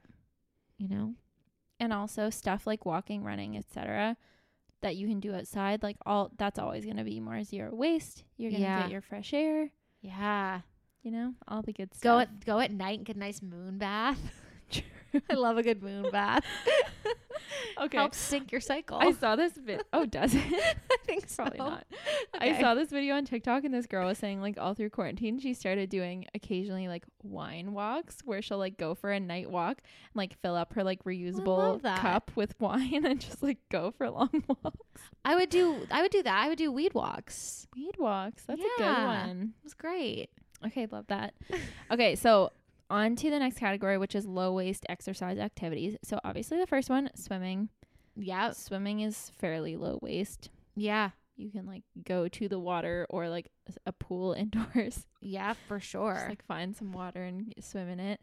You 0.79 0.89
know? 0.89 1.15
and 1.81 1.93
also 1.93 2.31
stuff 2.31 2.67
like 2.69 2.87
walking, 2.87 3.25
running, 3.25 3.57
etc. 3.57 4.17
that 4.81 4.95
you 4.97 5.09
can 5.09 5.19
do 5.21 5.35
outside. 5.35 5.83
Like 5.83 5.97
all 6.07 6.31
that's 6.39 6.59
always 6.59 6.85
going 6.85 6.97
to 6.99 7.05
be 7.05 7.19
more 7.21 7.43
zero 7.43 7.75
waste. 7.75 8.23
You're 8.37 8.51
going 8.53 8.63
to 8.63 8.69
Yeah. 8.69 8.83
get 8.83 8.91
your 8.93 9.01
fresh 9.01 9.35
air, 9.35 9.71
Yeah. 10.01 10.61
you 11.03 11.11
know, 11.11 11.35
all 11.49 11.63
the 11.63 11.73
good 11.73 11.93
stuff. 11.93 12.03
Go 12.03 12.19
at 12.21 12.45
go 12.47 12.59
at 12.61 12.71
night 12.71 12.99
and 12.99 13.07
get 13.07 13.17
a 13.17 13.19
nice 13.19 13.43
moon 13.43 13.79
bath. 13.79 14.19
I 15.31 15.35
love 15.35 15.59
a 15.59 15.63
good 15.63 15.83
moon 15.83 16.11
bath. 16.11 16.45
Okay. 17.81 17.99
Helps 17.99 18.19
sync 18.19 18.53
your 18.53 18.61
cycle. 18.61 18.99
I 18.99 19.13
saw 19.13 19.37
this 19.37 19.53
vid. 19.55 19.83
Oh, 19.93 20.07
does 20.07 20.35
it? 20.35 20.43
I 20.91 20.97
think 21.05 21.29
so. 21.29 21.43
Probably 21.43 21.59
not. 21.59 21.85
Okay. 22.37 22.57
I 22.57 22.61
saw 22.61 22.75
this 22.75 22.91
video 22.91 23.17
on 23.17 23.25
TikTok 23.25 23.65
and 23.65 23.75
this 23.75 23.87
girl 23.87 24.07
was 24.07 24.19
saying 24.19 24.41
like 24.41 24.59
all 24.59 24.75
through 24.75 24.91
quarantine 24.91 25.39
she 25.39 25.55
started 25.55 25.91
doing 25.91 26.27
occasionally 26.35 26.89
like 26.89 27.05
wine 27.23 27.73
walks 27.73 28.19
where 28.25 28.43
she'll 28.43 28.59
like 28.59 28.79
go 28.79 28.95
for 28.95 29.11
a 29.11 29.19
night 29.21 29.51
walk 29.51 29.79
and 29.83 30.15
like 30.15 30.39
fill 30.41 30.55
up 30.55 30.75
her 30.75 30.85
like 30.85 31.03
reusable 31.05 31.83
cup 31.83 32.31
with 32.37 32.55
wine 32.61 33.05
and 33.05 33.21
just 33.21 33.43
like 33.43 33.59
go 33.71 33.91
for 33.91 34.09
long 34.09 34.45
walks. 34.49 35.03
I 35.25 35.35
would 35.35 35.51
do 35.51 35.87
I 35.91 36.03
would 36.03 36.13
do 36.13 36.23
that. 36.23 36.45
I 36.45 36.49
would 36.49 36.59
do 36.59 36.71
weed 36.71 36.95
walks. 36.95 37.67
Weed 37.75 37.97
walks. 37.99 38.45
That's 38.45 38.61
a 38.61 38.79
good 38.79 38.87
one. 38.87 39.55
It 39.61 39.65
was 39.65 39.75
great. 39.75 40.31
Okay, 40.67 40.87
love 40.91 41.07
that. 41.09 41.35
okay, 41.91 42.15
so 42.15 42.53
on 42.91 43.17
to 43.17 43.31
the 43.31 43.39
next 43.39 43.59
category, 43.59 43.99
which 43.99 44.15
is 44.15 44.27
low 44.27 44.53
waste 44.53 44.85
exercise 44.89 45.39
activities. 45.39 45.97
So 46.03 46.19
obviously 46.25 46.59
the 46.59 46.67
first 46.67 46.91
one, 46.91 47.11
swimming. 47.15 47.69
Yeah. 48.17 48.53
Swimming 48.53 49.01
is 49.01 49.33
fairly 49.39 49.77
low 49.77 49.99
waste. 50.03 50.51
Yeah. 50.77 51.11
You 51.37 51.51
can 51.51 51.67
like 51.67 51.83
go 52.05 52.29
to 52.29 52.49
the 52.49 52.59
water 52.61 53.07
or 53.11 53.29
like 53.29 53.51
a 53.87 53.93
pool 53.93 54.33
indoors. 54.39 55.07
Yeah, 55.21 55.55
for 55.67 55.81
sure. 55.81 56.15
Just 56.15 56.29
like 56.29 56.45
find 56.47 56.77
some 56.77 56.93
water 56.93 57.23
and 57.25 57.53
swim 57.61 57.89
in 57.89 58.01
it. 58.01 58.21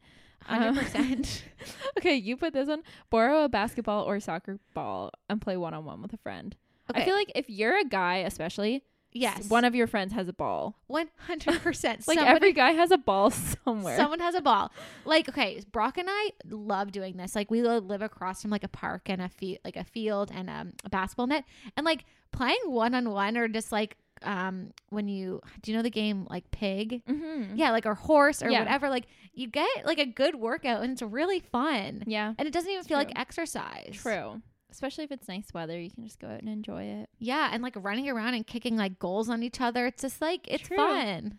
Um, 0.48 0.62
Hundred 0.76 0.84
percent. 0.84 1.44
Okay, 2.00 2.16
you 2.16 2.36
put 2.38 2.54
this 2.54 2.68
one. 2.68 2.82
Borrow 3.10 3.44
a 3.44 3.50
basketball 3.50 4.06
or 4.06 4.20
soccer 4.20 4.60
ball 4.74 5.12
and 5.30 5.40
play 5.42 5.56
one 5.58 5.74
on 5.74 5.86
one 5.86 6.02
with 6.02 6.14
a 6.14 6.18
friend. 6.18 6.56
Okay. 6.90 7.02
I 7.02 7.06
feel 7.06 7.16
like 7.16 7.32
if 7.36 7.48
you're 7.50 7.78
a 7.78 7.84
guy, 7.86 8.18
especially, 8.18 8.84
yes. 9.12 9.50
one 9.50 9.66
of 9.66 9.76
your 9.76 9.88
friends 9.88 10.14
has 10.14 10.28
a 10.28 10.34
ball. 10.34 10.76
one 10.88 11.10
hundred 11.18 11.62
percent. 11.62 12.04
Like 12.08 12.20
every 12.20 12.54
guy 12.54 12.72
has 12.72 12.92
a 12.92 12.98
ball 12.98 13.30
somewhere. 13.66 13.98
Someone 13.98 14.20
has 14.20 14.36
a 14.36 14.42
ball. 14.42 14.72
Like, 15.06 15.30
okay, 15.30 15.62
Brock 15.72 15.98
and 15.98 16.08
I 16.10 16.32
love 16.50 16.92
doing 16.92 17.18
this. 17.18 17.36
Like, 17.36 17.50
we 17.52 17.62
live 17.62 18.02
across 18.02 18.42
from 18.42 18.52
like 18.52 18.64
a 18.64 18.68
park 18.70 19.04
and 19.10 19.22
a 19.22 19.30
field, 19.30 19.60
like 19.64 19.76
a 19.76 19.84
field 19.84 20.32
and 20.34 20.50
um, 20.50 20.74
a 20.84 20.90
basketball 20.90 21.28
net, 21.28 21.46
and 21.78 21.86
like 21.86 22.06
playing 22.32 22.60
one 22.66 22.96
on 22.96 23.10
one 23.10 23.38
or 23.38 23.48
just 23.48 23.72
like 23.72 23.98
um 24.24 24.72
when 24.90 25.08
you 25.08 25.42
do 25.64 25.72
you 25.72 25.78
know 25.78 25.82
the 25.84 25.90
game 25.90 26.28
like 26.30 26.50
pig? 26.52 27.02
mm-hmm. 27.06 27.56
Yeah, 27.56 27.72
like 27.72 27.86
or 27.86 27.96
horse 27.96 28.42
or 28.44 28.50
Yeah. 28.50 28.60
whatever. 28.60 28.90
Like 28.90 29.06
you 29.34 29.48
get 29.48 29.68
like 29.86 30.00
a 30.00 30.06
good 30.06 30.36
workout 30.36 30.84
and 30.84 30.92
it's 30.94 31.02
really 31.02 31.40
fun. 31.40 32.04
Yeah. 32.06 32.34
And 32.38 32.48
it 32.48 32.52
doesn't 32.54 32.70
even 32.70 32.84
feel 32.84 32.98
like 32.98 33.12
exercise. 33.16 33.96
True. 34.02 34.42
Especially 34.72 35.04
if 35.04 35.12
it's 35.12 35.28
nice 35.28 35.48
weather, 35.54 35.80
you 35.80 35.92
can 35.92 36.04
just 36.06 36.20
go 36.20 36.28
out 36.28 36.40
and 36.40 36.48
enjoy 36.50 36.84
it. 36.84 37.10
Yeah, 37.20 37.50
and 37.52 37.62
like 37.62 37.76
running 37.76 38.10
around 38.10 38.34
and 38.36 38.48
kicking 38.48 38.78
like 38.78 39.00
goals 39.00 39.30
on 39.30 39.44
each 39.44 39.60
other. 39.60 39.86
It's 39.88 40.02
just 40.02 40.22
like 40.22 40.48
it's 40.48 40.68
True. 40.68 40.78
fun. 40.78 41.38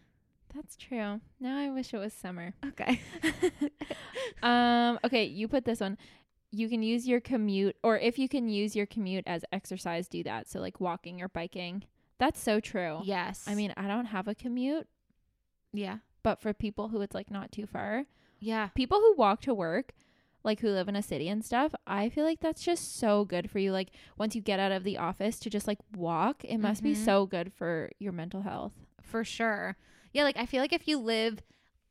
That's 0.55 0.77
true. 0.77 1.19
Now 1.41 1.57
I 1.57 1.71
wish 1.71 1.95
it 1.95 1.99
was 1.99 2.13
summer. 2.13 2.53
Okay. 2.69 3.01
um, 4.43 4.99
okay, 5.05 5.25
you 5.25 5.49
put 5.49 5.65
this 5.65 5.81
one. 5.81 5.97
You 6.51 6.69
can 6.69 6.83
use 6.83 7.09
your 7.09 7.21
commute, 7.21 7.77
or 7.83 7.99
if 7.99 8.19
you 8.19 8.29
can 8.29 8.49
use 8.51 8.77
your 8.77 8.85
commute 8.85 9.25
as 9.27 9.45
exercise, 9.53 10.09
do 10.09 10.23
that. 10.25 10.49
So, 10.51 10.61
like 10.61 10.79
walking 10.81 11.23
or 11.23 11.29
biking. 11.29 11.85
That's 12.19 12.39
so 12.41 12.61
true. 12.61 13.01
yes. 13.05 13.45
I 13.49 13.55
mean, 13.55 13.73
I 13.77 13.89
don't 13.89 14.05
have 14.07 14.29
a 14.29 14.35
commute, 14.35 14.87
yeah. 15.73 15.99
but 16.23 16.41
for 16.41 16.53
people 16.53 16.89
who 16.89 17.01
it's 17.01 17.15
like 17.15 17.31
not 17.31 17.51
too 17.51 17.67
far, 17.67 18.05
Yeah. 18.39 18.69
people 18.75 18.99
who 19.01 19.15
walk 19.17 19.41
to 19.43 19.55
work, 19.55 19.93
like 20.45 20.61
who 20.61 20.69
live 20.71 20.89
in 20.89 20.97
a 20.97 21.03
city 21.03 21.29
and 21.29 21.45
stuff, 21.45 21.75
I 21.87 22.09
feel 22.09 22.25
like 22.25 22.41
that's 22.41 22.63
just 22.65 22.97
so 22.99 23.25
good 23.25 23.51
for 23.51 23.59
you. 23.59 23.73
Like, 23.73 23.91
once 24.19 24.35
you 24.35 24.41
get 24.43 24.59
out 24.61 24.73
of 24.73 24.83
the 24.85 24.99
office 24.99 25.39
to 25.41 25.51
just 25.51 25.67
like 25.69 25.79
walk, 25.97 26.45
it 26.45 26.59
must 26.59 26.83
be 26.83 26.93
Mhm. 26.95 27.05
so 27.05 27.27
good 27.27 27.53
for 27.53 27.91
your 27.99 28.13
mental 28.13 28.43
health. 28.43 28.73
For 29.03 29.25
sure. 29.25 29.77
Yeah, 30.13 30.25
like 30.25 30.37
I 30.37 30.47
feel 30.47 30.61
like 30.61 30.73
if 30.73 30.89
you 30.89 30.99
live 30.99 31.43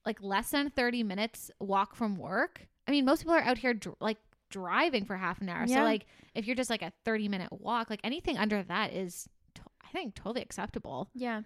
like 0.06 0.22
less 0.22 0.50
than 0.52 0.70
30 0.70 1.04
minutes 1.04 1.52
walk 1.60 1.96
from 1.96 2.18
work, 2.18 2.68
I 2.88 2.92
mean, 2.92 3.06
most 3.06 3.20
people 3.22 3.36
are 3.36 3.42
out 3.42 3.60
here 3.60 3.74
dr- 3.74 3.96
like 4.02 4.18
driving 4.50 5.06
for 5.06 5.16
half 5.16 5.40
an 5.42 5.48
hour. 5.50 5.66
So 5.68 5.76
like 5.84 6.06
if 6.36 6.46
you're 6.46 6.56
just 6.56 6.70
like 6.70 6.82
a 6.82 6.92
30 7.06 7.30
minute 7.30 7.52
walk, 7.54 7.90
like 7.90 8.02
anything 8.04 8.38
under 8.38 8.62
that 8.64 8.92
is 8.94 9.30
to- 9.56 9.62
I 9.82 9.88
think 9.92 10.16
totally 10.16 10.42
acceptable. 10.42 11.10
Yeah. 11.14 11.42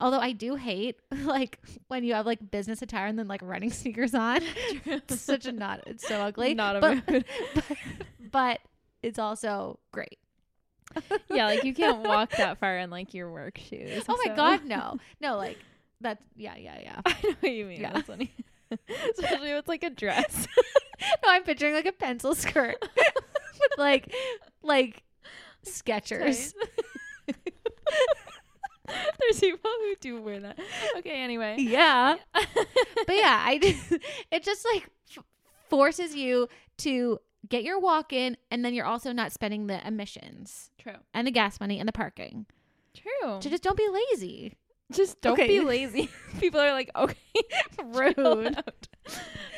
Although 0.00 0.18
I 0.18 0.32
do 0.32 0.56
hate 0.56 0.96
like 1.24 1.58
when 1.88 2.04
you 2.04 2.14
have 2.14 2.26
like 2.26 2.50
business 2.50 2.82
attire 2.82 3.06
and 3.06 3.18
then 3.18 3.28
like 3.28 3.42
running 3.42 3.70
sneakers 3.72 4.14
on. 4.14 4.40
it's 4.84 5.20
such 5.20 5.46
a 5.46 5.52
not 5.52 5.82
it's 5.86 6.06
so 6.06 6.20
ugly. 6.20 6.54
Not 6.54 6.76
a 6.76 6.80
but, 6.80 7.08
mood. 7.10 7.24
but 7.54 7.76
but 8.30 8.60
it's 9.02 9.18
also 9.18 9.78
great. 9.92 10.18
yeah, 11.30 11.46
like 11.46 11.64
you 11.64 11.72
can't 11.74 12.00
walk 12.06 12.32
that 12.36 12.58
far 12.58 12.78
in 12.78 12.90
like 12.90 13.14
your 13.14 13.30
work 13.30 13.58
shoes. 13.58 14.04
Oh 14.08 14.18
my 14.24 14.30
so- 14.30 14.36
god, 14.36 14.64
no. 14.64 14.98
No, 15.20 15.36
like 15.36 15.58
that's 16.00 16.22
yeah, 16.36 16.56
yeah, 16.56 16.78
yeah. 16.82 17.00
I 17.06 17.16
know 17.22 17.34
what 17.40 17.52
you 17.52 17.64
mean. 17.64 17.80
Yeah. 17.80 17.92
That's 17.92 18.06
funny. 18.06 18.32
Especially 19.18 19.50
if 19.50 19.58
it's 19.58 19.68
like 19.68 19.82
a 19.82 19.90
dress. 19.90 20.46
No, 21.24 21.30
I'm 21.30 21.42
picturing 21.42 21.74
like 21.74 21.86
a 21.86 21.92
pencil 21.92 22.34
skirt 22.34 22.76
with 22.80 23.78
like 23.78 24.14
like 24.62 25.02
Skechers. 25.66 26.54
There's 29.20 29.40
people 29.40 29.70
who 29.80 29.94
do 30.00 30.20
wear 30.22 30.40
that. 30.40 30.58
Okay, 30.98 31.22
anyway. 31.22 31.56
Yeah. 31.58 32.16
But 33.06 33.16
yeah, 33.16 33.42
I 33.44 33.58
it 34.30 34.42
just 34.44 34.64
like 34.72 34.88
f- 35.16 35.24
forces 35.68 36.14
you 36.14 36.48
to 36.78 37.18
get 37.48 37.64
your 37.64 37.80
walk 37.80 38.12
in 38.12 38.36
and 38.50 38.64
then 38.64 38.74
you're 38.74 38.86
also 38.86 39.12
not 39.12 39.32
spending 39.32 39.66
the 39.66 39.84
emissions 39.86 40.70
True. 40.78 40.94
and 41.12 41.26
the 41.26 41.30
gas 41.32 41.58
money 41.60 41.78
and 41.80 41.88
the 41.88 41.92
parking. 41.92 42.46
True. 42.94 43.40
So 43.40 43.50
just 43.50 43.62
don't 43.64 43.76
be 43.76 43.88
lazy. 43.88 44.56
Just 44.92 45.20
don't 45.20 45.32
Okay. 45.32 45.48
be 45.48 45.60
lazy. 45.60 46.10
People 46.38 46.60
are 46.60 46.72
like, 46.72 46.90
okay, 46.94 47.16
Rude. 47.84 48.62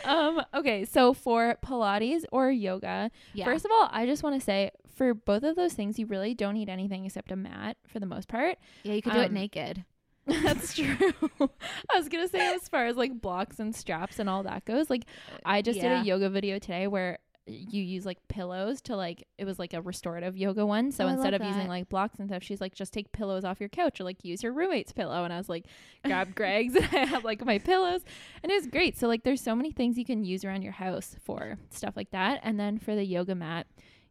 Um, 0.04 0.42
okay, 0.52 0.84
so 0.84 1.14
for 1.14 1.56
Pilates 1.64 2.24
or 2.30 2.50
yoga, 2.50 3.10
Yeah. 3.32 3.46
first 3.46 3.64
of 3.64 3.70
all, 3.70 3.88
I 3.90 4.04
just 4.04 4.22
want 4.22 4.38
to 4.38 4.40
say 4.44 4.70
for 4.94 5.14
both 5.14 5.42
of 5.42 5.56
those 5.56 5.72
things, 5.72 5.98
you 5.98 6.04
really 6.04 6.34
don't 6.34 6.52
need 6.52 6.68
anything 6.68 7.06
except 7.06 7.32
a 7.32 7.36
mat 7.36 7.78
for 7.86 8.00
the 8.00 8.06
most 8.06 8.28
part. 8.28 8.58
yeah, 8.82 8.92
you 8.92 9.00
could 9.00 9.14
do 9.14 9.20
it 9.20 9.28
um, 9.28 9.32
naked. 9.34 9.84
That's 10.26 10.74
true. 10.74 10.96
I 11.40 11.96
was 11.98 12.08
gonna 12.10 12.28
say 12.28 12.54
as 12.54 12.68
far 12.68 12.86
as 12.86 12.96
like 12.96 13.20
blocks 13.20 13.58
and 13.60 13.74
straps 13.74 14.18
and 14.18 14.28
all 14.28 14.42
that 14.42 14.64
goes, 14.64 14.88
like 14.90 15.04
I 15.44 15.62
just 15.62 15.78
yeah. 15.78 15.96
did 15.96 16.02
a 16.02 16.04
yoga 16.04 16.30
video 16.30 16.58
today 16.58 16.86
where 16.86 17.18
you 17.46 17.82
use 17.82 18.06
like 18.06 18.18
pillows 18.28 18.80
to 18.82 18.96
like 18.96 19.26
it 19.38 19.44
was 19.44 19.58
like 19.58 19.74
a 19.74 19.82
restorative 19.82 20.36
yoga 20.36 20.64
one. 20.64 20.90
So 20.90 21.04
Oh, 21.04 21.08
instead 21.08 21.34
of 21.34 21.42
using 21.42 21.68
like 21.68 21.88
blocks 21.88 22.18
and 22.18 22.28
stuff, 22.28 22.42
she's 22.42 22.60
like 22.60 22.74
just 22.74 22.92
take 22.92 23.12
pillows 23.12 23.44
off 23.44 23.60
your 23.60 23.68
couch 23.68 24.00
or 24.00 24.04
like 24.04 24.24
use 24.24 24.42
your 24.42 24.52
roommate's 24.52 24.92
pillow. 24.92 25.24
And 25.24 25.32
I 25.32 25.38
was 25.38 25.48
like, 25.48 25.66
grab 26.04 26.34
Greg's 26.36 26.74
and 26.76 26.88
I 26.92 27.04
had 27.04 27.24
like 27.24 27.44
my 27.44 27.58
pillows 27.58 28.02
and 28.42 28.50
it 28.50 28.54
was 28.54 28.66
great. 28.66 28.98
So 28.98 29.08
like 29.08 29.24
there's 29.24 29.42
so 29.42 29.54
many 29.54 29.72
things 29.72 29.98
you 29.98 30.04
can 30.04 30.24
use 30.24 30.44
around 30.44 30.62
your 30.62 30.72
house 30.72 31.16
for 31.22 31.58
stuff 31.70 31.96
like 31.96 32.10
that. 32.12 32.40
And 32.42 32.58
then 32.58 32.78
for 32.78 32.94
the 32.94 33.04
yoga 33.04 33.34
mat, 33.34 33.66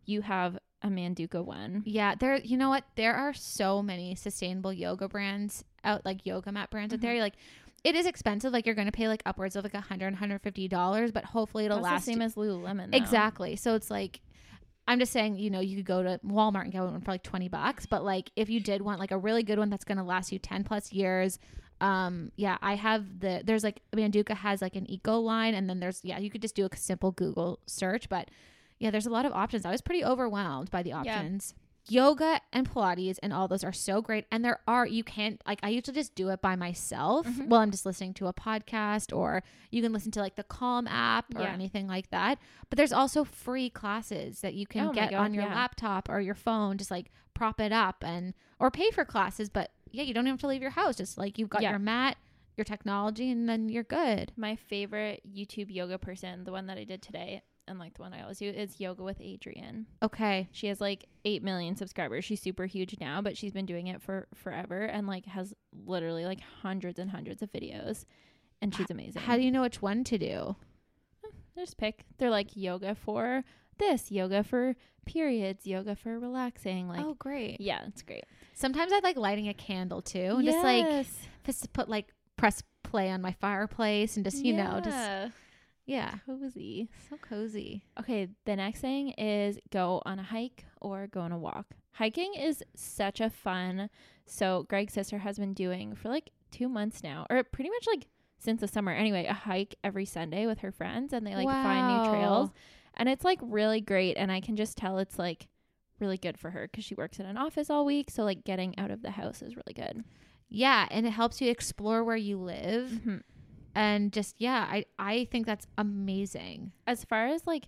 you 0.05 0.21
have 0.21 0.59
a 0.83 0.87
Manduka 0.89 1.43
one. 1.43 1.81
Yeah, 1.85 2.15
there. 2.15 2.37
You 2.37 2.57
know 2.57 2.69
what? 2.69 2.83
There 2.95 3.15
are 3.15 3.33
so 3.33 3.81
many 3.81 4.15
sustainable 4.15 4.73
yoga 4.73 5.07
brands 5.07 5.63
out, 5.83 6.05
like 6.05 6.25
yoga 6.25 6.51
mat 6.51 6.69
brands 6.69 6.93
out 6.93 7.01
there. 7.01 7.13
Mm-hmm. 7.13 7.21
Like, 7.21 7.35
it 7.83 7.95
is 7.95 8.05
expensive. 8.05 8.53
Like, 8.53 8.65
you're 8.65 8.75
going 8.75 8.87
to 8.87 8.91
pay 8.93 9.07
like 9.07 9.23
upwards 9.25 9.55
of 9.55 9.63
like 9.63 9.73
a 9.73 9.81
hundred, 9.81 10.15
hundred 10.15 10.41
fifty 10.41 10.67
dollars, 10.67 11.11
but 11.11 11.25
hopefully 11.25 11.65
it'll 11.65 11.77
That's 11.77 11.91
last. 11.91 12.05
the 12.05 12.13
same 12.13 12.21
as 12.21 12.35
Lululemon. 12.35 12.91
though. 12.91 12.97
exactly. 12.97 13.55
So 13.55 13.75
it's 13.75 13.91
like, 13.91 14.21
I'm 14.87 14.99
just 14.99 15.11
saying, 15.11 15.37
you 15.37 15.49
know, 15.49 15.59
you 15.61 15.77
could 15.77 15.85
go 15.85 16.03
to 16.03 16.19
Walmart 16.25 16.63
and 16.63 16.71
get 16.71 16.81
one 16.81 16.99
for 17.01 17.11
like 17.11 17.23
twenty 17.23 17.47
bucks, 17.49 17.85
but 17.85 18.03
like 18.03 18.31
if 18.35 18.49
you 18.49 18.59
did 18.59 18.81
want 18.81 18.99
like 18.99 19.11
a 19.11 19.17
really 19.17 19.43
good 19.43 19.57
one 19.59 19.69
that's 19.69 19.85
going 19.85 19.97
to 19.97 20.03
last 20.03 20.31
you 20.31 20.39
ten 20.39 20.63
plus 20.63 20.91
years. 20.91 21.39
Um, 21.81 22.31
yeah, 22.37 22.57
I 22.61 22.75
have 22.75 23.19
the 23.19 23.41
there's 23.43 23.63
like 23.63 23.81
Manduka 23.93 24.35
has 24.35 24.61
like 24.61 24.75
an 24.75 24.89
eco 24.89 25.19
line, 25.19 25.53
and 25.53 25.69
then 25.69 25.79
there's 25.79 25.99
yeah, 26.03 26.17
you 26.19 26.29
could 26.29 26.41
just 26.41 26.55
do 26.55 26.65
a 26.65 26.77
simple 26.77 27.11
Google 27.11 27.59
search, 27.65 28.07
but 28.09 28.29
yeah, 28.79 28.91
there's 28.91 29.05
a 29.05 29.09
lot 29.09 29.25
of 29.25 29.33
options. 29.33 29.65
I 29.65 29.71
was 29.71 29.81
pretty 29.81 30.03
overwhelmed 30.03 30.69
by 30.71 30.83
the 30.83 30.93
options. 30.93 31.53
Yoga 31.89 32.39
and 32.53 32.69
Pilates 32.69 33.17
and 33.21 33.33
all 33.33 33.47
those 33.47 33.63
are 33.63 33.73
so 33.73 34.01
great. 34.01 34.25
And 34.31 34.43
there 34.43 34.59
are, 34.67 34.85
you 34.85 35.03
can't, 35.03 35.41
like, 35.45 35.59
I 35.63 35.69
usually 35.69 35.95
just 35.95 36.15
do 36.15 36.29
it 36.29 36.41
by 36.41 36.55
myself 36.55 37.27
Mhm. 37.27 37.47
while 37.47 37.59
I'm 37.61 37.71
just 37.71 37.85
listening 37.85 38.13
to 38.15 38.27
a 38.27 38.33
podcast, 38.33 39.15
or 39.15 39.43
you 39.69 39.81
can 39.81 39.91
listen 39.91 40.11
to 40.13 40.21
like 40.21 40.35
the 40.35 40.43
Calm 40.43 40.87
app 40.87 41.35
or 41.35 41.41
Yeah. 41.41 41.51
anything 41.53 41.87
like 41.87 42.09
that. 42.11 42.39
But 42.69 42.77
there's 42.77 42.93
also 42.93 43.23
free 43.25 43.69
classes 43.69 44.41
that 44.41 44.53
you 44.53 44.65
can 44.65 44.87
Oh 44.87 44.93
get 44.93 45.11
God, 45.11 45.19
on 45.19 45.33
your 45.33 45.43
yeah. 45.43 45.55
laptop 45.55 46.07
or 46.09 46.21
your 46.21 46.35
phone, 46.35 46.77
just 46.77 46.91
like 46.91 47.11
prop 47.33 47.59
it 47.59 47.71
up 47.73 48.03
and, 48.05 48.33
or 48.59 48.71
pay 48.71 48.89
for 48.91 49.03
classes. 49.03 49.49
But 49.49 49.71
yeah, 49.91 50.03
you 50.03 50.13
don't 50.13 50.23
even 50.25 50.33
have 50.33 50.41
to 50.41 50.47
leave 50.47 50.61
your 50.61 50.71
house. 50.71 50.95
Just 50.97 51.17
like 51.17 51.37
you've 51.37 51.49
got 51.49 51.61
Yeah. 51.63 51.71
your 51.71 51.79
mat, 51.79 52.17
your 52.55 52.65
technology 52.65 53.29
and 53.31 53.49
then 53.49 53.67
you're 53.67 53.83
good. 53.83 54.31
My 54.37 54.55
favorite 54.55 55.21
YouTube 55.27 55.69
yoga 55.73 55.97
person, 55.97 56.43
the 56.45 56.51
one 56.51 56.67
that 56.67 56.77
I 56.77 56.83
did 56.83 57.01
today, 57.01 57.41
and 57.67 57.79
like 57.79 57.93
the 57.95 58.01
one 58.01 58.13
I 58.13 58.21
always 58.21 58.39
do, 58.39 58.49
is 58.49 58.79
Yoga 58.79 59.03
with 59.03 59.19
Adriene. 59.19 59.85
Okay. 60.01 60.47
She 60.51 60.67
has 60.67 60.81
like 60.81 61.05
8 61.25 61.43
million 61.43 61.75
subscribers. 61.75 62.25
She's 62.25 62.41
super 62.41 62.65
huge 62.65 62.95
now, 62.99 63.21
but 63.21 63.37
she's 63.37 63.51
been 63.53 63.65
doing 63.65 63.87
it 63.87 64.01
for 64.01 64.27
forever 64.33 64.83
and 64.83 65.07
like 65.07 65.25
has 65.25 65.53
literally 65.85 66.25
like 66.25 66.39
hundreds 66.61 66.99
and 66.99 67.09
hundreds 67.09 67.41
of 67.41 67.51
videos. 67.51 68.05
And 68.61 68.73
she's 68.73 68.89
amazing. 68.89 69.21
How 69.21 69.35
do 69.35 69.43
you 69.43 69.51
know 69.51 69.61
which 69.61 69.81
one 69.81 70.03
to 70.05 70.17
do? 70.17 70.55
Eh, 71.25 71.29
just 71.57 71.77
pick. 71.77 72.05
They're 72.17 72.29
like 72.29 72.55
yoga 72.55 72.95
for 72.95 73.43
this, 73.77 74.11
yoga 74.11 74.43
for 74.43 74.75
periods, 75.05 75.65
yoga 75.67 75.95
for 75.95 76.17
relaxing. 76.19 76.87
Like, 76.87 77.01
oh, 77.01 77.15
great. 77.15 77.59
yeah, 77.59 77.81
it's 77.87 78.01
great. 78.01 78.23
Sometimes 78.53 78.93
I 78.93 78.99
like 78.99 79.17
lighting 79.17 79.49
a 79.49 79.53
candle 79.53 80.01
too 80.01 80.35
and 80.37 80.45
just 80.45 80.63
like 80.63 81.05
just 81.45 81.63
to 81.63 81.69
put 81.69 81.89
like 81.89 82.13
press 82.37 82.63
play 82.83 83.09
on 83.09 83.21
my 83.21 83.33
fireplace 83.33 84.15
and 84.15 84.23
just, 84.25 84.43
you 84.43 84.53
know, 84.53 84.79
just 84.83 85.33
Yeah. 85.85 86.15
cozy. 86.25 86.89
So 87.09 87.17
cozy. 87.17 87.83
Okay, 87.99 88.29
the 88.45 88.55
next 88.55 88.79
thing 88.81 89.09
is 89.11 89.59
go 89.71 90.01
on 90.05 90.19
a 90.19 90.23
hike 90.23 90.65
or 90.81 91.07
go 91.07 91.21
on 91.21 91.31
a 91.31 91.37
walk. 91.37 91.75
Hiking 91.93 92.33
is 92.35 92.63
such 92.75 93.19
a 93.21 93.29
fun. 93.29 93.89
So 94.25 94.65
Greg's 94.69 94.93
sister 94.93 95.19
has 95.19 95.37
been 95.37 95.53
doing 95.53 95.95
for 95.95 96.09
like 96.09 96.31
two 96.51 96.69
months 96.69 97.03
now, 97.03 97.25
or 97.29 97.43
pretty 97.43 97.69
much 97.69 97.85
like 97.87 98.07
since 98.39 98.61
the 98.61 98.67
summer. 98.67 98.91
Anyway, 98.91 99.25
a 99.25 99.33
hike 99.33 99.75
every 99.83 100.05
Sunday 100.05 100.45
with 100.45 100.59
her 100.59 100.71
friends, 100.71 101.13
and 101.13 101.25
they 101.27 101.35
like 101.35 101.47
find 101.47 101.87
new 101.87 102.09
trails, 102.09 102.49
and 102.95 103.09
it's 103.09 103.25
like 103.25 103.39
really 103.41 103.81
great. 103.81 104.15
And 104.17 104.31
I 104.31 104.39
can 104.39 104.55
just 104.55 104.77
tell 104.77 104.97
it's 104.99 105.19
like 105.19 105.47
really 105.99 106.17
good 106.17 106.37
for 106.37 106.49
her 106.51 106.67
because 106.71 106.83
she 106.83 106.95
works 106.95 107.19
in 107.19 107.25
an 107.25 107.37
office 107.37 107.69
all 107.69 107.85
week. 107.85 108.09
So 108.09 108.23
like 108.23 108.43
getting 108.43 108.77
out 108.79 108.91
of 108.91 109.01
the 109.01 109.11
house 109.11 109.41
is 109.41 109.55
really 109.55 109.73
good. 109.75 110.03
Yeah, 110.49 110.87
and 110.91 111.05
it 111.05 111.11
helps 111.11 111.41
you 111.41 111.49
explore 111.49 112.03
where 112.03 112.15
you 112.15 112.37
live 112.37 112.89
Mm-hmm. 112.89 113.17
And 113.75 114.11
just 114.13 114.35
yeah, 114.39 114.67
I 114.69 114.85
I 114.99 115.27
think 115.31 115.45
that's 115.45 115.67
amazing. 115.77 116.71
As 116.87 117.03
far 117.03 117.27
as 117.27 117.45
like 117.47 117.65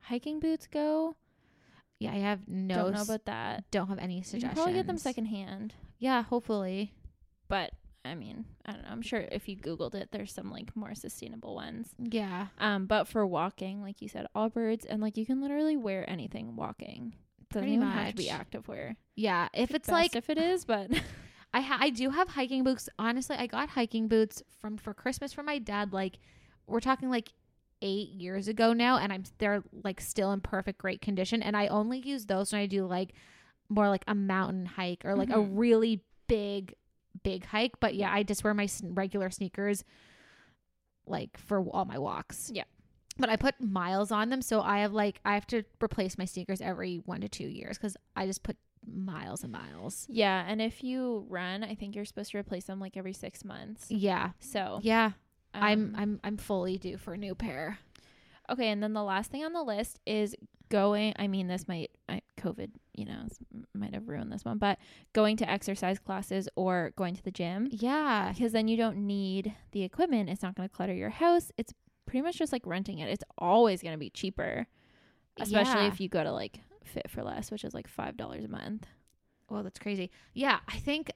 hiking 0.00 0.38
boots 0.40 0.66
go, 0.66 1.16
Yeah, 1.98 2.12
I 2.12 2.16
have 2.18 2.46
no 2.46 2.74
don't 2.74 2.94
know 2.94 3.02
about 3.02 3.24
that. 3.26 3.64
don't 3.70 3.88
have 3.88 3.98
any 3.98 4.18
You 4.18 4.22
suggestions. 4.22 4.50
can 4.52 4.56
probably 4.56 4.74
get 4.74 4.86
them 4.86 4.98
secondhand. 4.98 5.74
Yeah, 5.98 6.22
hopefully. 6.22 6.92
but 7.48 7.72
I 8.04 8.14
mean, 8.14 8.44
I 8.64 8.72
don't 8.72 8.82
know. 8.82 8.88
I'm 8.90 9.02
sure 9.02 9.26
if 9.32 9.48
you 9.48 9.56
Googled 9.56 9.96
it, 9.96 10.10
there's 10.12 10.32
some 10.32 10.48
like 10.52 10.76
more 10.76 10.94
sustainable 10.94 11.56
ones. 11.56 11.88
Yeah. 11.98 12.46
Um, 12.58 12.86
but 12.86 13.08
for 13.08 13.26
walking, 13.26 13.82
like 13.82 14.00
you 14.00 14.08
said, 14.08 14.26
Allbirds, 14.36 14.86
and 14.88 15.02
like 15.02 15.16
you 15.16 15.26
can 15.26 15.40
literally 15.40 15.76
wear 15.76 16.08
anything 16.08 16.54
walking. 16.54 17.14
Doesn't 17.50 17.62
Pretty 17.62 17.74
even 17.76 17.88
have 17.88 18.10
to 18.10 18.14
be 18.16 18.26
much. 18.30 18.32
active 18.40 18.68
wear. 18.68 18.96
Yeah, 19.16 19.48
if 19.54 19.70
it's 19.72 19.88
Best 19.88 19.92
like 19.92 20.14
if 20.16 20.30
it 20.30 20.38
is, 20.38 20.64
but 20.64 20.90
I 21.54 21.60
ha- 21.60 21.78
I 21.80 21.90
do 21.90 22.10
have 22.10 22.28
hiking 22.28 22.64
boots. 22.64 22.88
Honestly, 22.98 23.36
I 23.36 23.46
got 23.46 23.70
hiking 23.70 24.08
boots 24.08 24.42
from 24.60 24.76
for 24.76 24.92
Christmas 24.92 25.32
from 25.32 25.46
my 25.46 25.58
dad. 25.58 25.92
Like, 25.92 26.18
we're 26.66 26.80
talking 26.80 27.08
like 27.10 27.30
eight 27.82 28.08
years 28.10 28.48
ago 28.48 28.72
now, 28.72 28.98
and 28.98 29.12
I'm 29.12 29.22
they're 29.38 29.62
like 29.84 30.00
still 30.00 30.32
in 30.32 30.40
perfect 30.40 30.78
great 30.78 31.00
condition. 31.00 31.42
And 31.42 31.56
I 31.56 31.68
only 31.68 31.98
use 31.98 32.26
those 32.26 32.52
when 32.52 32.60
I 32.60 32.66
do 32.66 32.84
like 32.86 33.12
more 33.68 33.88
like 33.88 34.04
a 34.06 34.14
mountain 34.14 34.66
hike 34.66 35.04
or 35.04 35.14
like 35.16 35.30
a 35.30 35.34
Mhm. 35.34 35.50
really 35.52 36.02
big 36.28 36.74
big 37.22 37.44
hike. 37.46 37.80
But 37.80 37.94
yeah, 37.94 38.12
I 38.12 38.22
just 38.22 38.44
wear 38.44 38.52
my 38.54 38.68
regular 38.82 39.30
sneakers 39.30 39.82
like 41.06 41.36
for 41.38 41.60
all 41.70 41.84
my 41.84 41.98
walks. 41.98 42.50
Yeah. 42.52 42.64
But 43.18 43.30
I 43.30 43.36
put 43.36 43.54
miles 43.60 44.10
on 44.12 44.28
them, 44.28 44.42
so 44.42 44.60
I 44.60 44.80
have 44.80 44.92
like 44.92 45.20
I 45.24 45.34
have 45.34 45.46
to 45.48 45.62
replace 45.82 46.18
my 46.18 46.26
sneakers 46.26 46.60
every 46.60 46.96
one 47.06 47.22
to 47.22 47.28
two 47.28 47.46
years 47.48 47.78
because 47.78 47.96
I 48.14 48.26
just 48.26 48.42
put 48.42 48.56
miles 48.86 49.42
and 49.42 49.52
miles. 49.52 50.06
yeah. 50.08 50.44
And 50.46 50.60
if 50.62 50.82
you 50.84 51.26
run, 51.28 51.64
I 51.64 51.74
think 51.74 51.94
you're 51.96 52.04
supposed 52.04 52.30
to 52.32 52.38
replace 52.38 52.64
them 52.64 52.78
like 52.80 52.96
every 52.96 53.12
six 53.12 53.44
months. 53.44 53.86
Yeah, 53.90 54.30
So 54.40 54.80
yeah. 54.82 55.12
I'm 55.54 55.94
um, 55.94 55.94
I'm 55.96 56.20
I'm 56.24 56.36
fully 56.36 56.76
due 56.78 56.98
for 56.98 57.14
a 57.14 57.16
new 57.18 57.34
pair. 57.34 57.78
okay. 58.50 58.68
And 58.68 58.82
then 58.82 58.92
the 58.92 59.02
last 59.02 59.30
thing 59.30 59.44
on 59.44 59.52
the 59.52 59.62
list 59.62 60.00
is 60.06 60.34
going. 60.68 61.14
I 61.18 61.28
mean, 61.28 61.46
this 61.48 61.66
might 61.66 61.90
I, 62.08 62.20
COVID, 62.38 62.70
you 62.94 63.06
know, 63.06 63.26
might 63.74 63.94
have 63.94 64.08
ruined 64.08 64.30
this 64.32 64.44
one, 64.44 64.58
but 64.58 64.78
going 65.14 65.36
to 65.38 65.50
exercise 65.50 65.98
classes 65.98 66.48
or 66.56 66.92
going 66.96 67.16
to 67.16 67.22
the 67.22 67.30
gym. 67.30 67.68
Yeah. 67.70 68.32
because 68.32 68.52
then 68.52 68.68
you 68.68 68.76
don't 68.76 68.98
need 69.06 69.54
the 69.72 69.82
equipment. 69.82 70.28
It's 70.28 70.42
not 70.42 70.54
going 70.56 70.68
to 70.68 70.74
clutter 70.74 70.94
your 70.94 71.10
house. 71.10 71.50
It's 71.56 71.72
pretty 72.04 72.22
much 72.22 72.36
just 72.38 72.52
like 72.52 72.66
renting 72.66 72.98
it. 72.98 73.08
It's 73.08 73.24
always 73.38 73.80
going 73.82 73.94
to 73.94 73.98
be 73.98 74.10
cheaper, 74.10 74.66
especially 75.40 75.82
Yeah. 75.82 75.88
if 75.88 76.00
you 76.00 76.08
go 76.08 76.22
to 76.22 76.32
like 76.32 76.60
Fit4Less, 76.88 77.50
which 77.50 77.64
is 77.64 77.74
like 77.74 77.88
five 77.88 78.16
dollars 78.16 78.44
a 78.44 78.48
month. 78.48 78.86
Well, 79.48 79.62
that's 79.62 79.78
crazy. 79.78 80.10
Yeah, 80.34 80.58
I 80.68 80.78
think 80.78 81.10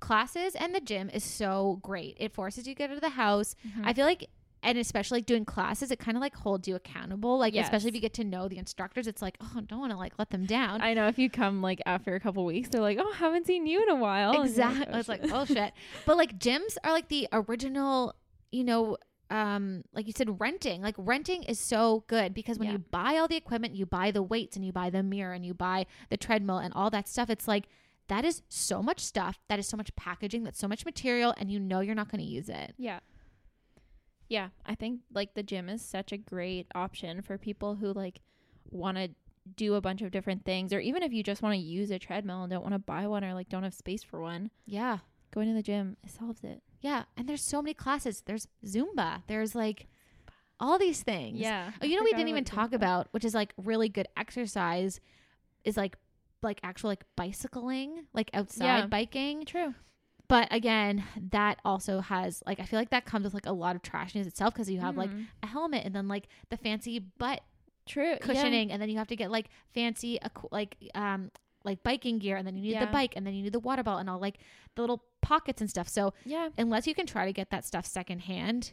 classes 0.00 0.54
and 0.54 0.74
the 0.74 0.80
gym 0.80 1.10
is 1.10 1.24
so 1.24 1.78
great. 1.82 2.16
It 2.20 2.32
forces 2.32 2.66
you 2.66 2.74
to 2.74 2.78
get 2.78 2.90
out 2.90 2.96
of 2.96 3.02
the 3.02 3.10
house. 3.10 3.56
Mm-hmm. 3.66 3.86
I 3.86 3.92
feel 3.94 4.04
like 4.04 4.28
and 4.62 4.76
especially 4.78 5.18
like 5.18 5.26
doing 5.26 5.44
classes, 5.44 5.90
it 5.90 5.98
kind 5.98 6.16
of 6.16 6.20
like 6.20 6.34
holds 6.34 6.68
you 6.68 6.74
accountable. 6.76 7.38
Like 7.38 7.54
especially 7.54 7.88
if 7.88 7.94
you 7.94 8.00
get 8.00 8.14
to 8.14 8.24
know 8.24 8.48
the 8.48 8.58
instructors, 8.58 9.06
it's 9.06 9.22
like, 9.22 9.36
oh, 9.40 9.52
I 9.56 9.60
don't 9.62 9.80
want 9.80 9.92
to 9.92 9.98
like 9.98 10.12
let 10.18 10.30
them 10.30 10.44
down. 10.44 10.82
I 10.82 10.94
know 10.94 11.08
if 11.08 11.18
you 11.18 11.30
come 11.30 11.62
like 11.62 11.80
after 11.86 12.14
a 12.14 12.20
couple 12.20 12.44
weeks, 12.44 12.68
they're 12.68 12.80
like, 12.80 12.98
"Oh, 13.00 13.12
haven't 13.12 13.46
seen 13.46 13.66
you 13.66 13.82
in 13.82 13.88
a 13.88 13.96
while." 13.96 14.42
Exactly. 14.42 14.86
"Oh, 14.92 14.98
it's 14.98 15.08
like, 15.08 15.22
oh 15.32 15.44
shit. 15.44 15.72
But 16.04 16.16
like 16.16 16.38
gyms 16.38 16.76
are 16.84 16.92
like 16.92 17.08
the 17.08 17.28
original, 17.32 18.14
you 18.52 18.64
know, 18.64 18.98
um, 19.30 19.84
like 19.92 20.06
you 20.06 20.12
said, 20.16 20.40
renting. 20.40 20.82
Like 20.82 20.94
renting 20.98 21.42
is 21.44 21.58
so 21.60 22.04
good 22.08 22.34
because 22.34 22.58
when 22.58 22.66
Yeah. 22.68 22.72
you 22.72 22.78
buy 22.78 23.16
all 23.16 23.28
the 23.28 23.36
equipment, 23.36 23.74
you 23.76 23.86
buy 23.86 24.10
the 24.10 24.22
weights 24.22 24.56
and 24.56 24.64
you 24.64 24.72
buy 24.72 24.90
the 24.90 25.02
mirror 25.02 25.32
and 25.32 25.44
you 25.46 25.54
buy 25.54 25.86
the 26.08 26.16
treadmill 26.16 26.58
and 26.58 26.74
all 26.74 26.90
that 26.90 27.08
stuff. 27.08 27.30
It's 27.30 27.46
like 27.48 27.66
that 28.08 28.24
is 28.24 28.42
so 28.48 28.82
much 28.82 29.00
stuff. 29.00 29.38
That 29.48 29.58
is 29.60 29.68
so 29.68 29.76
much 29.76 29.94
packaging. 29.94 30.42
That's 30.42 30.58
so 30.58 30.66
much 30.66 30.84
material, 30.84 31.32
and 31.38 31.50
you 31.50 31.60
know 31.60 31.78
you're 31.80 31.94
not 31.94 32.10
going 32.10 32.20
to 32.24 32.26
use 32.28 32.48
it. 32.48 32.74
yeah, 32.76 32.98
yeah. 34.28 34.48
I 34.66 34.74
think 34.74 35.00
like 35.12 35.34
the 35.34 35.42
gym 35.42 35.68
is 35.68 35.82
such 35.82 36.12
a 36.12 36.16
great 36.16 36.66
option 36.74 37.22
for 37.22 37.38
people 37.38 37.76
who 37.76 37.92
like 37.92 38.20
want 38.70 38.96
to 38.96 39.10
do 39.56 39.74
a 39.74 39.80
bunch 39.80 40.02
of 40.02 40.10
different 40.10 40.44
things, 40.44 40.72
or 40.72 40.80
even 40.80 41.02
if 41.02 41.12
you 41.12 41.22
just 41.22 41.42
want 41.42 41.54
to 41.54 41.60
use 41.60 41.90
a 41.90 41.98
treadmill 41.98 42.42
and 42.42 42.50
don't 42.50 42.62
want 42.62 42.74
to 42.74 42.78
buy 42.80 43.06
one 43.06 43.24
or 43.24 43.34
like 43.34 43.48
don't 43.48 43.62
have 43.62 43.74
space 43.74 44.02
for 44.02 44.20
one. 44.20 44.50
Yeah. 44.66 44.98
Going 45.32 45.46
to 45.48 45.54
the 45.54 45.62
gym 45.62 45.96
it 46.02 46.10
solves 46.10 46.42
it. 46.44 46.62
Yeah. 46.80 47.04
And 47.16 47.28
there's 47.28 47.42
so 47.42 47.60
many 47.62 47.74
classes. 47.74 48.22
There's 48.26 48.48
Zumba. 48.64 49.22
There's 49.26 49.54
like 49.54 49.86
all 50.58 50.78
these 50.78 51.02
things. 51.02 51.38
Yeah. 51.38 51.72
Oh, 51.82 51.86
you 51.86 51.96
know 51.96 52.02
we 52.04 52.12
didn't 52.12 52.28
even 52.28 52.44
talk 52.44 52.72
about, 52.72 53.08
which 53.12 53.24
is 53.24 53.34
like 53.34 53.52
really 53.56 53.88
good 53.88 54.08
exercise, 54.16 55.00
is 55.64 55.76
like 55.76 55.96
like 56.42 56.60
actual 56.62 56.88
like 56.90 57.04
bicycling, 57.16 58.06
like 58.14 58.30
outside 58.34 58.64
Yeah. 58.64 58.86
biking. 58.86 59.44
True. 59.44 59.74
But 60.28 60.48
again, 60.52 61.02
that 61.32 61.58
also 61.64 62.00
has 62.00 62.42
like 62.46 62.60
I 62.60 62.64
feel 62.64 62.78
like 62.78 62.90
that 62.90 63.04
comes 63.04 63.24
with 63.24 63.34
like 63.34 63.46
a 63.46 63.52
lot 63.52 63.74
of 63.76 63.82
trashiness 63.82 64.26
itself 64.26 64.54
because 64.54 64.70
you 64.70 64.80
have 64.80 64.96
like 64.96 65.10
Mhm. 65.10 65.26
a 65.42 65.46
helmet 65.48 65.84
and 65.84 65.94
then 65.94 66.08
like 66.08 66.28
the 66.50 66.56
fancy 66.56 66.98
butt 66.98 67.40
true 67.86 68.14
cushioning 68.20 68.70
and 68.70 68.80
then 68.80 68.88
you 68.88 68.98
have 68.98 69.08
to 69.08 69.16
get 69.16 69.30
like 69.32 69.48
fancy 69.74 70.18
like 70.52 70.76
um 70.94 71.30
like 71.64 71.82
biking 71.82 72.18
gear 72.18 72.36
and 72.36 72.46
then 72.46 72.56
you 72.56 72.62
need 72.62 72.80
the 72.80 72.86
bike 72.86 73.14
and 73.16 73.26
then 73.26 73.34
you 73.34 73.42
need 73.42 73.52
the 73.52 73.60
water 73.60 73.82
bottle 73.82 73.98
and 74.00 74.08
all 74.08 74.18
like 74.18 74.38
the 74.76 74.82
little 74.82 75.04
pockets 75.20 75.60
and 75.60 75.68
stuff. 75.68 75.88
So 75.88 76.14
Yeah. 76.24 76.48
unless 76.56 76.86
you 76.86 76.94
can 76.94 77.06
try 77.06 77.26
to 77.26 77.32
get 77.32 77.50
that 77.50 77.64
stuff 77.64 77.84
secondhand, 77.86 78.72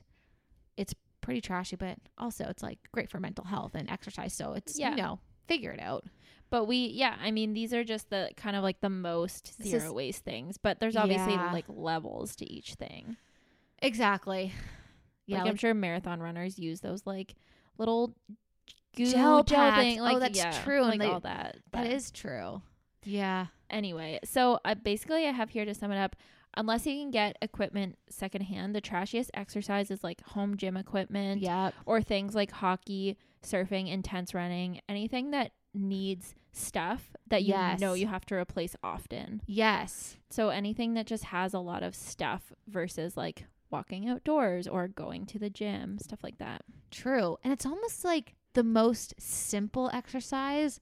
it's 0.78 0.94
pretty 1.22 1.42
trashy, 1.42 1.76
but 1.76 1.98
also 2.18 2.46
it's 2.46 2.64
like 2.64 2.80
great 2.94 3.10
for 3.10 3.20
mental 3.20 3.44
health 3.46 3.76
and 3.76 3.90
exercise. 3.90 4.34
So 4.34 4.54
it's 4.54 4.80
Yeah. 4.80 4.92
you 4.92 4.96
know, 4.98 5.20
figure 5.48 5.72
it 5.72 5.80
out. 5.82 6.06
But 6.50 6.64
we, 6.64 6.78
yeah, 6.88 7.18
I 7.22 7.32
mean, 7.32 7.54
these 7.54 7.74
are 7.74 7.84
just 7.84 8.10
the 8.10 8.30
kind 8.38 8.56
of 8.56 8.64
like 8.64 8.80
the 8.80 8.90
most 8.90 9.62
zero 9.62 9.88
is- 9.88 9.92
waste 9.92 10.24
things, 10.24 10.58
but 10.58 10.80
there's 10.80 10.96
obviously 10.96 11.34
Yeah. 11.34 11.52
like 11.52 11.66
levels 11.68 12.38
to 12.38 12.46
each 12.50 12.76
thing. 12.76 13.18
Exactly. 13.80 14.54
Yeah, 15.26 15.38
like, 15.40 15.44
like 15.44 15.52
I'm 15.52 15.58
sure 15.58 15.74
marathon 15.74 16.22
runners 16.22 16.58
use 16.58 16.80
those 16.80 17.06
like 17.06 17.36
little 17.78 18.16
Gel 18.96 19.44
gel, 19.44 19.44
packs. 19.44 19.78
thing. 19.82 20.00
Oh, 20.00 20.04
Like, 20.04 20.20
that's 20.20 20.38
yeah, 20.38 20.64
true, 20.64 20.80
and 20.80 20.88
Like 20.92 21.00
they- 21.00 21.06
all 21.08 21.20
that. 21.20 21.54
that 21.56 21.62
but 21.72 21.88
is 21.88 22.10
true. 22.12 22.62
Yeah. 23.08 23.48
anyway. 23.70 24.20
So 24.24 24.60
I 24.66 24.74
basically 24.76 25.26
I 25.28 25.32
have 25.32 25.50
here 25.50 25.66
to 25.66 25.74
sum 25.74 25.92
it 25.92 25.98
up. 25.98 26.16
Unless 26.56 26.88
you 26.88 26.94
can 27.00 27.12
get 27.12 27.38
equipment 27.42 27.98
secondhand, 28.10 28.74
the 28.74 28.82
trashiest 28.82 29.30
exercise 29.36 29.92
is 29.92 30.04
like 30.04 30.22
home 30.22 30.58
gym 30.58 30.76
equipment. 30.78 31.42
Yep. 31.42 31.74
or 31.86 32.02
things 32.02 32.34
like 32.34 32.52
hockey, 32.52 33.18
surfing, 33.44 33.92
intense 33.92 34.34
running, 34.34 34.82
anything 34.90 35.32
that 35.32 35.52
needs 35.74 36.34
stuff 36.54 37.12
that 37.28 37.44
you 37.44 37.50
Yes. 37.54 37.80
know 37.80 37.94
you 37.94 38.08
have 38.08 38.26
to 38.28 38.36
replace 38.36 38.76
often. 38.82 39.42
Yes. 39.46 40.18
So 40.32 40.50
anything 40.50 40.96
that 40.96 41.06
just 41.06 41.26
has 41.26 41.54
a 41.54 41.60
lot 41.60 41.84
of 41.84 41.94
stuff 41.94 42.52
versus 42.68 43.16
like 43.16 43.46
walking 43.70 44.10
outdoors 44.10 44.68
or 44.68 44.88
going 44.88 45.26
to 45.28 45.38
the 45.38 45.52
gym, 45.52 46.00
stuff 46.00 46.24
like 46.24 46.40
that. 46.40 46.64
True. 46.90 47.38
And 47.44 47.54
it's 47.54 47.66
almost 47.66 48.04
like 48.04 48.34
the 48.54 48.64
most 48.64 49.14
simple 49.20 49.92
exercise 49.94 50.80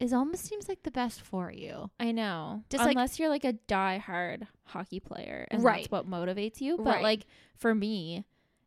is 0.00 0.12
almost 0.12 0.44
seems 0.44 0.68
like 0.68 0.82
the 0.82 0.90
best 0.90 1.20
for 1.20 1.52
you. 1.52 1.90
I 2.00 2.10
know. 2.12 2.64
Just, 2.70 2.82
like- 2.84 2.96
Unless 2.96 3.18
you're 3.18 3.28
like 3.28 3.44
a 3.44 3.52
die-hard 3.52 4.46
hockey 4.64 4.98
player 5.00 5.46
and 5.50 5.62
Right. 5.62 5.82
that's 5.82 5.90
what 5.92 6.08
motivates 6.08 6.60
you. 6.60 6.76
But 6.78 6.86
Right. 6.86 7.02
like 7.02 7.26
for 7.56 7.74
me, 7.74 8.24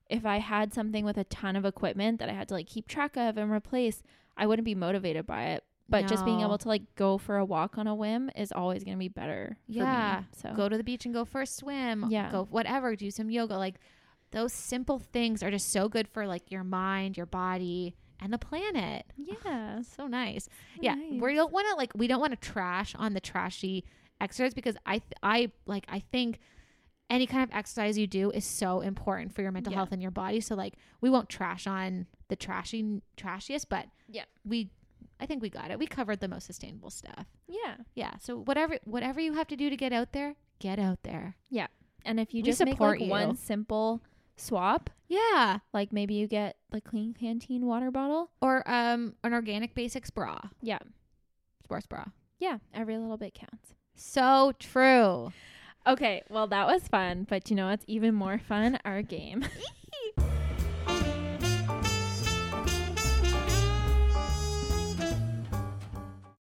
if 0.10 0.26
I 0.26 0.38
had 0.38 0.74
something 0.74 1.04
with 1.06 1.18
a 1.18 1.24
ton 1.26 1.56
of 1.56 1.66
equipment 1.66 2.20
that 2.20 2.30
I 2.30 2.34
had 2.34 2.48
to 2.50 2.54
like 2.54 2.68
keep 2.68 2.88
track 2.88 3.18
of 3.18 3.38
and 3.38 3.52
replace, 3.52 4.04
I 4.38 4.46
wouldn't 4.46 4.66
be 4.66 4.76
motivated 4.76 5.26
by 5.26 5.46
it. 5.48 5.64
But 5.90 6.08
just 6.08 6.24
being 6.26 6.42
able 6.42 6.58
to 6.58 6.68
like 6.68 6.96
go 6.96 7.18
for 7.18 7.38
a 7.38 7.46
walk 7.46 7.78
on 7.78 7.88
a 7.88 7.94
whim 7.94 8.30
is 8.36 8.52
always 8.52 8.84
going 8.84 8.96
to 8.96 9.00
be 9.00 9.10
better. 9.10 9.58
For 9.68 9.74
Yeah. 9.74 10.20
Me, 10.22 10.28
so 10.32 10.54
go 10.56 10.70
to 10.70 10.78
the 10.78 10.84
beach 10.84 11.06
and 11.06 11.14
go 11.14 11.26
for 11.26 11.42
a 11.42 11.46
swim. 11.46 12.06
Yeah. 12.10 12.32
Go 12.32 12.46
whatever, 12.46 12.96
do 12.96 13.12
some 13.12 13.30
yoga. 13.30 13.58
Like 13.58 13.80
those 14.32 14.54
simple 14.54 14.98
things 15.00 15.44
are 15.44 15.52
just 15.52 15.70
so 15.72 15.88
good 15.90 16.08
for 16.08 16.26
like 16.26 16.50
your 16.52 16.64
mind, 16.64 17.18
your 17.18 17.26
body, 17.28 17.96
and 18.24 18.32
the 18.34 18.38
planet. 18.38 19.06
yeah. 19.18 19.82
So 19.96 20.08
nice. 20.08 20.46
so 20.46 20.50
yeah. 20.82 20.96
nice. 20.96 21.22
We 21.22 21.36
don't 21.36 21.52
want 21.52 21.68
to 21.70 21.76
like 21.76 21.92
we 21.96 22.08
don't 22.08 22.20
want 22.22 22.32
to 22.40 22.50
trash 22.50 22.96
on 22.98 23.14
the 23.14 23.20
trashy 23.20 23.84
exercise 24.22 24.54
because 24.54 24.78
I 24.86 25.00
th- 25.00 25.14
I 25.22 25.52
like 25.66 25.86
I 25.90 26.00
think 26.00 26.40
any 27.10 27.28
kind 27.28 27.44
of 27.44 27.50
exercise 27.56 27.98
you 27.98 28.08
do 28.08 28.32
is 28.32 28.46
so 28.46 28.82
important 28.82 29.36
for 29.36 29.42
your 29.42 29.52
mental 29.52 29.72
Yeah. 29.74 29.78
health 29.80 29.92
and 29.92 30.02
your 30.02 30.12
body. 30.12 30.40
So 30.40 30.56
like 30.56 30.76
we 31.02 31.10
won't 31.10 31.30
trash 31.30 31.68
on 31.68 32.08
the 32.30 32.36
trashy 32.36 33.02
trashiest, 33.18 33.68
but 33.70 33.88
Yeah. 34.08 34.24
we 34.46 34.70
I 35.20 35.26
think 35.26 35.42
we 35.42 35.50
got 35.50 35.70
it. 35.72 35.78
We 35.80 35.86
covered 35.88 36.20
the 36.22 36.28
most 36.28 36.46
sustainable 36.46 36.90
stuff. 36.90 37.28
Yeah. 37.48 37.76
Yeah. 37.96 38.18
So 38.20 38.38
whatever 38.40 38.78
whatever 38.86 39.20
you 39.20 39.34
have 39.34 39.48
to 39.48 39.56
do 39.56 39.70
to 39.70 39.78
get 39.78 39.94
out 39.94 40.12
there, 40.14 40.36
get 40.60 40.80
out 40.80 41.04
there. 41.04 41.36
Yeah, 41.50 41.68
and 42.06 42.20
if 42.20 42.34
you 42.34 42.40
We 42.40 42.44
just 42.50 42.60
make 42.64 42.74
support 42.76 43.00
like 43.00 43.06
you. 43.06 43.12
one 43.12 43.36
simple 43.36 44.02
swap, 44.36 44.90
Yeah. 45.08 45.60
like 45.74 45.94
maybe 45.94 46.14
you 46.16 46.28
get 46.28 46.58
the 46.72 46.82
Klean 46.82 47.14
Kanteen 47.20 47.62
water 47.62 47.92
bottle. 47.92 48.32
Or 48.42 48.68
um 48.70 49.16
an 49.24 49.34
organic 49.34 49.74
basics 49.76 50.10
bra. 50.10 50.40
Yeah. 50.62 50.80
Sports 51.64 51.86
bra. 51.88 52.06
Yeah. 52.40 52.58
Every 52.74 52.98
little 52.98 53.18
bit 53.18 53.34
counts. 53.34 53.74
So 53.96 54.54
true. 54.60 55.32
Okay. 55.86 56.24
Well, 56.30 56.48
that 56.48 56.68
was 56.68 56.88
fun. 56.88 57.26
But 57.30 57.50
you 57.50 57.56
know 57.56 57.68
what's 57.68 57.86
even 57.88 58.14
more 58.16 58.38
fun? 58.40 58.80
Our 58.86 59.02
game. 59.02 59.46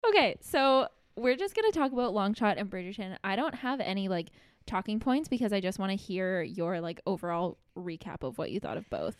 okay. 0.07 0.35
So 0.41 0.87
we're 1.15 1.35
just 1.35 1.55
to 1.71 1.77
talk 1.77 1.91
about 1.91 2.13
Long 2.13 2.33
Shot 2.33 2.57
and 2.57 2.69
Bridgerton. 2.69 3.17
I 3.23 3.35
don't 3.35 3.55
have 3.55 3.79
any 3.79 4.07
like 4.07 4.29
talking 4.65 4.99
points 4.99 5.27
because 5.27 5.53
I 5.53 5.59
just 5.59 5.79
want 5.79 5.91
to 5.91 5.95
hear 5.95 6.41
your 6.41 6.81
like 6.81 7.01
overall 7.05 7.57
recap 7.77 8.23
of 8.23 8.37
what 8.37 8.51
you 8.51 8.59
thought 8.59 8.77
of 8.77 8.89
both. 8.89 9.15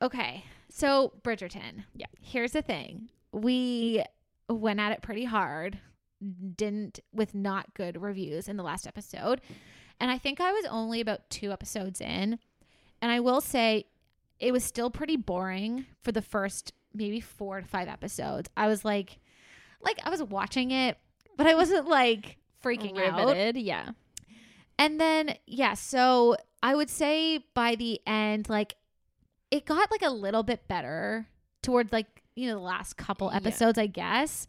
Okay. 0.00 0.44
So 0.68 1.12
Bridgerton. 1.22 1.84
Yeah. 1.94 2.06
Here's 2.20 2.52
the 2.52 2.62
thing. 2.62 3.08
We 3.32 4.02
went 4.48 4.80
at 4.80 4.92
it 4.92 5.02
pretty 5.02 5.24
hard. 5.24 5.78
Didn't 6.56 7.00
with 7.12 7.34
not 7.34 7.74
good 7.74 8.00
reviews 8.00 8.48
in 8.48 8.56
the 8.56 8.62
last 8.62 8.86
episode. 8.86 9.40
And 10.00 10.10
I 10.10 10.18
think 10.18 10.40
I 10.40 10.52
was 10.52 10.64
only 10.66 11.00
about 11.00 11.30
two 11.30 11.52
episodes 11.52 12.00
in. 12.00 12.38
And 13.00 13.10
I 13.10 13.20
will 13.20 13.40
say 13.40 13.86
it 14.38 14.52
was 14.52 14.64
still 14.64 14.90
pretty 14.90 15.16
boring 15.16 15.86
for 16.02 16.12
the 16.12 16.22
first 16.22 16.72
maybe 16.94 17.20
four 17.20 17.60
to 17.60 17.66
five 17.66 17.88
episodes. 17.88 18.50
I 18.56 18.66
was 18.66 18.84
like 18.84 19.18
like 19.80 19.98
I 20.04 20.10
was 20.10 20.22
watching 20.22 20.70
it, 20.70 20.98
but 21.36 21.46
I 21.46 21.54
wasn't 21.54 21.88
like 21.88 22.38
freaking 22.62 22.98
out. 22.98 23.26
Riveted. 23.26 23.56
Yeah. 23.56 23.90
And 24.82 25.00
then, 25.00 25.36
yeah, 25.46 25.74
so 25.74 26.36
I 26.62 26.74
would 26.74 26.90
say 26.90 27.44
by 27.54 27.76
the 27.76 28.00
end, 28.06 28.48
like, 28.48 28.74
it 29.50 29.64
got 29.64 29.90
like 29.90 30.02
a 30.02 30.10
little 30.10 30.42
bit 30.42 30.66
better 30.66 31.28
towards 31.62 31.92
like, 31.92 32.22
you 32.34 32.48
know, 32.48 32.54
the 32.54 32.60
last 32.60 32.96
couple 32.96 33.28
Yeah. 33.30 33.36
episodes, 33.36 33.78
I 33.78 33.86
guess. 33.86 34.46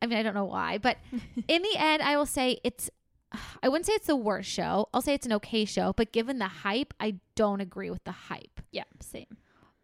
I 0.00 0.06
mean, 0.06 0.18
I 0.18 0.22
don't 0.22 0.34
know 0.34 0.44
why, 0.44 0.78
but 0.78 0.98
in 1.48 1.62
the 1.62 1.74
end, 1.76 2.02
I 2.02 2.16
will 2.16 2.26
say 2.26 2.60
it's, 2.62 2.90
I 3.62 3.68
wouldn't 3.68 3.86
say 3.86 3.94
it's 3.94 4.06
the 4.06 4.14
worst 4.14 4.48
show. 4.50 4.88
I'll 4.94 5.02
say 5.02 5.14
it's 5.14 5.26
an 5.26 5.32
okay 5.32 5.64
show, 5.64 5.92
but 5.94 6.12
given 6.12 6.38
the 6.38 6.46
hype, 6.48 6.94
I 7.00 7.16
don't 7.34 7.60
agree 7.60 7.90
with 7.90 8.04
the 8.04 8.12
hype. 8.12 8.60
Yeah. 8.70 8.84
Same. 9.00 9.36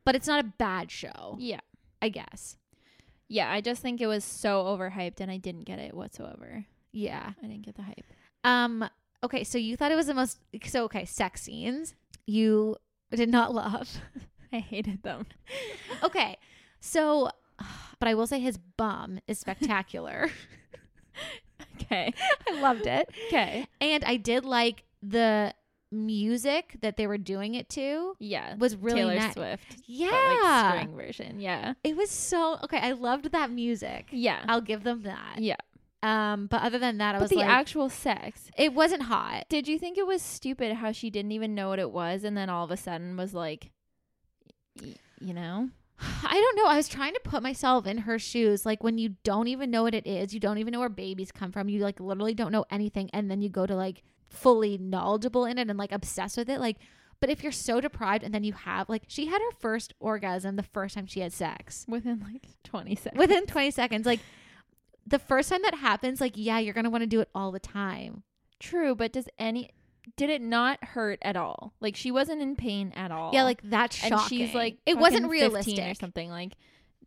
But 0.04 0.14
it's 0.14 0.28
not 0.28 0.38
a 0.44 0.48
bad 0.58 0.90
show, 0.92 1.36
Yeah. 1.40 1.60
I 2.00 2.08
guess. 2.08 2.56
Yeah. 3.28 3.50
I 3.50 3.60
just 3.60 3.82
think 3.82 4.00
it 4.00 4.06
was 4.06 4.24
so 4.24 4.64
overhyped 4.64 5.20
and 5.20 5.30
I 5.30 5.38
didn't 5.38 5.64
get 5.64 5.78
it 5.80 5.92
whatsoever. 5.94 6.66
Yeah. 6.92 7.32
I 7.42 7.46
didn't 7.46 7.62
get 7.64 7.74
the 7.74 7.82
hype. 7.82 8.04
Um, 8.44 8.88
okay, 9.24 9.44
so 9.44 9.58
you 9.58 9.76
thought 9.76 9.92
it 9.92 9.96
was 9.96 10.06
the 10.06 10.14
most, 10.14 10.38
so 10.66 10.84
okay, 10.84 11.04
sex 11.04 11.42
scenes 11.42 11.94
you 12.26 12.76
did 13.14 13.28
not 13.28 13.54
love. 13.54 14.00
I 14.52 14.58
hated 14.58 15.02
them. 15.02 15.26
Okay. 16.02 16.36
So, 16.80 17.30
but 17.98 18.08
I 18.08 18.14
will 18.14 18.26
say 18.26 18.38
his 18.40 18.58
bum 18.58 19.18
is 19.26 19.38
spectacular. 19.38 20.30
Okay. 21.80 22.12
I 22.48 22.60
loved 22.60 22.86
it. 22.86 23.08
Okay. 23.28 23.66
And 23.80 24.04
I 24.04 24.16
did 24.16 24.44
like 24.44 24.84
the 25.02 25.52
music 25.90 26.76
that 26.80 26.96
they 26.96 27.06
were 27.06 27.18
doing 27.18 27.54
it 27.54 27.68
to 27.70 28.14
Yeah. 28.18 28.54
was 28.56 28.76
really 28.76 29.00
Taylor 29.00 29.14
nice. 29.16 29.32
Swift. 29.34 29.76
Yeah. 29.86 30.10
But 30.10 30.42
like 30.44 30.80
string 30.80 30.96
version. 30.96 31.40
Yeah. 31.40 31.74
It 31.84 31.96
was 31.96 32.10
so 32.10 32.58
okay. 32.64 32.78
I 32.78 32.92
loved 32.92 33.32
that 33.32 33.50
music. 33.50 34.06
Yeah. 34.10 34.44
I'll 34.48 34.60
give 34.60 34.84
them 34.84 35.02
that. 35.02 35.36
yeah. 35.38 35.56
Um, 36.02 36.46
but 36.46 36.62
other 36.62 36.78
than 36.80 36.98
that, 36.98 37.14
I 37.14 37.18
But 37.18 37.22
was 37.22 37.30
the 37.30 37.36
like, 37.36 37.46
actual 37.46 37.88
sex. 37.88 38.50
it 38.58 38.74
wasn't 38.74 39.02
hot. 39.02 39.44
Did 39.48 39.68
you 39.68 39.78
think 39.78 39.96
it 39.98 40.06
was 40.06 40.20
stupid 40.20 40.72
how 40.74 40.90
she 40.92 41.10
didn't 41.10 41.32
even 41.32 41.54
know 41.54 41.68
what 41.68 41.78
it 41.78 41.90
was 41.92 42.24
and 42.24 42.36
then 42.36 42.48
all 42.50 42.64
of 42.64 42.70
a 42.72 42.76
sudden 42.76 43.16
was 43.16 43.32
like, 43.34 43.70
y- 44.80 44.96
you 45.20 45.32
know? 45.34 45.68
I 46.00 46.32
don't 46.34 46.56
know. 46.56 46.66
I 46.66 46.76
was 46.76 46.88
trying 46.88 47.14
to 47.14 47.20
put 47.20 47.42
myself 47.42 47.86
in 47.86 47.98
her 47.98 48.18
shoes. 48.18 48.66
Like 48.66 48.82
when 48.82 48.98
you 48.98 49.10
don't 49.22 49.46
even 49.48 49.70
know 49.70 49.84
what 49.84 49.94
it 49.94 50.06
is, 50.06 50.34
you 50.34 50.40
don't 50.40 50.58
even 50.58 50.72
know 50.72 50.80
where 50.80 50.88
babies 50.88 51.30
come 51.30 51.52
from. 51.52 51.68
You 51.68 51.80
like 51.80 52.00
literally 52.00 52.34
don't 52.34 52.50
know 52.52 52.64
anything, 52.70 53.08
and 53.12 53.30
then 53.30 53.40
you 53.40 53.48
go 53.48 53.66
to 53.66 53.76
like 53.76 54.02
fully 54.28 54.78
knowledgeable 54.78 55.44
in 55.44 55.58
it 55.58 55.68
and 55.68 55.78
like 55.78 55.92
obsessed 55.92 56.36
with 56.36 56.48
it. 56.50 56.58
Like, 56.58 56.78
but 57.20 57.30
if 57.30 57.44
you're 57.44 57.52
so 57.52 57.80
deprived 57.80 58.24
and 58.24 58.34
then 58.34 58.42
you 58.42 58.54
have 58.54 58.88
like 58.88 59.02
she 59.06 59.26
had 59.26 59.40
her 59.40 59.52
first 59.60 59.94
orgasm 60.00 60.56
the 60.56 60.64
first 60.64 60.96
time 60.96 61.06
she 61.06 61.20
had 61.20 61.32
sex 61.32 61.84
Within 61.86 62.18
like 62.20 62.48
20 62.64 62.96
seconds. 62.96 63.18
within 63.20 63.46
20 63.46 63.70
seconds. 63.70 64.04
Like 64.06 64.18
the 65.06 65.18
first 65.18 65.48
time 65.50 65.62
that 65.62 65.74
happens, 65.74 66.20
like 66.20 66.32
yeah, 66.36 66.58
you're 66.58 66.74
gonna 66.74 66.90
want 66.90 67.02
to 67.02 67.06
do 67.06 67.20
it 67.20 67.28
all 67.34 67.50
the 67.52 67.60
time. 67.60 68.22
True, 68.60 68.94
but 68.94 69.12
does 69.12 69.28
any 69.38 69.70
did 70.16 70.30
it 70.30 70.42
not 70.42 70.82
hurt 70.82 71.18
at 71.22 71.36
all? 71.36 71.74
Like 71.80 71.96
she 71.96 72.10
wasn't 72.10 72.42
in 72.42 72.56
pain 72.56 72.92
at 72.96 73.10
all. 73.10 73.30
Yeah, 73.32 73.44
like 73.44 73.60
that's 73.64 73.96
shocking. 73.96 74.12
and 74.14 74.28
she's 74.28 74.54
like 74.54 74.76
it 74.86 74.96
wasn't 74.98 75.24
fucking 75.24 75.40
15 75.40 75.50
realistic 75.50 75.90
or 75.90 75.94
something 75.94 76.30
like 76.30 76.54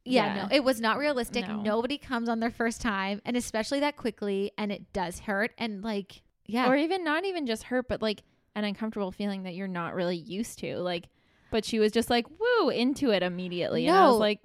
Yeah, 0.05 0.35
Yeah. 0.35 0.43
no, 0.43 0.47
it 0.55 0.63
was 0.63 0.79
not 0.79 0.97
realistic. 0.97 1.47
No. 1.47 1.61
Nobody 1.61 1.97
comes 1.97 2.29
on 2.29 2.39
their 2.39 2.51
first 2.51 2.81
time, 2.81 3.21
and 3.25 3.35
especially 3.35 3.79
that 3.81 3.97
quickly, 3.97 4.51
and 4.57 4.71
it 4.71 4.93
does 4.93 5.19
hurt. 5.19 5.51
And 5.57 5.83
like, 5.83 6.21
yeah, 6.45 6.69
or 6.69 6.75
even 6.75 7.03
not 7.03 7.25
even 7.25 7.45
just 7.47 7.63
hurt 7.63 7.87
but 7.87 8.01
like 8.01 8.21
an 8.55 8.63
uncomfortable 8.63 9.11
feeling 9.11 9.43
that 9.43 9.55
you're 9.55 9.67
not 9.67 9.93
really 9.95 10.15
used 10.17 10.59
to. 10.59 10.77
Like 10.77 11.07
but 11.51 11.63
she 11.65 11.79
was 11.79 11.91
just 11.91 12.09
like 12.09 12.25
woo 12.29 12.69
into 12.69 13.11
it 13.11 13.23
immediately 13.23 13.87
and 13.87 13.95
I 13.95 14.01
No, 14.01 14.11
was 14.11 14.19
like 14.19 14.39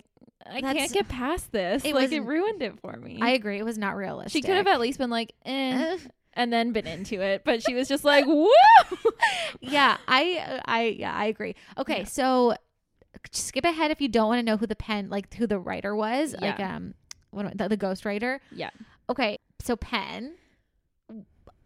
I 0.47 0.61
that's- 0.61 0.75
can't 0.77 0.93
get 0.93 1.09
past 1.09 1.53
this. 1.53 1.85
it 1.85 1.95
like 1.95 2.05
was- 2.05 2.13
it 2.13 2.21
ruined 2.25 2.63
it 2.63 2.79
for 2.81 2.93
me. 2.97 3.19
I 3.23 3.31
agree. 3.31 3.59
It 3.59 3.65
was 3.65 3.79
not 3.79 3.97
realistic. 3.97 4.33
she 4.33 4.43
could 4.43 4.57
have 4.57 4.67
at 4.67 4.81
least 4.81 4.99
been 4.99 5.11
like 5.11 5.33
eh, 5.45 5.95
Uh, 5.95 5.99
and 6.35 6.53
then 6.53 6.73
been 6.73 6.87
into 6.87 7.21
it, 7.21 7.43
but 7.45 7.63
she 7.63 7.75
was 7.75 7.89
just 7.89 8.05
like 8.13 8.25
woo. 8.27 8.49
yeah, 9.61 9.97
I, 10.09 10.61
I, 10.65 10.83
yeah, 10.99 11.15
I 11.15 11.27
agree. 11.27 11.55
Okay, 11.79 11.99
Yeah. 12.01 12.05
so 12.05 12.55
skip 13.33 13.65
ahead 13.65 13.91
if 13.91 14.01
you 14.01 14.09
don't 14.09 14.29
want 14.29 14.39
to 14.39 14.43
know 14.45 14.57
who 14.57 14.67
the 14.67 14.77
pen, 14.77 15.11
like 15.11 15.35
who 15.35 15.47
the 15.47 15.59
writer 15.59 15.95
was, 15.95 16.35
like 16.41 16.59
Yeah. 16.59 16.77
um, 16.77 16.95
what 17.31 17.45
am 17.47 17.49
I- 17.53 17.55
the, 17.57 17.69
the 17.71 17.77
ghost 17.77 18.05
writer. 18.05 18.41
Yeah. 18.53 18.71
Okay, 19.09 19.39
so 19.61 19.77
pen, 19.77 20.35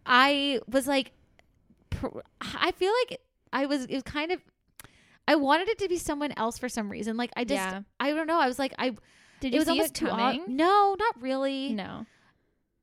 I 0.06 0.60
was 0.68 0.86
like, 0.86 1.12
pr- 1.90 2.20
I 2.40 2.72
feel 2.72 2.92
like 3.08 3.20
I 3.52 3.66
was. 3.66 3.84
It 3.84 3.94
was 3.94 4.02
kind 4.02 4.32
of. 4.32 4.40
I 5.26 5.36
wanted 5.36 5.68
it 5.68 5.78
to 5.78 5.88
be 5.88 5.96
someone 5.96 6.32
else 6.36 6.58
for 6.58 6.68
some 6.68 6.90
reason. 6.90 7.16
Like 7.16 7.30
I 7.36 7.44
just, 7.44 7.54
Yeah. 7.54 7.80
I 7.98 8.10
don't 8.12 8.26
know. 8.26 8.38
I 8.40 8.46
was 8.46 8.58
like, 8.58 8.74
I. 8.78 8.94
Did 9.40 9.54
it 9.54 9.58
was 9.58 9.66
see 9.66 9.70
almost 9.72 9.90
it 9.90 9.94
too 9.94 10.08
ob- 10.08 10.48
No, 10.48 10.96
not 10.98 11.20
really. 11.22 11.72
No. 11.72 12.06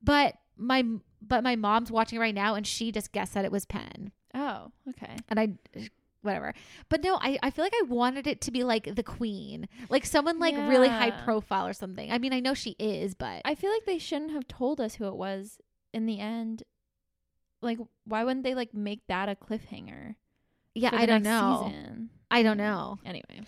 But 0.03 0.35
my, 0.57 0.83
but 1.21 1.43
my 1.43 1.55
mom's 1.55 1.91
watching 1.91 2.19
right 2.19 2.35
now, 2.35 2.55
and 2.55 2.65
she 2.67 2.91
just 2.91 3.11
guessed 3.11 3.33
that 3.35 3.45
it 3.45 3.51
was 3.51 3.65
Penn, 3.65 4.11
Oh, 4.33 4.71
okay. 4.89 5.15
and 5.29 5.39
I. 5.39 5.49
Whatever, 6.23 6.53
but 6.87 7.03
no, 7.03 7.15
I, 7.19 7.39
I 7.41 7.49
feel 7.49 7.65
like 7.65 7.73
I 7.75 7.85
wanted 7.87 8.27
it 8.27 8.41
to 8.41 8.51
be 8.51 8.63
like 8.63 8.93
the 8.95 9.01
queen, 9.01 9.67
like 9.89 10.05
someone 10.05 10.37
like 10.37 10.55
really 10.55 10.87
high 10.87 11.09
profile 11.09 11.65
or 11.65 11.73
something. 11.73 12.11
I 12.11 12.19
mean, 12.19 12.31
I 12.31 12.39
know 12.39 12.53
she 12.53 12.75
is, 12.77 13.15
but 13.15 13.41
I 13.43 13.55
feel 13.55 13.71
like 13.71 13.85
they 13.85 13.97
shouldn't 13.97 14.29
have 14.29 14.47
told 14.47 14.79
us 14.79 14.93
who 14.93 15.07
it 15.07 15.15
was 15.15 15.57
in 15.95 16.05
the 16.05 16.19
end. 16.19 16.61
Like, 17.63 17.79
why 18.05 18.23
wouldn't 18.23 18.43
they 18.43 18.53
like 18.53 18.71
make 18.71 18.99
that 19.07 19.29
a 19.29 19.35
cliffhanger? 19.35 20.13
yeah, 20.75 20.91
I 20.93 21.07
don't 21.07 21.23
know. 21.23 21.63
Season? 21.65 22.09
I 22.31 22.41
don't 22.43 22.57
know. 22.57 22.97
Anyway, 23.05 23.41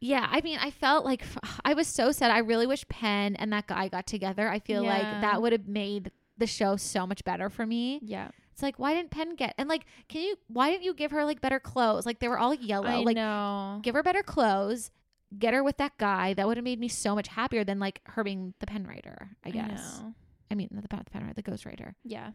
Yeah, 0.00 0.26
I 0.30 0.40
mean, 0.40 0.58
I 0.60 0.70
felt 0.70 1.04
like 1.04 1.22
I 1.64 1.74
was 1.74 1.86
so 1.86 2.10
sad. 2.12 2.30
I 2.30 2.38
really 2.38 2.66
wish 2.66 2.86
Penn 2.88 3.36
and 3.36 3.52
that 3.52 3.66
guy 3.66 3.88
got 3.88 4.06
together. 4.06 4.48
I 4.48 4.58
feel 4.60 4.82
like 4.84 5.02
that 5.20 5.42
would 5.42 5.52
have 5.52 5.66
made 5.68 6.10
the 6.36 6.46
show 6.46 6.76
so 6.76 7.06
much 7.06 7.24
better 7.24 7.50
for 7.50 7.66
me. 7.66 7.98
yeah, 8.02 8.28
It's 8.52 8.62
like, 8.62 8.78
why 8.78 8.94
didn't 8.94 9.10
Penn 9.10 9.34
get 9.34 9.54
and 9.58 9.68
like, 9.68 9.84
can 10.08 10.22
you? 10.22 10.36
Why 10.48 10.70
didn't 10.70 10.84
you 10.84 10.94
give 10.94 11.10
her 11.10 11.24
like 11.24 11.40
better 11.40 11.58
clothes? 11.60 12.06
Like 12.06 12.20
they 12.20 12.28
were 12.28 12.38
all 12.38 12.54
yellow. 12.54 12.86
I 12.86 12.96
like, 13.02 13.16
know. 13.16 13.80
give 13.82 13.94
her 13.94 14.02
better 14.02 14.22
clothes. 14.22 14.90
Get 15.36 15.52
her 15.52 15.62
with 15.62 15.76
that 15.78 15.98
guy. 15.98 16.32
That 16.34 16.46
would 16.46 16.56
have 16.56 16.64
made 16.64 16.78
me 16.80 16.88
so 16.88 17.14
much 17.14 17.28
happier 17.28 17.62
than 17.64 17.78
like 17.80 18.00
her 18.04 18.22
being 18.24 18.54
the 18.60 18.66
pen 18.66 18.86
writer. 18.86 19.30
I 19.44 19.50
guess. 19.50 20.00
know. 20.00 20.14
I, 20.50 20.54
mean, 20.54 20.68
not 20.70 20.82
the 20.88 20.96
the 20.96 21.10
pen 21.10 21.22
writer, 21.22 21.34
the 21.34 21.42
ghost 21.42 21.66
writer, 21.66 21.94
Yeah, 22.04 22.30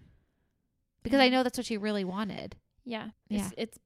because 1.01 1.19
I 1.19 1.30
know 1.30 1.41
that's 1.43 1.57
what 1.57 1.65
she 1.65 1.78
really 1.78 2.03
wanted. 2.03 2.55
yeah, 2.86 3.09
Yeah. 3.30 3.49
It's, 3.57 3.80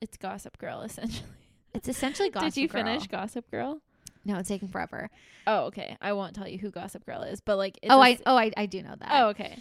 it's 0.00 0.16
Gossip 0.16 0.58
Girl 0.58 0.80
essentially. 0.82 1.26
It's 1.74 1.88
essentially 1.88 2.30
Gossip 2.30 2.42
Girl. 2.42 2.50
Did 2.50 2.60
you 2.60 2.68
Girl. 2.68 2.84
finish 2.84 3.06
Gossip 3.06 3.50
Girl? 3.50 3.80
No, 4.24 4.36
it's 4.38 4.48
taking 4.48 4.68
forever. 4.68 5.08
Oh, 5.46 5.64
okay. 5.66 5.96
I 6.00 6.12
won't 6.12 6.34
tell 6.34 6.46
you 6.46 6.58
who 6.58 6.70
Gossip 6.70 7.06
Girl 7.06 7.22
is, 7.22 7.40
but 7.40 7.56
like, 7.56 7.78
it's 7.82 7.92
oh, 7.92 7.98
a 7.98 8.04
I 8.04 8.18
oh 8.26 8.36
I, 8.36 8.50
I 8.56 8.66
do 8.66 8.82
know 8.82 8.94
that. 8.98 9.08
oh, 9.10 9.28
okay. 9.28 9.56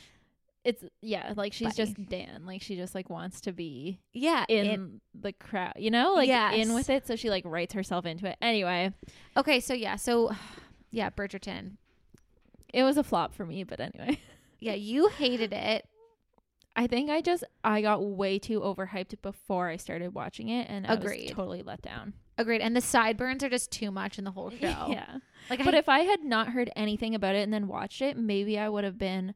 It's 0.65 0.83
yeah, 1.01 1.33
like 1.37 1.53
she's 1.53 1.69
Buddy. 1.75 1.93
just 1.93 2.09
Dan. 2.09 2.45
Like 2.45 2.61
she 2.61 2.75
just 2.75 2.93
like 2.93 3.09
wants 3.09 3.39
to 3.41 3.53
be 3.53 4.01
yeah. 4.13 4.43
in 4.49 4.99
the 5.13 5.31
crowd, 5.31 5.73
you 5.77 5.89
know, 5.89 6.13
like 6.13 6.27
Yes. 6.27 6.55
in 6.55 6.73
with 6.73 6.89
it. 6.89 7.07
So 7.07 7.15
she 7.15 7.29
like 7.29 7.45
writes 7.45 7.73
herself 7.73 8.05
into 8.05 8.27
it. 8.27 8.35
Anyway, 8.41 8.91
okay, 9.37 9.61
so 9.61 9.73
yeah, 9.73 9.95
so 9.95 10.31
yeah, 10.91 11.09
Bridgerton. 11.09 11.77
it 12.73 12.83
was 12.83 12.97
a 12.97 13.03
flop 13.03 13.33
for 13.33 13.45
me, 13.45 13.63
but 13.63 13.79
anyway. 13.79 14.19
Yeah, 14.59 14.73
you 14.73 15.07
hated 15.07 15.53
it. 15.53 15.85
I 16.79 16.87
think 16.87 17.09
I 17.09 17.19
just 17.19 17.43
I 17.61 17.81
got 17.81 18.01
way 18.05 18.39
too 18.39 18.61
overhyped 18.61 19.21
before 19.21 19.67
I 19.67 19.75
started 19.75 20.13
watching 20.13 20.47
it, 20.47 20.69
and 20.69 20.87
I 20.87 20.95
was 20.95 21.11
totally 21.31 21.61
let 21.61 21.81
down. 21.81 22.13
Agreed. 22.37 22.61
And 22.61 22.73
the 22.73 22.79
sideburns 22.79 23.43
are 23.43 23.49
just 23.49 23.69
too 23.69 23.91
much 23.91 24.17
in 24.17 24.23
the 24.23 24.31
whole 24.31 24.49
show. 24.61 24.87
Yeah, 24.89 25.17
Like, 25.49 25.65
but 25.65 25.75
I, 25.75 25.79
if 25.79 25.89
I 25.89 25.99
had 25.99 26.23
not 26.23 26.47
heard 26.47 26.71
anything 26.77 27.13
about 27.15 27.35
it 27.35 27.39
and 27.39 27.53
then 27.53 27.67
watched 27.67 28.01
it, 28.01 28.15
maybe 28.15 28.57
I 28.57 28.69
would 28.69 28.85
have 28.85 28.97
been 28.97 29.33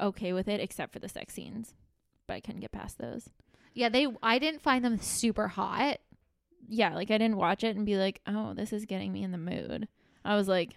okay 0.00 0.32
with 0.32 0.48
it, 0.48 0.58
except 0.58 0.94
for 0.94 0.98
the 0.98 1.08
sex 1.10 1.34
scenes. 1.34 1.74
But 2.26 2.34
I 2.34 2.40
couldn't 2.40 2.62
get 2.62 2.72
past 2.72 2.96
those. 2.96 3.28
yeah, 3.74 3.90
they. 3.90 4.06
I 4.22 4.38
didn't 4.38 4.62
find 4.62 4.82
them 4.82 4.98
super 4.98 5.48
hot. 5.48 5.98
Yeah, 6.66 6.94
like 6.94 7.10
I 7.10 7.18
didn't 7.18 7.36
watch 7.36 7.62
it 7.62 7.76
and 7.76 7.84
be 7.84 7.98
like, 7.98 8.22
"Oh, 8.26 8.54
this 8.54 8.72
is 8.72 8.86
getting 8.86 9.12
me 9.12 9.22
in 9.22 9.32
the 9.32 9.38
mood." 9.38 9.86
I 10.24 10.34
was 10.34 10.48
like, 10.48 10.76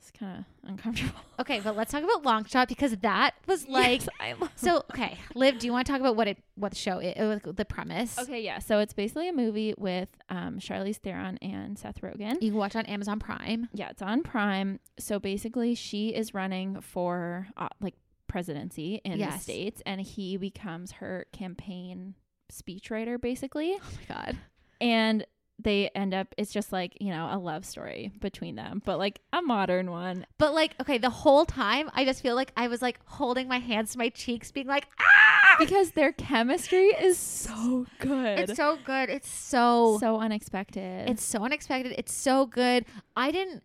"It's 0.00 0.10
kind 0.10 0.38
of 0.38 0.68
uncomfortable." 0.68 1.20
Okay, 1.40 1.60
but 1.60 1.74
let's 1.74 1.90
talk 1.90 2.02
about 2.02 2.22
Long 2.22 2.44
Shot 2.44 2.68
because 2.68 2.94
that 2.98 3.32
was 3.46 3.66
like. 3.66 4.02
Yes, 4.20 4.36
So 4.56 4.84
okay, 4.92 5.16
Liv, 5.34 5.58
do 5.58 5.66
you 5.66 5.72
want 5.72 5.86
to 5.86 5.92
talk 5.92 6.00
about 6.00 6.16
what 6.16 6.28
it 6.28 6.36
what 6.54 6.72
the 6.72 6.76
show 6.76 6.98
is, 6.98 7.40
the 7.44 7.64
premise? 7.64 8.18
Okay, 8.18 8.42
yeah. 8.42 8.58
So 8.58 8.78
it's 8.78 8.92
basically 8.92 9.28
a 9.30 9.32
movie 9.32 9.74
with 9.78 10.08
um, 10.28 10.58
Charlize 10.58 10.96
Theron 10.98 11.38
and 11.38 11.78
Seth 11.78 12.02
Rogen. 12.02 12.42
You 12.42 12.50
can 12.50 12.58
watch 12.58 12.76
on 12.76 12.84
Amazon 12.86 13.18
Prime. 13.20 13.68
Yeah, 13.72 13.88
it's 13.88 14.02
on 14.02 14.22
Prime. 14.22 14.80
So 14.98 15.18
basically, 15.18 15.74
she 15.74 16.10
is 16.10 16.34
running 16.34 16.80
for 16.82 17.46
uh, 17.56 17.68
like 17.80 17.94
presidency 18.26 19.00
in 19.04 19.18
the 19.18 19.38
states, 19.38 19.82
and 19.86 20.00
he 20.00 20.36
becomes 20.36 20.92
her 20.92 21.24
campaign 21.32 22.14
speechwriter, 22.52 23.18
basically. 23.20 23.76
Oh 23.80 23.90
my 23.96 24.14
god. 24.14 24.38
And 24.80 25.24
they 25.62 25.88
end 25.94 26.14
up. 26.14 26.34
It's 26.38 26.52
just 26.52 26.72
like 26.72 26.96
you 27.00 27.10
know 27.10 27.28
a 27.30 27.38
love 27.38 27.64
story 27.64 28.12
between 28.20 28.54
them, 28.56 28.82
but 28.84 28.98
like 28.98 29.20
a 29.32 29.42
modern 29.42 29.90
one. 29.90 30.26
But 30.38 30.54
like, 30.54 30.74
okay, 30.80 30.98
the 30.98 31.10
whole 31.10 31.44
time 31.46 31.90
I 31.94 32.04
just 32.04 32.22
feel 32.22 32.34
like 32.34 32.52
I 32.56 32.68
was 32.68 32.80
like 32.82 32.98
holding 33.06 33.48
my 33.48 33.58
hands 33.58 33.92
to 33.92 33.98
my 33.98 34.08
cheeks, 34.08 34.50
being 34.52 34.66
like, 34.66 34.86
ah, 35.00 35.56
Because 35.58 35.92
their 35.92 36.12
chemistry 36.12 36.86
is 36.88 37.18
so 37.18 37.86
good. 37.98 38.38
it's 38.40 38.56
so 38.56 38.78
good. 38.84 39.10
It's 39.10 39.28
so 39.28 39.98
so 40.00 40.20
unexpected. 40.20 41.08
It's 41.10 41.24
so 41.24 41.44
unexpected. 41.44 41.94
It's 41.98 42.12
so 42.12 42.46
good. 42.46 42.84
I 43.16 43.30
didn't 43.30 43.62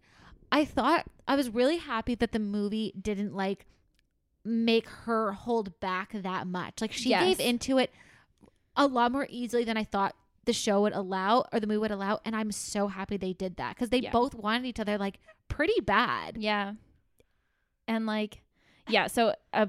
I 0.52 0.66
thought 0.66 1.06
I 1.28 1.36
was 1.36 1.50
really 1.50 1.78
happy 1.78 2.16
that 2.16 2.32
the 2.32 2.40
movie 2.40 2.94
didn't 3.02 3.36
like 3.36 3.66
make 4.44 4.88
her 4.90 5.32
hold 5.34 5.80
back 5.80 6.12
that 6.14 6.48
much. 6.48 6.82
Like 6.82 6.92
she 6.92 7.10
Yes. 7.10 7.24
gave 7.26 7.40
into 7.40 7.78
it 7.78 7.92
a 8.78 8.86
lot 8.88 9.12
more 9.12 9.26
easily 9.30 9.64
than 9.64 9.76
I 9.78 9.84
thought 9.84 10.16
the 10.46 10.54
show 10.54 10.82
would 10.82 10.94
allow 10.94 11.46
or 11.52 11.60
the 11.60 11.68
movie 11.68 11.78
would 11.80 11.92
allow 11.92 12.20
and 12.26 12.36
I'm 12.36 12.52
so 12.52 12.88
happy 12.88 13.18
they 13.18 13.34
did 13.34 13.58
that 13.58 13.76
cuz 13.78 13.90
they 13.90 14.00
Yeah. 14.00 14.12
both 14.12 14.34
wanted 14.36 14.66
each 14.66 14.80
other 14.80 14.98
like 14.98 15.20
pretty 15.48 15.80
bad. 15.82 16.38
Yeah. 16.38 16.74
And 17.88 18.06
like 18.06 18.42
yeah, 18.88 19.08
so 19.08 19.34
uh, 19.52 19.66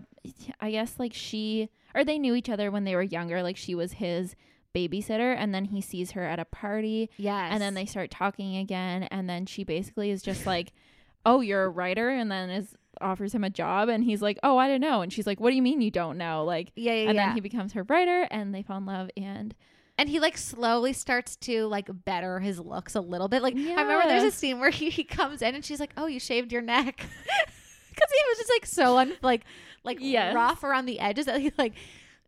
I 0.60 0.70
guess 0.70 0.98
like 0.98 1.14
she 1.14 1.70
or 1.94 2.04
they 2.04 2.18
knew 2.18 2.34
each 2.34 2.50
other 2.50 2.70
when 2.70 2.84
they 2.84 2.94
were 2.94 3.02
younger, 3.02 3.42
like 3.42 3.56
she 3.56 3.74
was 3.74 3.92
his 3.92 4.34
babysitter 4.74 5.34
and 5.34 5.54
then 5.54 5.64
he 5.66 5.80
sees 5.80 6.10
her 6.10 6.22
at 6.24 6.38
a 6.38 6.44
party 6.44 7.08
Yes. 7.16 7.48
and 7.52 7.62
then 7.62 7.72
they 7.72 7.86
start 7.86 8.10
talking 8.10 8.56
again 8.56 9.04
and 9.04 9.28
then 9.28 9.46
she 9.46 9.64
basically 9.64 10.10
is 10.10 10.20
just 10.22 10.44
like, 10.46 10.72
"Oh, 11.24 11.40
you're 11.40 11.64
a 11.64 11.68
writer?" 11.70 12.10
and 12.10 12.30
then 12.30 12.50
is 12.50 12.74
offers 13.00 13.34
him 13.34 13.44
a 13.44 13.48
job 13.50 13.88
and 13.88 14.04
he's 14.04 14.20
like, 14.20 14.38
"Oh, 14.42 14.58
I 14.58 14.68
don't 14.68 14.80
know." 14.82 15.00
And 15.00 15.10
she's 15.12 15.26
like, 15.26 15.40
"What 15.40 15.50
do 15.50 15.56
you 15.56 15.62
mean 15.62 15.80
you 15.80 15.90
don't 15.90 16.18
know?" 16.18 16.44
Like 16.44 16.72
yeah, 16.76 16.92
yeah, 16.92 17.08
and 17.08 17.14
yeah. 17.16 17.26
then 17.28 17.34
he 17.34 17.40
becomes 17.40 17.72
her 17.72 17.84
writer 17.84 18.26
and 18.30 18.54
they 18.54 18.62
fall 18.62 18.76
in 18.78 18.84
love 18.86 19.10
and 19.16 19.54
and 19.98 20.08
he 20.08 20.20
like 20.20 20.36
slowly 20.36 20.92
starts 20.92 21.36
to 21.36 21.66
like 21.66 21.88
better 22.04 22.38
his 22.40 22.58
looks 22.58 22.94
a 22.94 23.00
little 23.00 23.28
bit. 23.28 23.42
Like 23.42 23.54
I 23.56 23.58
remember 23.82 24.06
there's 24.08 24.24
a 24.24 24.30
scene 24.30 24.58
where 24.58 24.70
he, 24.70 24.90
he 24.90 25.04
comes 25.04 25.42
in 25.42 25.54
and 25.54 25.64
she's 25.64 25.80
like, 25.80 25.92
"Oh, 25.96 26.06
you 26.06 26.20
shaved 26.20 26.52
your 26.52 26.62
neck," 26.62 26.96
because 26.96 28.10
he 28.10 28.24
was 28.28 28.38
just 28.38 28.50
like 28.50 28.66
so 28.66 28.98
un 28.98 29.12
like 29.22 29.42
like 29.84 29.98
Yes. 30.00 30.34
rough 30.34 30.62
around 30.64 30.86
the 30.86 31.00
edges 31.00 31.26
that 31.26 31.40
he 31.40 31.52
like. 31.58 31.74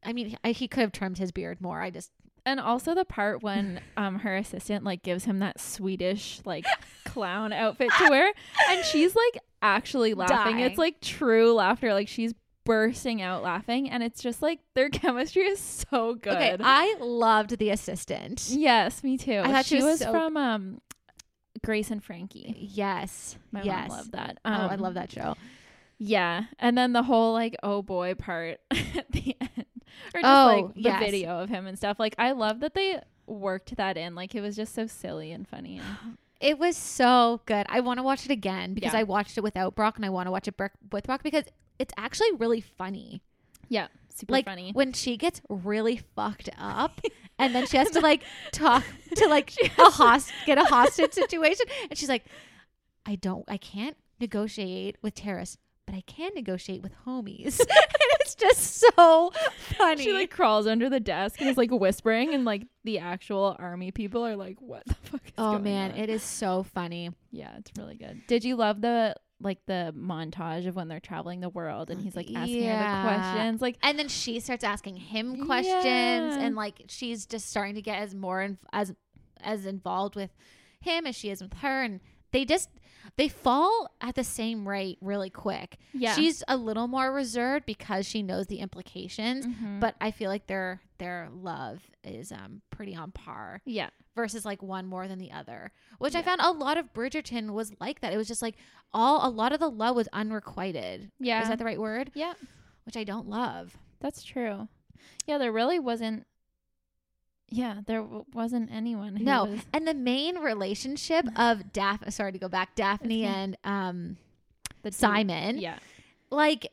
I 0.05 0.13
mean, 0.13 0.37
I, 0.45 0.53
he 0.53 0.69
could 0.69 0.83
have 0.83 0.93
trimmed 0.93 1.19
his 1.19 1.33
beard 1.33 1.61
more. 1.61 1.81
I 1.81 1.91
just 1.91 2.13
And 2.47 2.61
also 2.61 2.95
the 2.95 3.05
part 3.05 3.43
when 3.43 3.81
um 3.97 4.21
her 4.21 4.37
assistant 4.37 4.85
like 4.85 5.03
gives 5.03 5.25
him 5.25 5.41
that 5.41 5.61
Swedish 5.61 6.41
like 6.45 6.65
clown 7.05 7.53
outfit 7.53 7.91
to 7.99 8.09
wear 8.09 8.33
and 8.71 8.85
she's 8.85 9.17
like 9.17 9.43
actually 9.61 10.15
laughing. 10.15 10.37
Dying. 10.57 10.61
It's 10.61 10.79
like 10.79 11.01
true 11.01 11.53
laughter. 11.53 11.93
Like 11.93 12.07
she's 12.07 12.33
bursting 12.69 13.21
out 13.23 13.43
laughing 13.43 13.91
and 13.91 14.03
it's 14.03 14.23
just 14.23 14.43
like 14.43 14.61
their 14.75 14.89
chemistry 15.01 15.43
is 15.43 15.59
so 15.59 16.15
good. 16.15 16.33
okay. 16.37 16.57
I 16.61 16.97
loved 17.01 17.59
the 17.59 17.71
assistant. 17.71 18.49
yes, 18.51 19.03
me 19.03 19.17
too. 19.19 19.41
I 19.45 19.51
thought 19.51 19.65
she 19.67 19.79
she 19.79 19.83
was 19.83 19.93
was 19.93 20.01
so- 20.01 20.13
from 20.13 20.37
um 20.37 20.81
Grace 21.65 21.91
and 21.91 22.03
Frankie. 22.05 22.55
Yes, 22.73 23.37
My 23.51 23.63
yes. 23.63 23.89
mom 23.89 23.99
loved 23.99 24.13
that. 24.13 24.39
oh, 24.45 24.51
I 24.51 24.75
Um, 24.75 24.81
love 24.81 24.95
that 24.95 25.11
show. 25.11 25.35
Yeah. 25.99 26.45
And 26.61 26.79
then 26.79 26.93
the 26.93 27.03
whole 27.03 27.33
like 27.33 27.57
oh 27.65 27.83
boy 27.83 28.15
part 28.15 28.61
at 28.71 29.11
the 29.11 29.35
end. 29.41 29.65
Or 30.15 30.21
just 30.21 30.25
Oh, 30.25 30.47
like 30.67 30.75
the 30.75 30.81
yes. 30.83 31.01
video 31.01 31.41
of 31.41 31.49
him 31.49 31.67
and 31.67 31.77
stuff. 31.77 31.99
Like 31.99 32.15
I 32.19 32.31
love 32.33 32.61
that 32.61 32.75
they 32.75 33.01
worked 33.27 33.75
that 33.77 33.97
in. 33.97 34.15
Like 34.15 34.35
it 34.37 34.41
was 34.41 34.55
just 34.55 34.75
so 34.75 34.87
silly 34.87 35.33
and 35.33 35.49
funny. 35.49 35.79
And 35.79 36.19
It 36.41 36.57
was 36.61 36.77
so 36.77 37.41
good. 37.47 37.67
I 37.69 37.81
want 37.81 37.99
to 37.99 38.05
watch 38.05 38.25
it 38.25 38.31
again 38.31 38.73
because 38.73 38.93
Yeah. 38.93 39.01
I 39.01 39.03
watched 39.03 39.37
it 39.37 39.41
without 39.43 39.75
Brock, 39.75 39.97
and 39.97 40.07
I 40.07 40.09
want 40.11 40.29
to 40.29 40.31
watch 40.31 40.47
it 40.47 40.55
with 40.93 41.05
Brock 41.05 41.25
because 41.25 41.43
it's 41.79 41.93
actually 41.97 42.33
really 42.33 42.61
funny. 42.61 43.23
yeah, 43.69 43.89
super 44.15 44.33
like 44.33 44.45
funny. 44.45 44.73
when 44.73 44.93
she 44.93 45.17
gets 45.17 45.41
really 45.49 46.01
fucked 46.17 46.49
up 46.59 47.01
and 47.39 47.55
then 47.55 47.67
she 47.67 47.77
has 47.77 47.91
to 47.91 48.01
like 48.11 48.23
talk 48.53 48.85
to 49.15 49.27
like 49.29 49.53
a 49.79 49.91
host 49.91 50.33
get 50.47 50.59
a 50.59 50.65
hostage 50.65 51.13
situation 51.23 51.67
and 51.89 51.97
she's 51.99 52.09
like 52.09 52.25
i 53.07 53.15
don't 53.15 53.45
i 53.49 53.57
can't 53.57 53.97
negotiate 54.21 54.97
with 55.03 55.15
terrorists 55.15 55.57
but 55.87 55.95
i 55.95 56.01
can 56.07 56.33
negotiate 56.35 56.83
with 56.83 56.93
homies 57.07 57.61
and 57.61 57.69
it's 58.21 58.35
just 58.35 58.83
so 58.99 59.31
funny 59.79 60.03
She 60.03 60.13
like 60.13 60.31
crawls 60.31 60.67
under 60.67 60.91
the 60.91 61.01
desk 61.01 61.41
and 61.41 61.49
is 61.49 61.57
like 61.57 61.71
whispering, 61.71 62.35
and 62.35 62.45
like 62.45 62.67
the 62.85 62.99
actual 62.99 63.57
army 63.59 63.91
people 63.91 64.27
are 64.27 64.37
like, 64.37 64.57
"What 64.61 64.85
the 64.87 64.95
fuck?" 64.95 65.25
Is 65.27 65.33
oh 65.39 65.59
man 65.59 65.93
on? 65.93 65.97
it 65.97 66.11
is 66.11 66.23
so 66.23 66.63
funny 66.63 67.11
yeah, 67.31 67.57
it's 67.57 67.71
really 67.79 67.95
good. 67.95 68.21
Did 68.27 68.45
you 68.45 68.57
love 68.57 68.81
the 68.83 69.15
like 69.41 69.59
the 69.67 69.95
montage 69.97 70.67
of 70.67 70.75
when 70.77 70.89
they're 70.89 70.99
traveling 71.01 71.41
the 71.41 71.49
world 71.49 71.91
and 71.91 72.01
he's 72.01 72.17
like 72.17 72.29
asking 72.35 72.65
her 72.65 72.73
the 72.73 73.09
questions? 73.09 73.61
Like, 73.63 73.77
and 73.83 73.99
then 73.99 74.09
she 74.09 74.41
starts 74.41 74.65
asking 74.65 74.97
him 74.97 75.47
questions 75.47 75.85
Yeah. 75.85 76.39
and 76.41 76.57
like 76.57 76.83
she's 76.89 77.25
just 77.27 77.49
starting 77.49 77.75
to 77.77 77.83
get 77.83 77.99
as 78.01 78.15
more 78.15 78.43
in, 78.43 78.59
as 78.73 78.95
as 79.41 79.67
involved 79.67 80.17
with 80.17 80.31
him 80.81 81.07
as 81.07 81.15
she 81.17 81.31
is 81.31 81.41
with 81.41 81.55
her 81.55 81.83
and 81.83 82.01
they 82.33 82.45
just 82.45 82.69
they 83.17 83.29
fall 83.29 83.91
at 84.01 84.15
the 84.15 84.23
same 84.25 84.69
rate 84.69 84.99
really 85.01 85.31
quick 85.31 85.79
yeah, 85.93 86.15
she's 86.15 86.43
a 86.47 86.57
little 86.57 86.87
more 86.87 87.13
reserved 87.13 87.65
because 87.67 88.07
she 88.07 88.23
knows 88.23 88.47
the 88.47 88.59
implications 88.61 89.47
Mhm. 89.47 89.81
but 89.81 89.95
i 90.01 90.11
feel 90.11 90.31
like 90.31 90.47
their 90.47 90.81
their 90.99 91.29
love 91.33 91.81
is 92.05 92.31
um 92.33 92.61
pretty 92.71 92.95
on 92.95 93.11
par 93.13 93.61
yeah, 93.65 93.89
versus 94.15 94.45
like 94.45 94.63
one 94.63 94.87
more 94.87 95.09
than 95.09 95.19
the 95.19 95.33
other 95.33 95.71
which 95.99 96.15
i 96.15 96.23
found 96.23 96.41
a 96.43 96.51
lot 96.51 96.77
of 96.77 96.93
bridgerton 96.93 97.51
was 97.51 97.73
like 97.81 98.01
that 98.01 98.13
it 98.13 98.17
was 98.17 98.29
just 98.29 98.43
like 98.43 98.57
all 98.93 99.27
a 99.27 99.31
lot 99.31 99.53
of 99.53 99.61
the 99.61 99.71
love 99.71 99.97
was 99.97 100.09
unrequited 100.13 101.11
yeah, 101.19 101.43
is 101.43 101.49
that 101.49 101.59
the 101.59 101.65
right 101.65 101.81
word 101.81 102.11
yeah. 102.15 102.35
which 102.85 102.97
i 102.97 103.05
don't 103.05 103.29
love 103.29 103.77
That's 104.01 104.23
true. 104.23 104.69
Yeah, 105.27 105.39
there 105.39 105.53
really 105.53 105.79
wasn't. 105.81 106.25
Yeah, 107.51 107.81
there 107.87 108.03
w- 108.03 108.25
wasn't 108.35 108.71
anyone. 108.73 109.17
Who 109.17 109.25
No, 109.25 109.45
was, 109.47 109.61
and 109.73 109.87
the 109.89 109.95
main 109.95 110.37
relationship 110.39 111.27
of 111.37 111.73
Daphne, 111.73 112.11
sorry 112.11 112.33
to 112.33 112.39
go 112.39 112.49
back, 112.49 112.75
Daphne 112.75 113.25
Okay. 113.25 113.33
and 113.35 113.57
um 113.65 114.17
the 114.83 114.93
Simon, 114.93 115.59
Yeah, 115.59 115.79
like 116.31 116.71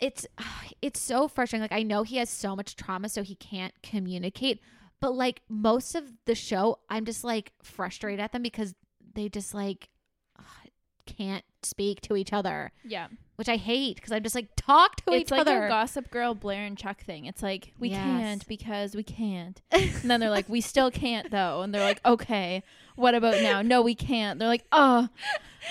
it's 0.00 0.26
it's 0.82 1.00
so 1.00 1.28
frustrating. 1.28 1.62
Like 1.62 1.72
I 1.72 1.82
know 1.82 2.02
he 2.02 2.16
has 2.16 2.28
so 2.30 2.56
much 2.56 2.76
trauma, 2.76 3.08
so 3.08 3.22
he 3.22 3.34
can't 3.36 3.74
communicate, 3.82 4.60
but 5.00 5.14
like 5.14 5.40
most 5.48 5.94
of 5.94 6.04
the 6.26 6.34
show, 6.34 6.78
I'm 6.90 7.04
just 7.04 7.22
like 7.24 7.52
frustrated 7.62 8.20
at 8.20 8.32
them 8.32 8.42
because 8.42 8.74
they 9.14 9.28
just 9.28 9.54
like 9.54 9.88
can't 11.06 11.44
speak 11.64 12.00
to 12.02 12.16
each 12.16 12.32
other, 12.32 12.72
yeah. 12.84 13.08
which 13.36 13.48
I 13.48 13.56
hate 13.56 13.96
because 13.96 14.12
I'm 14.12 14.22
just 14.22 14.34
like 14.34 14.48
talk 14.56 14.96
to 15.04 15.12
it's 15.12 15.22
each 15.22 15.30
like 15.30 15.40
other. 15.42 15.66
a 15.66 15.68
Gossip 15.68 16.10
Girl 16.10 16.34
Blair 16.34 16.64
and 16.64 16.76
Chuck 16.76 17.02
thing. 17.02 17.26
It's 17.26 17.42
like 17.42 17.72
we 17.78 17.90
Yes. 17.90 17.98
can't 18.04 18.48
because 18.48 18.94
we 18.94 19.02
can't, 19.02 19.60
and 19.70 19.90
then 20.10 20.20
they're 20.20 20.30
like 20.30 20.48
we 20.48 20.60
still 20.60 20.90
can't 20.90 21.30
though, 21.30 21.62
and 21.62 21.74
they're 21.74 21.84
like 21.84 22.00
okay, 22.04 22.62
what 22.96 23.14
about 23.14 23.40
now? 23.42 23.62
No, 23.62 23.82
we 23.82 23.94
can't. 23.94 24.38
They're 24.38 24.48
like 24.48 24.64
oh, 24.72 25.08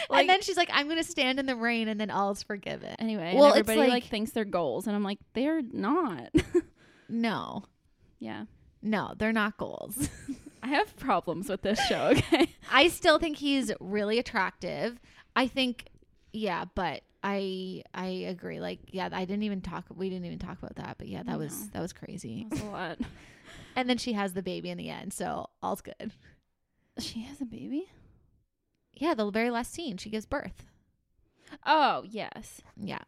like, 0.09 0.21
and 0.21 0.29
then 0.29 0.41
she's 0.41 0.57
like, 0.57 0.69
"I'm 0.73 0.87
gonna 0.87 1.03
stand 1.03 1.39
in 1.39 1.45
the 1.45 1.55
rain, 1.55 1.87
and 1.87 1.99
then 1.99 2.09
all's 2.09 2.43
forgiven." 2.43 2.95
anyway, 2.99 3.33
well, 3.35 3.49
it's 3.49 3.59
everybody 3.59 3.89
like- 3.89 4.03
like, 4.03 4.09
thinks 4.11 4.31
they're 4.31 4.45
goals, 4.45 4.87
and 4.87 4.95
I'm 4.95 5.03
like 5.03 5.19
they're 5.33 5.61
not. 5.61 6.29
No, 7.13 7.63
yeah, 8.19 8.45
no, 8.81 9.13
they're 9.17 9.33
not 9.33 9.57
goals. 9.57 10.09
I 10.63 10.67
have 10.67 10.95
problems 10.95 11.49
with 11.49 11.61
this 11.61 11.77
show. 11.87 12.13
Okay. 12.15 12.47
I 12.71 12.87
still 12.87 13.19
think 13.19 13.35
he's 13.37 13.71
really 13.81 14.17
attractive. 14.19 14.97
I 15.36 15.47
think, 15.47 15.86
yeah, 16.34 16.65
but 16.75 17.01
I 17.23 17.84
I 17.93 18.07
agree. 18.07 18.59
Like, 18.59 18.79
yeah, 18.88 19.09
I 19.11 19.25
didn't 19.25 19.43
even 19.43 19.61
talk. 19.61 19.86
We 19.93 20.09
didn't 20.09 20.25
even 20.25 20.39
talk 20.39 20.57
about 20.57 20.75
that. 20.75 20.97
But 20.97 21.07
yeah, 21.07 21.23
that 21.23 21.38
was 21.38 21.69
that 21.69 21.82
was 21.82 21.93
crazy. 21.93 22.47
That's 22.49 22.61
a 22.61 22.65
lot. 22.65 22.97
And 23.75 23.89
then 23.89 23.97
she 23.97 24.13
has 24.13 24.34
the 24.34 24.41
baby 24.43 24.69
in 24.69 24.77
the 24.77 24.89
end, 24.89 25.13
so 25.13 25.49
all's 25.63 25.79
good. 25.82 26.11
She 26.99 27.21
has 27.21 27.39
a 27.39 27.45
baby. 27.45 27.89
Yeah, 28.93 29.13
the 29.13 29.32
very 29.32 29.49
last 29.49 29.73
scene, 29.73 29.95
she 29.95 30.09
gives 30.09 30.25
birth. 30.25 30.65
Oh 31.65 32.03
yes, 32.05 32.61
Yeah, 32.75 32.99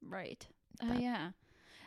right. 0.00 0.46
Oh 0.80 0.86
That- 0.88 1.00
yeah, 1.02 1.30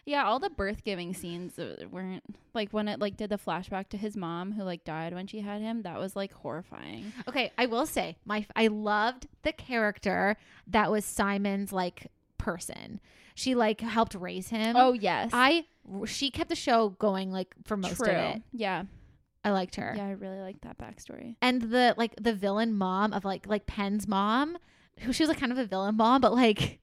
yeah. 0.05 0.25
All 0.25 0.39
the 0.39 0.49
birth 0.49 0.83
giving 0.83 1.13
scenes 1.13 1.57
uh, 1.59 1.85
weren't 1.91 2.23
like 2.53 2.71
when 2.71 2.87
it 2.87 2.99
like 2.99 3.17
did 3.17 3.29
the 3.29 3.37
flashback 3.37 3.89
to 3.89 3.97
his 3.97 4.15
mom 4.15 4.51
who 4.53 4.63
like 4.63 4.83
died 4.83 5.13
when 5.13 5.27
she 5.27 5.41
had 5.41 5.61
him. 5.61 5.81
That 5.81 5.99
was 5.99 6.15
like 6.15 6.31
horrifying. 6.31 7.11
Okay, 7.27 7.51
I 7.57 7.65
will 7.65 7.85
say 7.85 8.17
my 8.25 8.45
I 8.55 8.67
loved 8.67 9.27
the 9.43 9.51
character 9.51 10.37
that 10.67 10.91
was 10.91 11.05
Simon's 11.05 11.73
like 11.73 12.11
person. 12.37 12.99
She 13.33 13.55
like 13.55 13.81
helped 13.81 14.15
raise 14.15 14.49
him. 14.49 14.75
Oh 14.77 14.93
yes, 14.93 15.31
I 15.33 15.65
she 16.05 16.29
kept 16.31 16.49
the 16.49 16.55
show 16.55 16.89
going 16.89 17.31
like 17.31 17.53
for 17.65 17.75
most 17.75 17.97
true. 17.97 18.07
of 18.11 18.35
it. 18.35 18.41
Yeah, 18.53 18.83
I 19.43 19.51
liked 19.51 19.75
her. 19.75 19.93
yeah. 19.95 20.07
I 20.07 20.11
really 20.11 20.39
like 20.39 20.61
that 20.61 20.77
backstory. 20.77 21.35
And 21.41 21.61
the 21.61 21.93
like 21.97 22.15
the 22.19 22.33
villain 22.33 22.73
mom 22.73 23.13
of 23.13 23.25
like 23.25 23.45
like 23.47 23.65
Penn's 23.65 24.07
mom, 24.07 24.57
who 24.99 25.13
she 25.13 25.23
was 25.23 25.29
like 25.29 25.39
kind 25.39 25.51
of 25.51 25.57
a 25.57 25.65
villain 25.65 25.95
mom, 25.97 26.21
but 26.21 26.33
like 26.33 26.79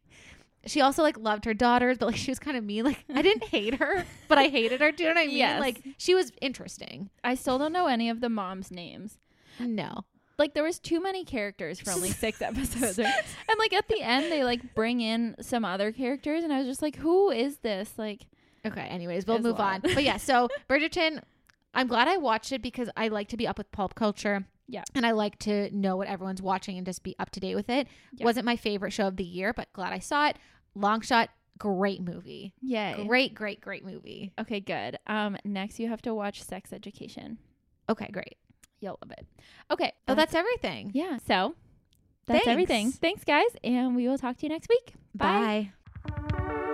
she 0.66 0.80
also 0.80 1.02
like 1.02 1.18
loved 1.18 1.44
her 1.44 1.54
daughters, 1.54 1.98
but 1.98 2.06
like 2.06 2.16
she 2.16 2.30
was 2.30 2.38
kind 2.38 2.56
of 2.56 2.64
mean. 2.64 2.84
Like 2.84 3.04
I 3.14 3.22
didn't 3.22 3.44
hate 3.44 3.74
her, 3.74 4.04
but 4.28 4.38
I 4.38 4.48
hated 4.48 4.80
her. 4.80 4.92
Do 4.92 5.02
you 5.04 5.08
know 5.08 5.14
what 5.14 5.22
I 5.22 5.26
mean? 5.26 5.36
Yes. 5.36 5.60
Like 5.60 5.82
she 5.98 6.14
was 6.14 6.32
interesting. 6.40 7.10
I 7.24 7.34
still 7.34 7.58
don't 7.58 7.72
know 7.72 7.86
any 7.86 8.08
of 8.10 8.20
the 8.20 8.28
moms' 8.28 8.70
names. 8.70 9.18
No. 9.58 10.04
Like 10.38 10.54
there 10.54 10.64
was 10.64 10.78
too 10.78 11.00
many 11.00 11.24
characters 11.24 11.78
for 11.80 11.90
only 11.92 12.10
six 12.10 12.40
episodes, 12.42 12.98
right? 12.98 13.24
and 13.48 13.58
like 13.58 13.72
at 13.72 13.88
the 13.88 14.00
end 14.00 14.32
they 14.32 14.44
like 14.44 14.74
bring 14.74 15.00
in 15.00 15.36
some 15.40 15.64
other 15.64 15.92
characters, 15.92 16.42
and 16.44 16.52
I 16.52 16.58
was 16.58 16.66
just 16.66 16.82
like, 16.82 16.96
who 16.96 17.30
is 17.30 17.58
this? 17.58 17.92
Like, 17.96 18.26
Okay, 18.64 18.82
anyways, 18.82 19.26
we'll 19.26 19.40
move 19.40 19.58
on. 19.60 19.80
But 19.80 20.04
yeah, 20.04 20.16
so 20.18 20.48
Bridgerton, 20.70 21.22
I'm 21.74 21.88
glad 21.88 22.06
I 22.08 22.16
watched 22.16 22.52
it 22.52 22.62
because 22.62 22.88
I 22.96 23.08
like 23.08 23.28
to 23.28 23.36
be 23.36 23.46
up 23.46 23.58
with 23.58 23.70
pulp 23.72 23.94
culture. 23.94 24.44
Yeah. 24.68 24.84
And 24.94 25.04
I 25.04 25.10
like 25.10 25.38
to 25.40 25.74
know 25.76 25.96
what 25.96 26.06
everyone's 26.08 26.40
watching 26.40 26.76
and 26.78 26.86
just 26.86 27.02
be 27.02 27.16
up 27.18 27.30
to 27.30 27.40
date 27.40 27.56
with 27.56 27.68
it. 27.68 27.88
Yeah. 28.14 28.24
Wasn't 28.24 28.46
my 28.46 28.56
favorite 28.56 28.92
show 28.92 29.08
of 29.08 29.16
the 29.16 29.24
year, 29.24 29.52
but 29.52 29.72
glad 29.72 29.92
I 29.92 29.98
saw 29.98 30.28
it. 30.28 30.36
Long 30.74 31.00
shot, 31.00 31.30
great 31.58 32.00
movie. 32.02 32.54
yay. 32.62 33.04
Great, 33.06 33.34
great, 33.34 33.60
great 33.60 33.84
movie. 33.84 34.32
Okay, 34.38 34.60
good. 34.60 34.98
Um, 35.06 35.36
next 35.44 35.78
you 35.78 35.88
have 35.88 36.02
to 36.02 36.14
watch 36.14 36.42
Sex 36.42 36.72
Education. 36.72 37.38
Okay, 37.88 38.08
great. 38.12 38.36
You'll 38.80 38.98
love 39.02 39.12
it. 39.12 39.26
Okay. 39.70 39.92
Oh, 40.08 40.14
that's 40.14 40.34
everything. 40.34 40.90
yeah. 40.94 41.18
So 41.26 41.54
that's 42.26 42.46
everything. 42.46 42.92
Thanks. 42.92 42.98
Thanks, 42.98 43.24
guys, 43.24 43.56
and 43.62 43.94
we 43.94 44.08
will 44.08 44.18
talk 44.18 44.36
to 44.38 44.42
you 44.44 44.48
next 44.48 44.68
week. 44.68 44.94
Bye. 45.14 45.70
Bye. 46.04 46.68